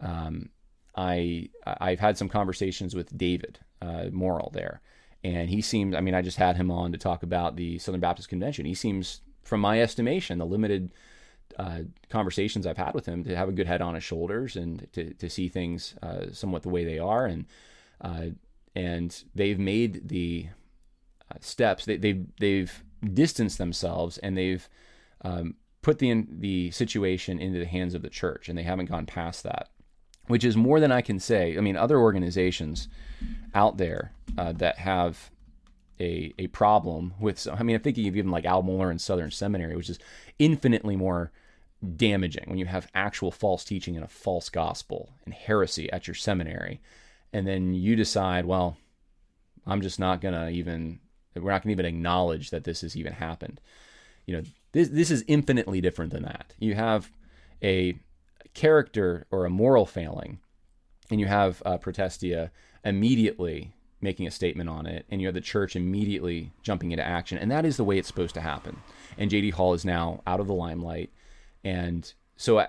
Um, 0.00 0.50
I 0.96 1.48
I've 1.66 1.98
had 1.98 2.16
some 2.16 2.28
conversations 2.28 2.94
with 2.94 3.16
David 3.16 3.58
uh, 3.82 4.06
Morrill 4.12 4.50
there, 4.52 4.80
and 5.24 5.50
he 5.50 5.60
seems. 5.60 5.96
I 5.96 6.00
mean, 6.00 6.14
I 6.14 6.22
just 6.22 6.36
had 6.36 6.56
him 6.56 6.70
on 6.70 6.92
to 6.92 6.98
talk 6.98 7.24
about 7.24 7.56
the 7.56 7.78
Southern 7.78 8.00
Baptist 8.00 8.28
Convention. 8.28 8.64
He 8.64 8.74
seems, 8.74 9.22
from 9.42 9.60
my 9.60 9.80
estimation, 9.80 10.38
the 10.38 10.46
limited 10.46 10.92
uh, 11.58 11.80
conversations 12.10 12.66
I've 12.66 12.76
had 12.76 12.94
with 12.94 13.06
him 13.06 13.24
to 13.24 13.36
have 13.36 13.48
a 13.48 13.52
good 13.52 13.66
head 13.66 13.80
on 13.80 13.94
his 13.94 14.04
shoulders 14.04 14.56
and 14.56 14.86
to, 14.92 15.14
to 15.14 15.30
see 15.30 15.48
things 15.48 15.94
uh, 16.02 16.26
somewhat 16.32 16.62
the 16.62 16.68
way 16.68 16.84
they 16.84 16.98
are. 16.98 17.26
And, 17.26 17.46
uh, 18.00 18.26
and 18.74 19.24
they've 19.34 19.58
made 19.58 20.08
the 20.08 20.48
uh, 21.30 21.36
steps, 21.40 21.84
they, 21.84 21.96
they've, 21.96 22.26
they've 22.38 22.84
distanced 23.12 23.58
themselves 23.58 24.18
and 24.18 24.36
they've 24.36 24.68
um, 25.22 25.54
put 25.82 25.98
the, 25.98 26.26
the 26.28 26.70
situation 26.70 27.38
into 27.38 27.58
the 27.58 27.66
hands 27.66 27.94
of 27.94 28.02
the 28.02 28.10
church 28.10 28.48
and 28.48 28.58
they 28.58 28.62
haven't 28.62 28.90
gone 28.90 29.06
past 29.06 29.42
that, 29.44 29.68
which 30.26 30.44
is 30.44 30.56
more 30.56 30.80
than 30.80 30.92
I 30.92 31.02
can 31.02 31.20
say. 31.20 31.56
I 31.56 31.60
mean, 31.60 31.76
other 31.76 31.98
organizations 31.98 32.88
out 33.54 33.76
there 33.76 34.12
uh, 34.36 34.52
that 34.54 34.78
have 34.78 35.30
a, 36.00 36.34
a 36.38 36.48
problem 36.48 37.14
with 37.20 37.46
I 37.46 37.62
mean, 37.62 37.76
I'm 37.76 37.82
thinking 37.82 38.08
of 38.08 38.16
even 38.16 38.30
like 38.30 38.44
Al 38.44 38.62
Mohler 38.62 38.90
and 38.90 39.00
Southern 39.00 39.30
Seminary, 39.30 39.76
which 39.76 39.90
is 39.90 39.98
infinitely 40.38 40.96
more 40.96 41.30
damaging 41.84 42.44
when 42.46 42.58
you 42.58 42.66
have 42.66 42.90
actual 42.94 43.30
false 43.30 43.64
teaching 43.64 43.96
and 43.96 44.04
a 44.04 44.08
false 44.08 44.48
gospel 44.48 45.10
and 45.24 45.34
heresy 45.34 45.90
at 45.92 46.06
your 46.06 46.14
seminary. 46.14 46.80
And 47.32 47.46
then 47.46 47.74
you 47.74 47.96
decide, 47.96 48.44
well, 48.44 48.76
I'm 49.66 49.80
just 49.80 49.98
not 49.98 50.20
going 50.20 50.34
to 50.34 50.48
even, 50.50 51.00
we're 51.34 51.50
not 51.50 51.62
going 51.62 51.76
to 51.76 51.82
even 51.82 51.86
acknowledge 51.86 52.50
that 52.50 52.64
this 52.64 52.82
has 52.82 52.96
even 52.96 53.12
happened. 53.12 53.60
You 54.26 54.36
know, 54.36 54.42
this, 54.72 54.88
this 54.88 55.10
is 55.10 55.24
infinitely 55.26 55.80
different 55.80 56.12
than 56.12 56.22
that. 56.22 56.52
You 56.58 56.74
have 56.74 57.10
a 57.62 57.98
character 58.54 59.26
or 59.30 59.44
a 59.44 59.50
moral 59.50 59.86
failing, 59.86 60.38
and 61.10 61.20
you 61.20 61.26
have 61.26 61.62
uh, 61.66 61.76
Protestia 61.78 62.50
immediately 62.84 63.72
making 64.00 64.26
a 64.26 64.30
statement 64.30 64.68
on 64.68 64.86
it, 64.86 65.06
and 65.10 65.20
you 65.20 65.26
have 65.26 65.34
the 65.34 65.40
church 65.40 65.74
immediately 65.74 66.52
jumping 66.62 66.92
into 66.92 67.04
action. 67.04 67.38
And 67.38 67.50
that 67.50 67.64
is 67.64 67.76
the 67.76 67.84
way 67.84 67.98
it's 67.98 68.08
supposed 68.08 68.34
to 68.34 68.40
happen. 68.40 68.76
And 69.16 69.30
J.D. 69.30 69.50
Hall 69.50 69.74
is 69.74 69.84
now 69.84 70.22
out 70.26 70.40
of 70.40 70.46
the 70.46 70.54
limelight 70.54 71.10
and 71.64 72.12
so 72.36 72.58
uh, 72.58 72.66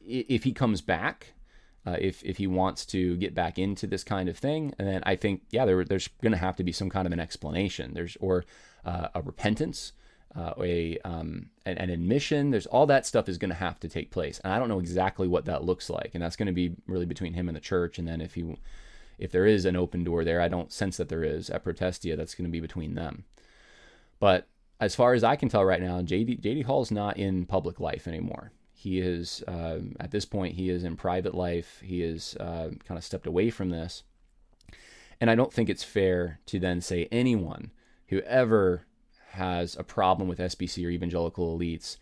if 0.00 0.44
he 0.44 0.52
comes 0.52 0.80
back, 0.80 1.34
uh, 1.86 1.96
if 2.00 2.24
if 2.24 2.38
he 2.38 2.46
wants 2.46 2.84
to 2.86 3.16
get 3.16 3.34
back 3.34 3.58
into 3.58 3.86
this 3.86 4.02
kind 4.02 4.28
of 4.28 4.36
thing, 4.36 4.74
then 4.78 5.02
I 5.04 5.16
think 5.16 5.42
yeah, 5.50 5.64
there, 5.64 5.84
there's 5.84 6.08
going 6.22 6.32
to 6.32 6.38
have 6.38 6.56
to 6.56 6.64
be 6.64 6.72
some 6.72 6.90
kind 6.90 7.06
of 7.06 7.12
an 7.12 7.20
explanation. 7.20 7.94
There's 7.94 8.16
or 8.20 8.44
uh, 8.84 9.08
a 9.14 9.22
repentance, 9.22 9.92
uh, 10.34 10.54
a 10.58 10.98
um, 11.04 11.50
an, 11.66 11.78
an, 11.78 11.90
admission. 11.90 12.50
There's 12.50 12.66
all 12.66 12.86
that 12.86 13.06
stuff 13.06 13.28
is 13.28 13.38
going 13.38 13.50
to 13.50 13.56
have 13.56 13.78
to 13.80 13.88
take 13.88 14.10
place, 14.10 14.40
and 14.42 14.52
I 14.52 14.58
don't 14.58 14.68
know 14.68 14.80
exactly 14.80 15.28
what 15.28 15.44
that 15.44 15.64
looks 15.64 15.88
like, 15.88 16.10
and 16.14 16.22
that's 16.22 16.36
going 16.36 16.46
to 16.46 16.52
be 16.52 16.74
really 16.86 17.06
between 17.06 17.34
him 17.34 17.48
and 17.48 17.56
the 17.56 17.60
church. 17.60 17.98
And 17.98 18.08
then 18.08 18.20
if 18.20 18.34
he 18.34 18.56
if 19.18 19.30
there 19.30 19.46
is 19.46 19.64
an 19.64 19.76
open 19.76 20.04
door 20.04 20.24
there, 20.24 20.40
I 20.40 20.48
don't 20.48 20.72
sense 20.72 20.96
that 20.96 21.08
there 21.08 21.24
is 21.24 21.50
at 21.50 21.64
Protestia. 21.64 22.16
That's 22.16 22.34
going 22.34 22.48
to 22.48 22.52
be 22.52 22.60
between 22.60 22.94
them. 22.94 23.24
But 24.20 24.46
as 24.80 24.94
far 24.94 25.14
as 25.14 25.24
I 25.24 25.36
can 25.36 25.48
tell 25.48 25.64
right 25.64 25.82
now, 25.82 26.00
JD 26.00 26.40
JD 26.40 26.64
Hall's 26.64 26.90
not 26.90 27.16
in 27.16 27.46
public 27.46 27.80
life 27.80 28.06
anymore. 28.06 28.52
He 28.72 29.00
is 29.00 29.42
uh, 29.48 29.78
at 29.98 30.12
this 30.12 30.24
point 30.24 30.54
he 30.54 30.70
is 30.70 30.84
in 30.84 30.96
private 30.96 31.34
life. 31.34 31.80
He 31.84 32.02
is 32.02 32.36
uh, 32.38 32.70
kind 32.86 32.96
of 32.96 33.04
stepped 33.04 33.26
away 33.26 33.50
from 33.50 33.70
this, 33.70 34.04
and 35.20 35.30
I 35.30 35.34
don't 35.34 35.52
think 35.52 35.68
it's 35.68 35.84
fair 35.84 36.38
to 36.46 36.58
then 36.60 36.80
say 36.80 37.08
anyone 37.10 37.72
who 38.08 38.20
ever 38.20 38.82
has 39.32 39.76
a 39.76 39.84
problem 39.84 40.28
with 40.28 40.38
SBC 40.38 40.86
or 40.86 40.90
evangelical 40.90 41.58
elites 41.58 41.98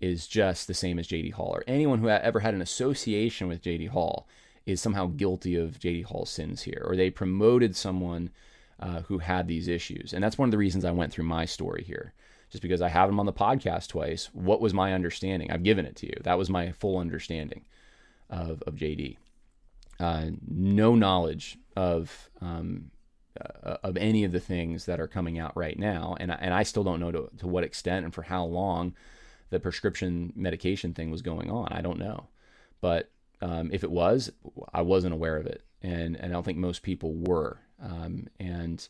is 0.00 0.26
just 0.26 0.66
the 0.66 0.74
same 0.74 0.98
as 0.98 1.08
JD 1.08 1.32
Hall, 1.34 1.54
or 1.54 1.64
anyone 1.66 2.00
who 2.00 2.08
ever 2.08 2.40
had 2.40 2.54
an 2.54 2.60
association 2.60 3.48
with 3.48 3.62
JD 3.62 3.88
Hall 3.90 4.26
is 4.66 4.80
somehow 4.80 5.06
guilty 5.06 5.54
of 5.54 5.78
JD 5.78 6.04
Hall's 6.06 6.30
sins 6.30 6.62
here, 6.62 6.82
or 6.84 6.96
they 6.96 7.08
promoted 7.08 7.76
someone 7.76 8.30
uh, 8.80 9.00
who 9.02 9.18
had 9.18 9.48
these 9.48 9.68
issues. 9.68 10.12
And 10.12 10.22
that's 10.22 10.38
one 10.38 10.48
of 10.48 10.52
the 10.52 10.58
reasons 10.58 10.84
I 10.84 10.90
went 10.90 11.12
through 11.12 11.24
my 11.24 11.44
story 11.44 11.84
here, 11.84 12.12
just 12.50 12.62
because 12.62 12.82
I 12.82 12.88
have 12.88 13.08
him 13.08 13.20
on 13.20 13.26
the 13.26 13.32
podcast 13.32 13.88
twice. 13.88 14.30
What 14.32 14.60
was 14.60 14.74
my 14.74 14.92
understanding? 14.92 15.50
I've 15.50 15.62
given 15.62 15.86
it 15.86 15.96
to 15.96 16.06
you. 16.06 16.14
That 16.22 16.38
was 16.38 16.50
my 16.50 16.72
full 16.72 16.98
understanding 16.98 17.64
of, 18.30 18.62
of 18.66 18.74
JD. 18.74 19.16
Uh, 19.98 20.26
no 20.46 20.94
knowledge 20.94 21.58
of 21.74 22.30
um, 22.40 22.90
uh, 23.40 23.76
of 23.82 23.96
any 23.96 24.24
of 24.24 24.32
the 24.32 24.40
things 24.40 24.86
that 24.86 25.00
are 25.00 25.08
coming 25.08 25.38
out 25.38 25.56
right 25.56 25.78
now, 25.78 26.16
and 26.20 26.30
and 26.30 26.52
I 26.52 26.62
still 26.62 26.84
don't 26.84 27.00
know 27.00 27.10
to, 27.10 27.30
to 27.38 27.46
what 27.46 27.64
extent 27.64 28.04
and 28.04 28.14
for 28.14 28.22
how 28.22 28.44
long 28.44 28.94
the 29.50 29.60
prescription 29.60 30.32
medication 30.36 30.92
thing 30.92 31.10
was 31.10 31.22
going 31.22 31.50
on. 31.50 31.68
I 31.70 31.80
don't 31.80 31.98
know, 31.98 32.28
but 32.80 33.10
um, 33.40 33.70
if 33.72 33.84
it 33.84 33.90
was, 33.90 34.30
I 34.72 34.82
wasn't 34.82 35.14
aware 35.14 35.36
of 35.36 35.46
it, 35.46 35.62
and 35.82 36.16
and 36.16 36.26
I 36.26 36.28
don't 36.28 36.44
think 36.44 36.58
most 36.58 36.82
people 36.82 37.14
were. 37.14 37.58
Um, 37.82 38.28
and 38.38 38.86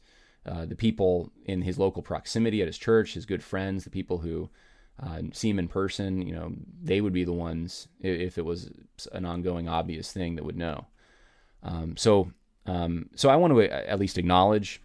uh, 0.46 0.64
the 0.64 0.76
people 0.76 1.32
in 1.44 1.62
his 1.62 1.78
local 1.78 2.02
proximity 2.02 2.60
at 2.60 2.68
his 2.68 2.78
church, 2.78 3.14
his 3.14 3.26
good 3.26 3.42
friends, 3.42 3.84
the 3.84 3.90
people 3.90 4.18
who 4.18 4.48
uh, 5.02 5.22
see 5.32 5.50
him 5.50 5.58
in 5.58 5.68
person, 5.68 6.26
you 6.26 6.34
know, 6.34 6.52
they 6.82 7.00
would 7.00 7.12
be 7.12 7.24
the 7.24 7.32
ones 7.32 7.88
if 8.00 8.38
it 8.38 8.44
was 8.44 8.70
an 9.12 9.24
ongoing 9.24 9.68
obvious 9.68 10.12
thing 10.12 10.36
that 10.36 10.44
would 10.44 10.56
know. 10.56 10.86
Um, 11.62 11.96
so, 11.96 12.30
um, 12.66 13.10
so 13.14 13.28
I 13.28 13.36
want 13.36 13.54
to 13.54 13.90
at 13.90 13.98
least 13.98 14.18
acknowledge 14.18 14.80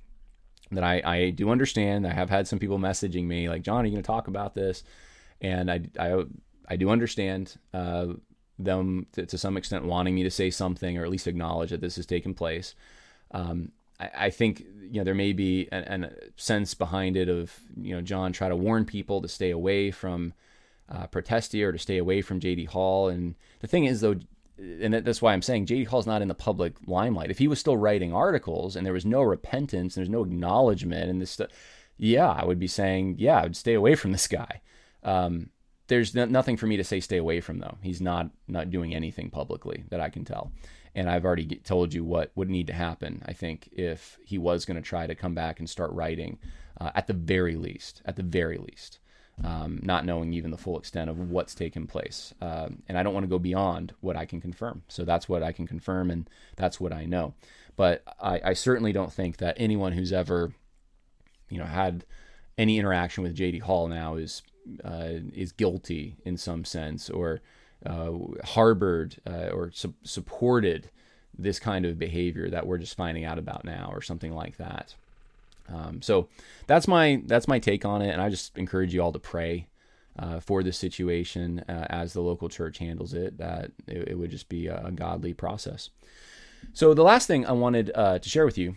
that 0.72 0.84
I, 0.84 1.02
I 1.06 1.30
do 1.30 1.50
understand. 1.50 2.08
I 2.08 2.14
have 2.14 2.30
had 2.30 2.48
some 2.48 2.60
people 2.60 2.80
messaging 2.80 3.26
me 3.26 3.48
like, 3.48 3.62
John, 3.62 3.84
are 3.84 3.86
you 3.86 3.92
going 3.92 4.04
to 4.04 4.08
talk 4.08 4.28
about 4.28 4.56
this? 4.56 4.84
And 5.42 5.72
I, 5.72 5.82
I, 6.00 6.24
I 6.68 6.76
do 6.76 6.90
understand 6.90 7.58
uh, 7.74 8.08
them 8.58 9.08
to, 9.14 9.26
to, 9.26 9.38
some 9.38 9.58
extent 9.58 9.86
wanting 9.86 10.16
me 10.16 10.24
to 10.24 10.32
say 10.32 10.50
something 10.50 10.98
or 10.98 11.04
at 11.04 11.10
least 11.10 11.28
acknowledge 11.28 11.72
that 11.72 11.82
this 11.82 11.96
has 11.96 12.06
taken 12.06 12.34
place. 12.34 12.76
Um, 13.32 13.72
I, 14.14 14.30
think 14.30 14.60
you 14.60 15.00
know 15.00 15.04
there 15.04 15.14
may 15.14 15.34
be 15.34 15.68
a 15.72 16.10
sense 16.36 16.74
behind 16.74 17.18
it 17.18 17.30
of 17.30 17.54
you 17.76 17.96
know 17.96 18.02
John 18.02 18.34
try 18.34 18.50
to 18.50 18.56
warn 18.56 18.86
people 18.86 19.22
to 19.22 19.28
stay 19.28 19.52
away 19.52 19.92
from 19.92 20.34
uh, 20.90 21.08
Protestia 21.08 21.68
or 21.68 21.72
to 21.72 21.80
stay 21.80 21.98
away 21.98 22.22
from 22.22 22.40
JD 22.40 22.68
Hall. 22.68 23.08
And 23.10 23.36
the 23.60 23.68
thing 23.68 23.86
is 23.86 24.02
though, 24.02 24.16
and 24.58 24.94
that's 24.94 25.22
why 25.22 25.34
I'm 25.34 25.42
saying 25.42 25.68
JD 25.68 25.88
Hall's 25.88 26.08
not 26.08 26.22
in 26.22 26.28
the 26.28 26.36
public 26.36 26.76
limelight. 26.86 27.32
If 27.32 27.40
he 27.40 27.48
was 27.48 27.60
still 27.60 27.78
writing 27.78 28.14
articles 28.14 28.76
and 28.76 28.86
there 28.86 28.94
was 28.94 29.06
no 29.06 29.22
repentance, 29.22 29.96
and 29.96 30.02
there's 30.02 30.10
no 30.12 30.24
acknowledgement, 30.24 31.10
and 31.10 31.22
this 31.22 31.32
stuff, 31.32 31.50
yeah, 31.98 32.30
I 32.30 32.46
would 32.46 32.60
be 32.60 32.68
saying, 32.68 33.16
yeah, 33.20 33.40
I 33.40 33.44
would 33.44 33.56
stay 33.56 33.74
away 33.74 33.96
from 33.96 34.12
this 34.12 34.28
guy. 34.28 34.62
Um, 35.04 35.50
there's 35.88 36.16
no, 36.16 36.26
nothing 36.26 36.58
for 36.58 36.68
me 36.68 36.78
to 36.78 36.84
say 36.84 37.00
stay 37.00 37.18
away 37.18 37.42
from 37.42 37.60
though. 37.60 37.78
He's 37.82 38.02
not 38.02 38.30
not 38.48 38.70
doing 38.70 38.96
anything 38.96 39.30
publicly 39.30 39.84
that 39.90 40.00
I 40.00 40.10
can 40.10 40.26
tell. 40.26 40.52
And 40.94 41.10
I've 41.10 41.26
already 41.26 41.46
told 41.64 41.94
you 41.94 42.04
what 42.04 42.32
would 42.36 42.50
need 42.50 42.68
to 42.68 42.74
happen. 42.74 43.24
I 43.26 43.34
think 43.34 43.70
if 43.72 44.18
he 44.26 44.38
was 44.38 44.66
going 44.66 44.76
to 44.76 44.88
try 44.88 45.08
to 45.08 45.16
come 45.16 45.34
back 45.34 45.60
and 45.60 45.70
start 45.70 45.92
writing, 45.92 46.38
uh, 46.80 46.92
at 46.96 47.08
the 47.08 47.14
very 47.14 47.56
least, 47.56 48.02
at 48.06 48.16
the 48.16 48.24
very 48.24 48.58
least, 48.58 49.00
um, 49.44 49.80
not 49.82 50.06
knowing 50.06 50.34
even 50.34 50.52
the 50.52 50.58
full 50.58 50.78
extent 50.78 51.10
of 51.10 51.18
what's 51.30 51.56
taken 51.56 51.88
place. 51.88 52.34
Um, 52.42 52.84
and 52.88 52.98
I 52.98 53.04
don't 53.04 53.14
want 53.14 53.24
to 53.24 53.30
go 53.30 53.40
beyond 53.40 53.94
what 54.02 54.18
I 54.18 54.26
can 54.26 54.42
confirm. 54.42 54.84
So 54.88 55.04
that's 55.06 55.30
what 55.30 55.44
I 55.44 55.52
can 55.52 55.68
confirm, 55.68 56.12
and 56.12 56.30
that's 56.58 56.80
what 56.80 56.94
I 56.94 57.06
know. 57.06 57.34
But 57.76 58.04
I, 58.20 58.42
I 58.44 58.54
certainly 58.54 58.92
don't 58.92 59.14
think 59.14 59.38
that 59.38 59.56
anyone 59.58 59.94
who's 59.94 60.12
ever, 60.12 60.54
you 61.50 61.58
know, 61.58 61.66
had 61.66 62.06
any 62.58 62.78
interaction 62.78 63.24
with 63.24 63.38
JD 63.38 63.62
Hall 63.62 63.88
now 63.88 64.16
is 64.16 64.44
uh, 64.84 65.14
is 65.34 65.52
guilty 65.52 66.18
in 66.24 66.38
some 66.38 66.66
sense 66.66 67.10
or 67.10 67.42
uh, 67.86 68.12
harbored 68.44 69.16
uh, 69.28 69.50
or 69.50 69.72
su- 69.74 69.94
supported 70.04 70.90
this 71.38 71.60
kind 71.60 71.86
of 71.86 71.98
behavior 71.98 72.50
that 72.50 72.68
we're 72.68 72.78
just 72.78 72.96
finding 72.96 73.26
out 73.26 73.40
about 73.40 73.66
now 73.66 73.90
or 73.92 74.02
something 74.02 74.34
like 74.34 74.58
that. 74.58 74.94
Um, 75.74 76.02
so 76.02 76.28
that's 76.68 76.88
my 76.88 77.22
that's 77.26 77.48
my 77.48 77.60
take 77.60 77.86
on 77.86 78.02
it, 78.02 78.10
and 78.10 78.22
I 78.22 78.30
just 78.30 78.58
encourage 78.58 78.94
you 78.94 79.02
all 79.02 79.14
to 79.14 79.20
pray 79.20 79.68
uh, 80.20 80.40
for 80.40 80.64
this 80.64 80.78
situation 80.78 81.64
uh, 81.70 81.86
as 81.90 82.14
the 82.14 82.22
local 82.22 82.50
church 82.50 82.80
handles 82.80 83.14
it. 83.14 83.38
That 83.38 83.72
it, 83.88 84.10
it 84.10 84.18
would 84.18 84.32
just 84.32 84.50
be 84.50 84.68
a, 84.68 84.86
a, 84.86 84.92
godly 84.92 85.34
process. 85.34 85.90
So 86.74 86.94
the 86.94 87.04
last 87.04 87.28
thing 87.28 87.46
I 87.46 87.54
wanted 87.54 87.92
uh, 87.96 88.20
to 88.20 88.30
share 88.30 88.46
with 88.46 88.58
you, 88.58 88.76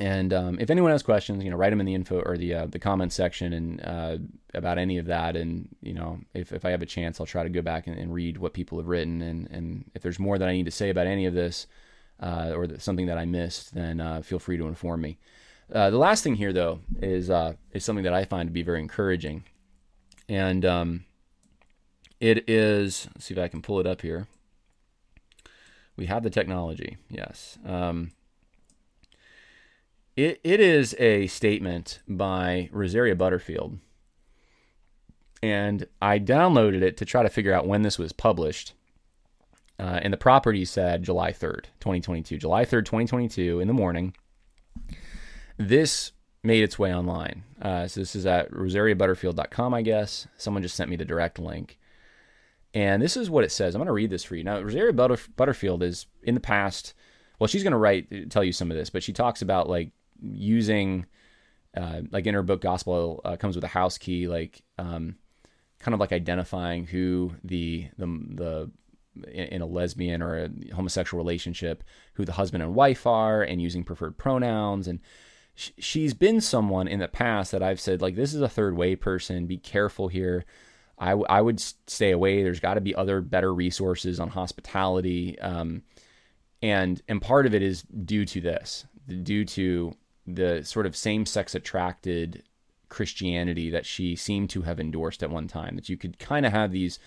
and 0.00 0.32
um, 0.32 0.58
if 0.58 0.70
anyone 0.70 0.90
has 0.90 1.02
questions, 1.02 1.44
you 1.44 1.50
know, 1.50 1.56
write 1.56 1.70
them 1.70 1.80
in 1.80 1.86
the 1.86 1.94
info 1.94 2.20
or 2.20 2.36
the 2.36 2.54
uh, 2.54 2.66
the 2.66 2.78
comment 2.78 3.12
section 3.12 3.52
and 3.52 3.80
uh, 3.84 4.18
about 4.54 4.78
any 4.78 4.98
of 4.98 5.06
that. 5.06 5.36
And 5.36 5.68
you 5.80 5.94
know, 5.94 6.18
if, 6.34 6.52
if 6.52 6.64
I 6.64 6.70
have 6.70 6.82
a 6.82 6.86
chance, 6.86 7.20
I'll 7.20 7.26
try 7.26 7.42
to 7.42 7.48
go 7.48 7.62
back 7.62 7.86
and, 7.86 7.98
and 7.98 8.12
read 8.12 8.38
what 8.38 8.54
people 8.54 8.78
have 8.78 8.88
written. 8.88 9.22
And 9.22 9.48
and 9.50 9.90
if 9.94 10.02
there's 10.02 10.18
more 10.18 10.38
that 10.38 10.48
I 10.48 10.52
need 10.52 10.66
to 10.66 10.70
say 10.70 10.90
about 10.90 11.06
any 11.06 11.26
of 11.26 11.34
this. 11.34 11.66
Uh, 12.22 12.52
or 12.54 12.78
something 12.78 13.06
that 13.06 13.16
I 13.16 13.24
missed, 13.24 13.74
then 13.74 14.22
feel 14.22 14.38
free 14.38 14.58
to 14.58 14.68
inform 14.68 15.00
me. 15.00 15.16
Uh, 15.72 15.90
the 15.90 15.98
last 15.98 16.24
thing 16.24 16.34
here, 16.34 16.52
though, 16.52 16.80
is 17.00 17.30
uh, 17.30 17.54
is 17.72 17.84
something 17.84 18.04
that 18.04 18.14
I 18.14 18.24
find 18.24 18.48
to 18.48 18.52
be 18.52 18.62
very 18.62 18.80
encouraging, 18.80 19.44
and 20.28 20.64
um, 20.64 21.04
it 22.18 22.48
is. 22.48 23.08
Let's 23.14 23.26
see 23.26 23.34
if 23.34 23.40
I 23.40 23.48
can 23.48 23.62
pull 23.62 23.78
it 23.78 23.86
up 23.86 24.02
here. 24.02 24.26
We 25.96 26.06
have 26.06 26.22
the 26.22 26.30
technology, 26.30 26.96
yes. 27.08 27.58
Um, 27.64 28.12
it 30.24 30.40
it 30.44 30.60
is 30.60 30.94
a 30.98 31.26
statement 31.28 32.00
by 32.08 32.68
Rosaria 32.72 33.16
Butterfield, 33.16 33.78
and 35.42 35.86
I 36.00 36.18
downloaded 36.18 36.82
it 36.82 36.96
to 36.98 37.04
try 37.04 37.22
to 37.22 37.28
figure 37.28 37.52
out 37.52 37.66
when 37.66 37.82
this 37.82 37.98
was 37.98 38.12
published. 38.12 38.74
Uh, 39.78 39.98
and 40.02 40.12
the 40.12 40.18
property 40.18 40.66
said 40.66 41.02
July 41.02 41.32
3rd, 41.32 41.64
2022. 41.80 42.36
July 42.36 42.66
3rd, 42.66 42.84
2022, 42.84 43.60
in 43.60 43.66
the 43.66 43.72
morning 43.72 44.14
this 45.60 46.12
made 46.42 46.64
its 46.64 46.78
way 46.78 46.94
online. 46.94 47.44
Uh, 47.60 47.86
so 47.86 48.00
this 48.00 48.16
is 48.16 48.24
at 48.24 48.50
rosariabutterfield.com, 48.50 49.74
I 49.74 49.82
guess. 49.82 50.26
Someone 50.38 50.62
just 50.62 50.74
sent 50.74 50.88
me 50.88 50.96
the 50.96 51.04
direct 51.04 51.38
link. 51.38 51.78
And 52.72 53.02
this 53.02 53.16
is 53.16 53.28
what 53.28 53.44
it 53.44 53.52
says. 53.52 53.74
I'm 53.74 53.80
going 53.80 53.86
to 53.86 53.92
read 53.92 54.10
this 54.10 54.24
for 54.24 54.36
you. 54.36 54.44
Now, 54.44 54.60
Rosaria 54.60 54.92
Butterfield 54.92 55.82
is 55.82 56.06
in 56.22 56.34
the 56.34 56.40
past, 56.40 56.94
well, 57.38 57.48
she's 57.48 57.62
going 57.62 57.72
to 57.72 57.78
write, 57.78 58.30
tell 58.30 58.42
you 58.44 58.52
some 58.52 58.70
of 58.70 58.76
this, 58.76 58.88
but 58.88 59.02
she 59.02 59.12
talks 59.12 59.42
about 59.42 59.68
like 59.68 59.90
using, 60.22 61.06
uh, 61.76 62.02
like 62.10 62.26
in 62.26 62.34
her 62.34 62.42
book, 62.42 62.60
Gospel 62.60 63.20
uh, 63.24 63.36
Comes 63.36 63.54
with 63.54 63.64
a 63.64 63.68
House 63.68 63.98
Key, 63.98 64.28
like 64.28 64.62
um, 64.78 65.16
kind 65.78 65.94
of 65.94 66.00
like 66.00 66.12
identifying 66.12 66.86
who 66.86 67.34
the, 67.44 67.88
the, 67.98 68.06
the, 68.06 68.70
in 69.32 69.60
a 69.60 69.66
lesbian 69.66 70.22
or 70.22 70.44
a 70.44 70.74
homosexual 70.74 71.22
relationship, 71.22 71.84
who 72.14 72.24
the 72.24 72.32
husband 72.32 72.62
and 72.62 72.74
wife 72.74 73.06
are, 73.06 73.42
and 73.42 73.60
using 73.60 73.84
preferred 73.84 74.16
pronouns. 74.16 74.86
And 74.86 75.00
she's 75.54 76.14
been 76.14 76.40
someone 76.40 76.88
in 76.88 77.00
the 77.00 77.08
past 77.08 77.52
that 77.52 77.62
I've 77.62 77.80
said 77.80 78.00
like 78.00 78.14
this 78.14 78.34
is 78.34 78.40
a 78.40 78.48
third 78.48 78.76
way 78.76 78.96
person. 78.96 79.46
Be 79.46 79.58
careful 79.58 80.08
here. 80.08 80.44
I, 80.98 81.10
w- 81.10 81.26
I 81.28 81.40
would 81.40 81.60
stay 81.60 82.10
away. 82.10 82.42
There's 82.42 82.60
got 82.60 82.74
to 82.74 82.80
be 82.80 82.94
other 82.94 83.20
better 83.20 83.52
resources 83.54 84.20
on 84.20 84.28
hospitality, 84.28 85.38
um, 85.40 85.82
and 86.62 87.00
and 87.08 87.22
part 87.22 87.46
of 87.46 87.54
it 87.54 87.62
is 87.62 87.82
due 87.82 88.26
to 88.26 88.40
this, 88.40 88.84
due 89.22 89.46
to 89.46 89.96
the 90.26 90.62
sort 90.64 90.86
of 90.86 90.96
same 90.96 91.26
sex 91.26 91.54
attracted 91.54 92.42
Christianity 92.88 93.70
that 93.70 93.86
she 93.86 94.16
seemed 94.16 94.50
to 94.50 94.62
have 94.62 94.80
endorsed 94.80 95.22
at 95.22 95.30
one 95.30 95.48
time. 95.48 95.76
That 95.76 95.88
you 95.88 95.96
could 95.96 96.18
kind 96.18 96.44
of 96.46 96.52
have 96.52 96.72
these 96.72 96.98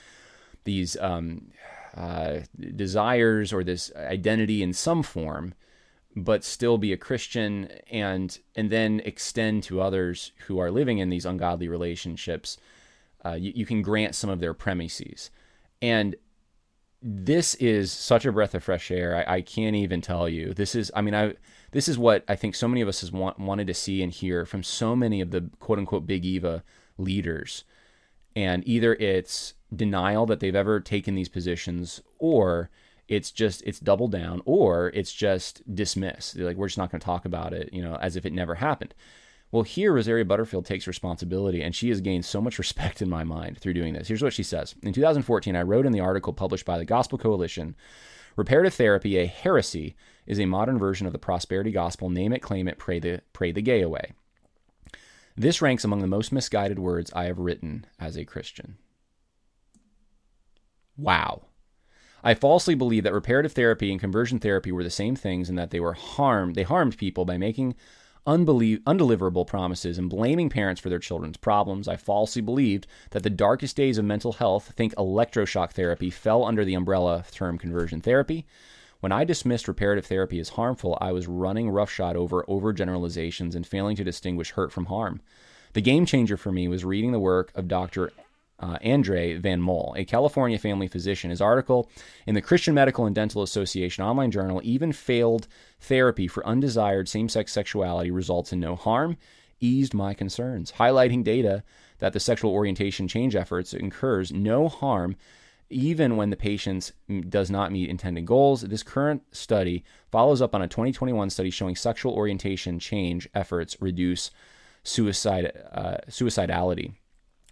these 0.63 0.95
um, 0.97 1.51
uh, 1.95 2.39
desires 2.75 3.51
or 3.51 3.63
this 3.63 3.91
identity 3.95 4.63
in 4.63 4.73
some 4.73 5.03
form 5.03 5.53
but 6.15 6.43
still 6.43 6.77
be 6.77 6.93
a 6.93 6.97
Christian 6.97 7.69
and 7.89 8.37
and 8.55 8.69
then 8.69 9.01
extend 9.05 9.63
to 9.63 9.81
others 9.81 10.31
who 10.47 10.59
are 10.59 10.71
living 10.71 10.99
in 10.99 11.09
these 11.09 11.25
ungodly 11.25 11.67
relationships. 11.67 12.57
Uh, 13.25 13.33
you, 13.33 13.53
you, 13.55 13.65
can 13.65 13.81
grant 13.81 14.15
some 14.15 14.29
of 14.29 14.41
their 14.41 14.53
premises, 14.53 15.31
and 15.81 16.15
this 17.01 17.55
is 17.55 17.91
such 17.91 18.25
a 18.25 18.31
breath 18.33 18.53
of 18.53 18.63
fresh 18.63 18.91
air. 18.91 19.25
I, 19.27 19.35
I, 19.35 19.41
can't 19.41 19.77
even 19.77 20.01
tell 20.01 20.27
you. 20.27 20.53
This 20.53 20.75
is, 20.75 20.91
I 20.93 21.01
mean, 21.01 21.15
I 21.15 21.35
this 21.73 21.87
is 21.87 21.97
what 21.97 22.23
I 22.27 22.35
think 22.35 22.55
so 22.55 22.67
many 22.67 22.81
of 22.81 22.87
us 22.87 23.01
has 23.01 23.11
want, 23.11 23.39
wanted 23.39 23.67
to 23.67 23.73
see 23.73 24.01
and 24.01 24.11
hear 24.11 24.45
from 24.45 24.63
so 24.63 24.95
many 24.95 25.21
of 25.21 25.31
the 25.31 25.49
quote 25.59 25.79
unquote 25.79 26.07
big 26.07 26.23
Eva 26.23 26.63
leaders, 26.97 27.65
and 28.35 28.65
either 28.67 28.93
it's 28.95 29.55
denial 29.75 30.25
that 30.27 30.39
they've 30.39 30.55
ever 30.55 30.79
taken 30.79 31.15
these 31.15 31.29
positions, 31.29 32.01
or 32.19 32.69
it's 33.07 33.31
just 33.31 33.61
it's 33.65 33.79
double 33.79 34.07
down 34.07 34.41
or 34.45 34.89
it's 34.93 35.11
just 35.11 35.61
dismiss 35.75 36.35
like 36.35 36.55
we're 36.55 36.67
just 36.67 36.77
not 36.77 36.89
going 36.89 36.99
to 36.99 37.05
talk 37.05 37.25
about 37.25 37.53
it 37.53 37.69
you 37.73 37.81
know 37.81 37.95
as 37.95 38.15
if 38.15 38.25
it 38.25 38.33
never 38.33 38.55
happened. 38.55 38.93
Well 39.51 39.63
here 39.63 39.93
rosaria 39.93 40.25
butterfield 40.25 40.65
takes 40.65 40.87
responsibility 40.87 41.61
and 41.61 41.75
she 41.75 41.89
has 41.89 42.01
gained 42.01 42.25
so 42.25 42.41
much 42.41 42.57
respect 42.59 43.01
in 43.01 43.09
my 43.09 43.23
mind 43.23 43.57
through 43.57 43.73
doing 43.73 43.93
this. 43.93 44.07
Here's 44.07 44.23
what 44.23 44.33
she 44.33 44.43
says. 44.43 44.75
In 44.83 44.93
2014 44.93 45.55
i 45.55 45.61
wrote 45.61 45.85
in 45.85 45.91
the 45.91 45.99
article 45.99 46.33
published 46.33 46.65
by 46.65 46.77
the 46.77 46.85
gospel 46.85 47.17
coalition 47.17 47.75
reparative 48.35 48.73
therapy 48.73 49.17
a 49.17 49.25
heresy 49.25 49.95
is 50.25 50.39
a 50.39 50.45
modern 50.45 50.77
version 50.77 51.05
of 51.07 51.13
the 51.13 51.19
prosperity 51.19 51.71
gospel 51.71 52.09
name 52.09 52.33
it 52.33 52.41
claim 52.41 52.67
it 52.67 52.77
pray 52.77 52.99
the 52.99 53.21
pray 53.33 53.51
the 53.51 53.61
gay 53.61 53.81
away 53.81 54.13
this 55.35 55.61
ranks 55.61 55.83
among 55.83 55.99
the 55.99 56.07
most 56.07 56.31
misguided 56.31 56.79
words 56.79 57.11
i 57.13 57.25
have 57.25 57.39
written 57.39 57.85
as 57.99 58.17
a 58.17 58.25
christian 58.25 58.77
wow 60.97 61.43
I 62.25 62.35
falsely 62.35 62.73
believed 62.73 63.05
that 63.05 63.13
reparative 63.13 63.51
therapy 63.51 63.91
and 63.91 63.99
conversion 63.99 64.39
therapy 64.39 64.71
were 64.71 64.85
the 64.85 64.89
same 64.89 65.13
things 65.13 65.49
and 65.49 65.57
that 65.57 65.71
they 65.71 65.81
were 65.81 65.91
harmed 65.91 66.55
they 66.55 66.63
harmed 66.63 66.97
people 66.97 67.25
by 67.25 67.37
making 67.37 67.75
unbelie- 68.25 68.81
undeliverable 68.83 69.45
promises 69.45 69.97
and 69.97 70.09
blaming 70.09 70.49
parents 70.49 70.79
for 70.79 70.89
their 70.89 70.99
children's 70.99 71.37
problems. 71.37 71.87
I 71.87 71.97
falsely 71.97 72.41
believed 72.41 72.87
that 73.11 73.23
the 73.23 73.29
darkest 73.29 73.75
days 73.75 73.97
of 73.97 74.05
mental 74.05 74.33
health, 74.33 74.73
think 74.75 74.95
electroshock 74.95 75.71
therapy, 75.71 76.09
fell 76.09 76.45
under 76.45 76.63
the 76.63 76.73
umbrella 76.73 77.25
term 77.31 77.57
conversion 77.57 78.01
therapy. 78.01 78.45
When 79.03 79.11
I 79.11 79.25
dismissed 79.25 79.67
reparative 79.67 80.05
therapy 80.05 80.39
as 80.39 80.47
harmful, 80.47 80.97
I 81.01 81.11
was 81.11 81.27
running 81.27 81.69
roughshod 81.69 82.15
over 82.15 82.45
overgeneralizations 82.47 83.53
and 83.53 83.67
failing 83.67 83.97
to 83.97 84.03
distinguish 84.05 84.51
hurt 84.51 84.71
from 84.71 84.85
harm. 84.85 85.19
The 85.73 85.81
game 85.81 86.05
changer 86.05 86.37
for 86.37 86.53
me 86.53 86.69
was 86.69 86.85
reading 86.85 87.11
the 87.11 87.19
work 87.19 87.51
of 87.53 87.67
Dr 87.67 88.13
uh, 88.61 88.77
Andre 88.81 89.33
Van 89.35 89.59
Mol, 89.59 89.93
a 89.97 90.05
California 90.05 90.57
family 90.57 90.87
physician. 90.87 91.31
His 91.31 91.41
article 91.41 91.89
in 92.25 92.33
the 92.33 92.41
Christian 92.41 92.73
Medical 92.73 93.05
and 93.05 93.13
Dental 93.13 93.43
Association 93.43 94.05
online 94.05 94.31
journal 94.31 94.61
even 94.63 94.93
failed 94.93 95.49
therapy 95.81 96.25
for 96.29 96.47
undesired 96.47 97.09
same 97.09 97.27
sex 97.27 97.51
sexuality 97.51 98.09
results 98.09 98.53
in 98.53 98.61
no 98.61 98.77
harm. 98.77 99.17
eased 99.59 99.93
my 99.93 100.13
concerns, 100.13 100.71
highlighting 100.79 101.25
data 101.25 101.61
that 101.99 102.13
the 102.13 102.21
sexual 102.21 102.51
orientation 102.51 103.09
change 103.09 103.35
efforts 103.35 103.73
incurs 103.73 104.31
no 104.31 104.69
harm 104.69 105.17
even 105.73 106.15
when 106.15 106.29
the 106.29 106.35
patient 106.35 106.91
does 107.29 107.49
not 107.49 107.71
meet 107.71 107.89
intended 107.89 108.25
goals. 108.25 108.61
This 108.61 108.83
current 108.83 109.23
study 109.31 109.83
follows 110.11 110.41
up 110.41 110.55
on 110.55 110.61
a 110.61 110.67
2021 110.67 111.29
study 111.29 111.49
showing 111.49 111.75
sexual 111.75 112.13
orientation 112.13 112.79
change 112.79 113.27
efforts 113.33 113.75
reduce 113.79 114.31
suicide, 114.83 115.51
uh, 115.71 115.97
suicidality. 116.09 116.93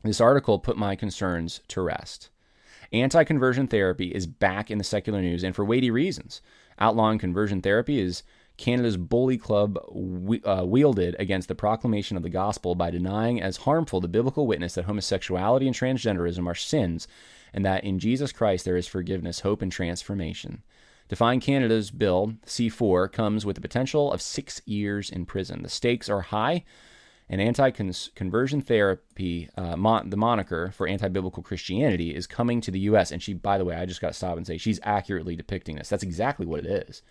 This 0.03 0.21
article 0.21 0.59
put 0.59 0.77
my 0.77 0.95
concerns 0.95 1.61
to 1.69 1.81
rest. 1.81 2.29
Anti 2.93 3.23
conversion 3.23 3.67
therapy 3.67 4.07
is 4.07 4.27
back 4.27 4.69
in 4.69 4.77
the 4.77 4.83
secular 4.83 5.21
news 5.21 5.43
and 5.43 5.55
for 5.55 5.63
weighty 5.63 5.91
reasons. 5.91 6.41
Outlawing 6.79 7.19
conversion 7.19 7.61
therapy 7.61 7.99
is 7.99 8.23
Canada's 8.57 8.97
bully 8.97 9.37
club 9.37 9.77
uh, 9.77 10.63
wielded 10.65 11.15
against 11.17 11.47
the 11.47 11.55
proclamation 11.55 12.17
of 12.17 12.23
the 12.23 12.29
gospel 12.29 12.75
by 12.75 12.91
denying 12.91 13.41
as 13.41 13.57
harmful 13.57 14.01
the 14.01 14.07
biblical 14.07 14.45
witness 14.45 14.75
that 14.75 14.85
homosexuality 14.85 15.67
and 15.67 15.75
transgenderism 15.75 16.45
are 16.45 16.55
sins 16.55 17.07
and 17.53 17.65
that 17.65 17.83
in 17.83 17.99
Jesus 17.99 18.31
Christ 18.31 18.65
there 18.65 18.77
is 18.77 18.87
forgiveness, 18.87 19.41
hope, 19.41 19.61
and 19.61 19.71
transformation. 19.71 20.63
Defying 21.09 21.41
Canada's 21.41 21.91
bill, 21.91 22.35
C4, 22.45 23.11
comes 23.11 23.45
with 23.45 23.55
the 23.55 23.61
potential 23.61 24.13
of 24.13 24.21
six 24.21 24.61
years 24.65 25.09
in 25.09 25.25
prison. 25.25 25.61
The 25.61 25.69
stakes 25.69 26.09
are 26.09 26.21
high, 26.21 26.63
and 27.27 27.41
anti 27.41 27.71
conversion 27.71 28.61
therapy, 28.61 29.49
uh, 29.57 29.75
mon- 29.75 30.09
the 30.09 30.17
moniker 30.17 30.71
for 30.71 30.87
anti 30.87 31.09
biblical 31.09 31.43
Christianity, 31.43 32.15
is 32.15 32.27
coming 32.27 32.61
to 32.61 32.71
the 32.71 32.79
U.S. 32.81 33.11
And 33.11 33.21
she, 33.21 33.33
by 33.33 33.57
the 33.57 33.65
way, 33.65 33.75
I 33.75 33.85
just 33.85 34.01
got 34.01 34.09
to 34.09 34.13
stop 34.13 34.37
and 34.37 34.47
say 34.47 34.57
she's 34.57 34.79
accurately 34.83 35.35
depicting 35.35 35.75
this. 35.75 35.89
That's 35.89 36.03
exactly 36.03 36.45
what 36.45 36.65
it 36.65 36.87
is. 36.87 37.01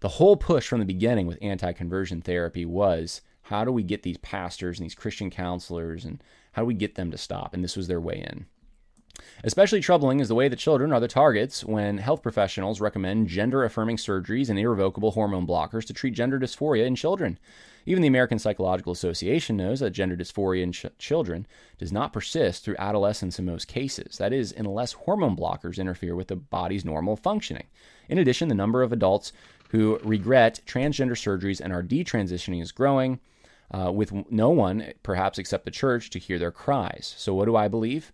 The 0.00 0.08
whole 0.08 0.36
push 0.36 0.66
from 0.66 0.78
the 0.78 0.86
beginning 0.86 1.26
with 1.26 1.38
anti 1.42 1.72
conversion 1.72 2.22
therapy 2.22 2.64
was 2.64 3.22
how 3.42 3.64
do 3.64 3.72
we 3.72 3.82
get 3.82 4.04
these 4.04 4.18
pastors 4.18 4.78
and 4.78 4.84
these 4.84 4.94
Christian 4.94 5.30
counselors 5.30 6.04
and 6.04 6.22
how 6.52 6.62
do 6.62 6.66
we 6.66 6.74
get 6.74 6.94
them 6.94 7.10
to 7.10 7.18
stop? 7.18 7.54
And 7.54 7.64
this 7.64 7.76
was 7.76 7.88
their 7.88 8.00
way 8.00 8.24
in. 8.30 8.46
Especially 9.44 9.80
troubling 9.80 10.20
is 10.20 10.28
the 10.28 10.34
way 10.34 10.48
that 10.48 10.58
children 10.58 10.92
are 10.92 11.00
the 11.00 11.08
targets 11.08 11.64
when 11.64 11.98
health 11.98 12.22
professionals 12.22 12.80
recommend 12.80 13.28
gender 13.28 13.64
affirming 13.64 13.96
surgeries 13.96 14.50
and 14.50 14.58
irrevocable 14.58 15.12
hormone 15.12 15.46
blockers 15.46 15.84
to 15.86 15.92
treat 15.92 16.14
gender 16.14 16.38
dysphoria 16.38 16.86
in 16.86 16.94
children. 16.94 17.38
Even 17.86 18.02
the 18.02 18.08
American 18.08 18.38
Psychological 18.38 18.92
Association 18.92 19.56
knows 19.56 19.80
that 19.80 19.90
gender 19.90 20.16
dysphoria 20.16 20.62
in 20.62 20.72
ch- 20.72 20.86
children 20.98 21.46
does 21.78 21.92
not 21.92 22.12
persist 22.12 22.64
through 22.64 22.76
adolescence 22.78 23.38
in 23.38 23.46
most 23.46 23.68
cases. 23.68 24.18
That 24.18 24.32
is, 24.32 24.52
unless 24.56 24.92
hormone 24.92 25.36
blockers 25.36 25.78
interfere 25.78 26.14
with 26.14 26.28
the 26.28 26.36
body's 26.36 26.84
normal 26.84 27.16
functioning. 27.16 27.66
In 28.08 28.18
addition, 28.18 28.48
the 28.48 28.54
number 28.54 28.82
of 28.82 28.92
adults 28.92 29.32
who 29.70 29.98
regret 30.02 30.60
transgender 30.66 31.12
surgeries 31.12 31.60
and 31.60 31.72
are 31.72 31.82
detransitioning 31.82 32.60
is 32.60 32.72
growing, 32.72 33.20
uh, 33.70 33.90
with 33.92 34.12
no 34.30 34.50
one, 34.50 34.92
perhaps 35.02 35.38
except 35.38 35.64
the 35.64 35.70
church, 35.70 36.10
to 36.10 36.18
hear 36.18 36.38
their 36.38 36.50
cries. 36.50 37.14
So, 37.16 37.34
what 37.34 37.44
do 37.46 37.56
I 37.56 37.68
believe? 37.68 38.12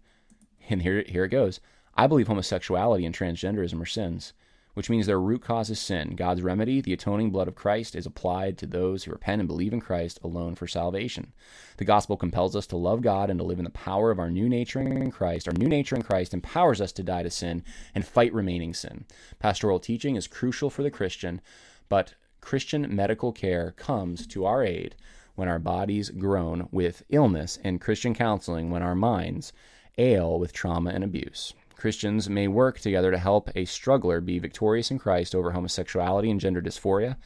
And 0.69 0.83
here, 0.83 1.05
here 1.07 1.25
it 1.25 1.31
goes. 1.31 1.61
I 1.95 2.07
believe 2.07 2.27
homosexuality 2.27 3.07
and 3.07 3.15
transgenderism 3.15 3.81
are 3.81 3.87
sins, 3.87 4.33
which 4.75 4.91
means 4.91 5.07
their 5.07 5.21
root 5.21 5.43
cause 5.43 5.71
is 5.71 5.81
sin. 5.81 6.15
God's 6.17 6.43
remedy, 6.43 6.83
the 6.83 6.93
atoning 6.93 7.31
blood 7.31 7.49
of 7.49 7.55
Christ, 7.55 7.95
is 7.95 8.05
applied 8.05 8.59
to 8.59 8.67
those 8.67 9.05
who 9.05 9.13
repent 9.13 9.41
and 9.41 9.49
believe 9.49 9.73
in 9.73 9.81
Christ 9.81 10.19
alone 10.23 10.55
for 10.55 10.67
salvation. 10.67 11.33
The 11.79 11.87
gospel 11.87 12.19
compels 12.19 12.55
us 12.55 12.67
to 12.67 12.77
love 12.77 13.01
God 13.01 13.31
and 13.31 13.39
to 13.41 13.45
live 13.45 13.59
in 13.59 13.65
the 13.65 13.71
power 13.71 14.11
of 14.11 14.19
our 14.19 14.31
new 14.31 14.49
nature 14.49 14.81
in 14.81 15.11
Christ. 15.11 15.49
Our 15.49 15.55
new 15.55 15.69
nature 15.69 15.97
in 15.97 16.03
Christ 16.03 16.35
empowers 16.35 16.81
us 16.81 16.93
to 16.93 17.03
die 17.03 17.23
to 17.23 17.31
sin 17.31 17.65
and 17.95 18.07
fight 18.07 18.35
remaining 18.35 18.75
sin. 18.75 19.07
Pastoral 19.39 19.81
teaching 19.81 20.17
is 20.17 20.27
crucial 20.27 20.69
for 20.69 20.83
the 20.83 20.91
Christian, 20.91 21.41
but 21.89 22.15
Christian 22.43 22.95
medical 22.95 23.33
care 23.33 23.73
comes 23.73 24.27
to 24.27 24.45
our 24.45 24.63
aid 24.63 24.95
when 25.37 25.49
our 25.49 25.59
bodies 25.59 26.11
groan 26.11 26.69
with 26.73 27.03
illness, 27.11 27.59
and 27.63 27.81
Christian 27.81 28.15
counseling 28.15 28.71
when 28.71 28.83
our 28.83 28.95
minds 28.95 29.53
ail 29.99 30.39
with 30.39 30.53
trauma 30.53 30.91
and 30.91 31.03
abuse. 31.03 31.55
Christians 31.77 32.29
may 32.29 32.49
work 32.49 32.81
together 32.81 33.11
to 33.11 33.19
help 33.19 33.51
a 33.55 33.65
struggler 33.67 34.21
be 34.21 34.39
victorious 34.39 34.91
in 34.91 34.99
Christ 34.99 35.35
over 35.35 35.53
homosexuality 35.53 36.31
and 36.31 36.41
gender 36.41 36.63
dysphoria. 36.63 37.17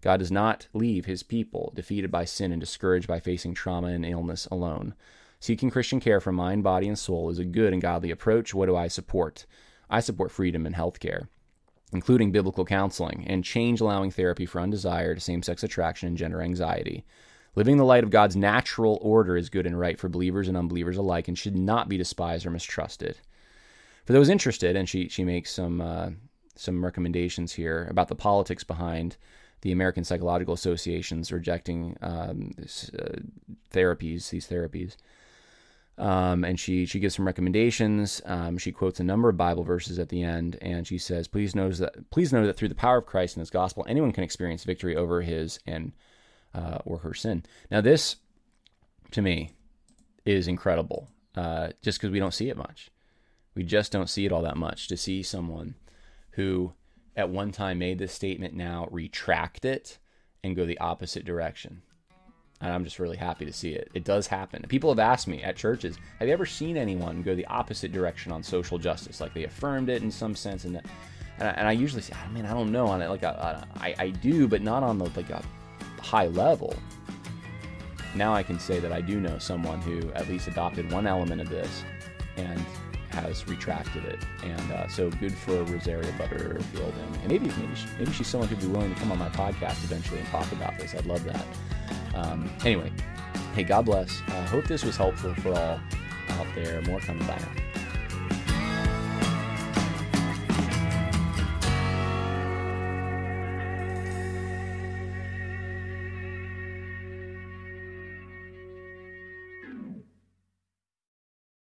God 0.00 0.16
does 0.16 0.32
not 0.32 0.68
leave 0.72 1.04
his 1.04 1.22
people 1.22 1.72
defeated 1.74 2.10
by 2.10 2.24
sin 2.24 2.52
and 2.52 2.60
discouraged 2.60 3.06
by 3.06 3.20
facing 3.20 3.52
trauma 3.52 3.88
and 3.88 4.04
illness 4.04 4.48
alone. 4.50 4.94
Seeking 5.38 5.70
Christian 5.70 6.00
care 6.00 6.20
for 6.20 6.32
mind, 6.32 6.62
body, 6.62 6.88
and 6.88 6.98
soul 6.98 7.30
is 7.30 7.38
a 7.38 7.44
good 7.44 7.72
and 7.72 7.80
godly 7.80 8.10
approach. 8.10 8.54
What 8.54 8.66
do 8.66 8.76
I 8.76 8.88
support? 8.88 9.46
I 9.88 10.00
support 10.00 10.30
freedom 10.30 10.66
in 10.66 10.74
healthcare, 10.74 11.28
including 11.92 12.32
biblical 12.32 12.64
counseling 12.64 13.24
and 13.26 13.44
change 13.44 13.80
allowing 13.80 14.10
therapy 14.10 14.46
for 14.46 14.60
undesired 14.60 15.20
same 15.20 15.42
sex 15.42 15.62
attraction 15.62 16.08
and 16.08 16.16
gender 16.16 16.40
anxiety. 16.40 17.04
Living 17.56 17.76
the 17.76 17.84
light 17.84 18.04
of 18.04 18.10
God's 18.10 18.36
natural 18.36 18.98
order 19.02 19.36
is 19.36 19.48
good 19.48 19.66
and 19.66 19.78
right 19.78 19.98
for 19.98 20.08
believers 20.08 20.48
and 20.48 20.56
unbelievers 20.56 20.96
alike 20.96 21.28
and 21.28 21.36
should 21.36 21.56
not 21.56 21.88
be 21.88 21.96
despised 21.96 22.46
or 22.46 22.50
mistrusted. 22.50 23.18
For 24.04 24.12
those 24.12 24.28
interested, 24.28 24.76
and 24.76 24.88
she, 24.88 25.08
she 25.08 25.24
makes 25.24 25.52
some, 25.52 25.80
uh, 25.80 26.10
some 26.54 26.84
recommendations 26.84 27.52
here 27.52 27.86
about 27.90 28.08
the 28.08 28.14
politics 28.14 28.64
behind 28.64 29.16
the 29.62 29.72
American 29.72 30.04
Psychological 30.04 30.54
Association's 30.54 31.32
rejecting 31.32 31.96
um, 32.00 32.52
this, 32.56 32.90
uh, 32.90 33.18
therapies, 33.72 34.30
these 34.30 34.48
therapies. 34.48 34.96
Um, 35.98 36.44
and 36.44 36.58
she 36.58 36.86
she 36.86 36.98
gives 36.98 37.16
some 37.16 37.26
recommendations. 37.26 38.22
Um, 38.24 38.56
she 38.56 38.72
quotes 38.72 39.00
a 39.00 39.04
number 39.04 39.28
of 39.28 39.36
Bible 39.36 39.64
verses 39.64 39.98
at 39.98 40.08
the 40.08 40.22
end, 40.22 40.56
and 40.62 40.86
she 40.86 40.96
says, 40.96 41.28
"Please 41.28 41.54
know 41.54 41.68
that 41.70 42.08
please 42.10 42.32
know 42.32 42.46
that 42.46 42.56
through 42.56 42.70
the 42.70 42.74
power 42.74 42.98
of 42.98 43.06
Christ 43.06 43.36
and 43.36 43.42
His 43.42 43.50
gospel, 43.50 43.84
anyone 43.86 44.12
can 44.12 44.24
experience 44.24 44.64
victory 44.64 44.96
over 44.96 45.20
his 45.20 45.58
and 45.66 45.92
uh, 46.54 46.78
or 46.84 46.98
her 46.98 47.14
sin. 47.14 47.44
Now, 47.70 47.80
this 47.80 48.16
to 49.12 49.22
me 49.22 49.52
is 50.24 50.48
incredible, 50.48 51.08
uh, 51.36 51.68
just 51.82 51.98
because 51.98 52.10
we 52.10 52.18
don't 52.18 52.34
see 52.34 52.48
it 52.48 52.56
much. 52.56 52.90
We 53.54 53.62
just 53.62 53.92
don't 53.92 54.08
see 54.08 54.26
it 54.26 54.32
all 54.32 54.42
that 54.42 54.56
much. 54.56 54.88
To 54.88 54.96
see 54.96 55.22
someone 55.22 55.74
who 56.32 56.72
at 57.16 57.28
one 57.28 57.52
time 57.52 57.78
made 57.78 57.98
this 57.98 58.12
statement 58.12 58.54
now 58.54 58.88
retract 58.90 59.64
it 59.64 59.98
and 60.42 60.56
go 60.56 60.64
the 60.64 60.78
opposite 60.78 61.24
direction. 61.24 61.82
And 62.62 62.72
I'm 62.72 62.84
just 62.84 62.98
really 62.98 63.16
happy 63.16 63.46
to 63.46 63.52
see 63.52 63.72
it. 63.72 63.90
It 63.94 64.04
does 64.04 64.26
happen. 64.26 64.64
People 64.68 64.90
have 64.90 64.98
asked 64.98 65.26
me 65.26 65.42
at 65.42 65.56
churches, 65.56 65.96
have 66.18 66.28
you 66.28 66.34
ever 66.34 66.46
seen 66.46 66.76
anyone 66.76 67.22
go 67.22 67.34
the 67.34 67.46
opposite 67.46 67.90
direction 67.90 68.32
on 68.32 68.42
social 68.42 68.78
justice? 68.78 69.20
Like 69.20 69.32
they 69.34 69.44
affirmed 69.44 69.88
it 69.88 70.02
in 70.02 70.10
some 70.10 70.36
sense, 70.36 70.64
and, 70.64 70.76
and, 70.76 71.48
I, 71.48 71.52
and 71.52 71.66
I 71.66 71.72
usually 71.72 72.02
say, 72.02 72.12
I 72.22 72.30
mean, 72.30 72.44
I 72.44 72.52
don't 72.52 72.70
know 72.70 72.86
on 72.86 73.00
it. 73.00 73.08
Like 73.08 73.24
I, 73.24 73.64
I, 73.76 73.94
I 73.98 74.08
do, 74.10 74.46
but 74.46 74.60
not 74.60 74.82
on 74.82 74.98
the 74.98 75.06
like 75.16 75.30
a 75.30 75.42
high 76.00 76.26
level, 76.26 76.74
now 78.14 78.34
I 78.34 78.42
can 78.42 78.58
say 78.58 78.80
that 78.80 78.92
I 78.92 79.00
do 79.00 79.20
know 79.20 79.38
someone 79.38 79.80
who 79.80 80.10
at 80.12 80.28
least 80.28 80.48
adopted 80.48 80.90
one 80.90 81.06
element 81.06 81.40
of 81.40 81.48
this 81.48 81.84
and 82.36 82.64
has 83.10 83.46
retracted 83.46 84.04
it. 84.04 84.18
And 84.42 84.72
uh, 84.72 84.88
so 84.88 85.10
good 85.10 85.34
for 85.34 85.62
Rosaria 85.64 86.12
Butterfield. 86.18 86.94
And, 86.94 87.16
and 87.16 87.28
maybe, 87.28 87.48
maybe, 87.48 87.74
she, 87.74 87.86
maybe 87.98 88.12
she's 88.12 88.26
someone 88.26 88.48
who'd 88.48 88.60
be 88.60 88.66
willing 88.66 88.94
to 88.94 89.00
come 89.00 89.12
on 89.12 89.18
my 89.18 89.28
podcast 89.30 89.82
eventually 89.84 90.20
and 90.20 90.28
talk 90.28 90.50
about 90.52 90.78
this. 90.78 90.94
I'd 90.94 91.06
love 91.06 91.24
that. 91.24 91.44
Um, 92.14 92.50
anyway, 92.64 92.92
hey, 93.54 93.64
God 93.64 93.84
bless. 93.84 94.22
I 94.28 94.38
uh, 94.38 94.46
hope 94.46 94.64
this 94.66 94.84
was 94.84 94.96
helpful 94.96 95.34
for 95.36 95.50
all 95.54 95.80
out 96.30 96.46
there. 96.54 96.80
More 96.82 97.00
coming 97.00 97.26
by 97.26 97.36
now. 97.36 97.79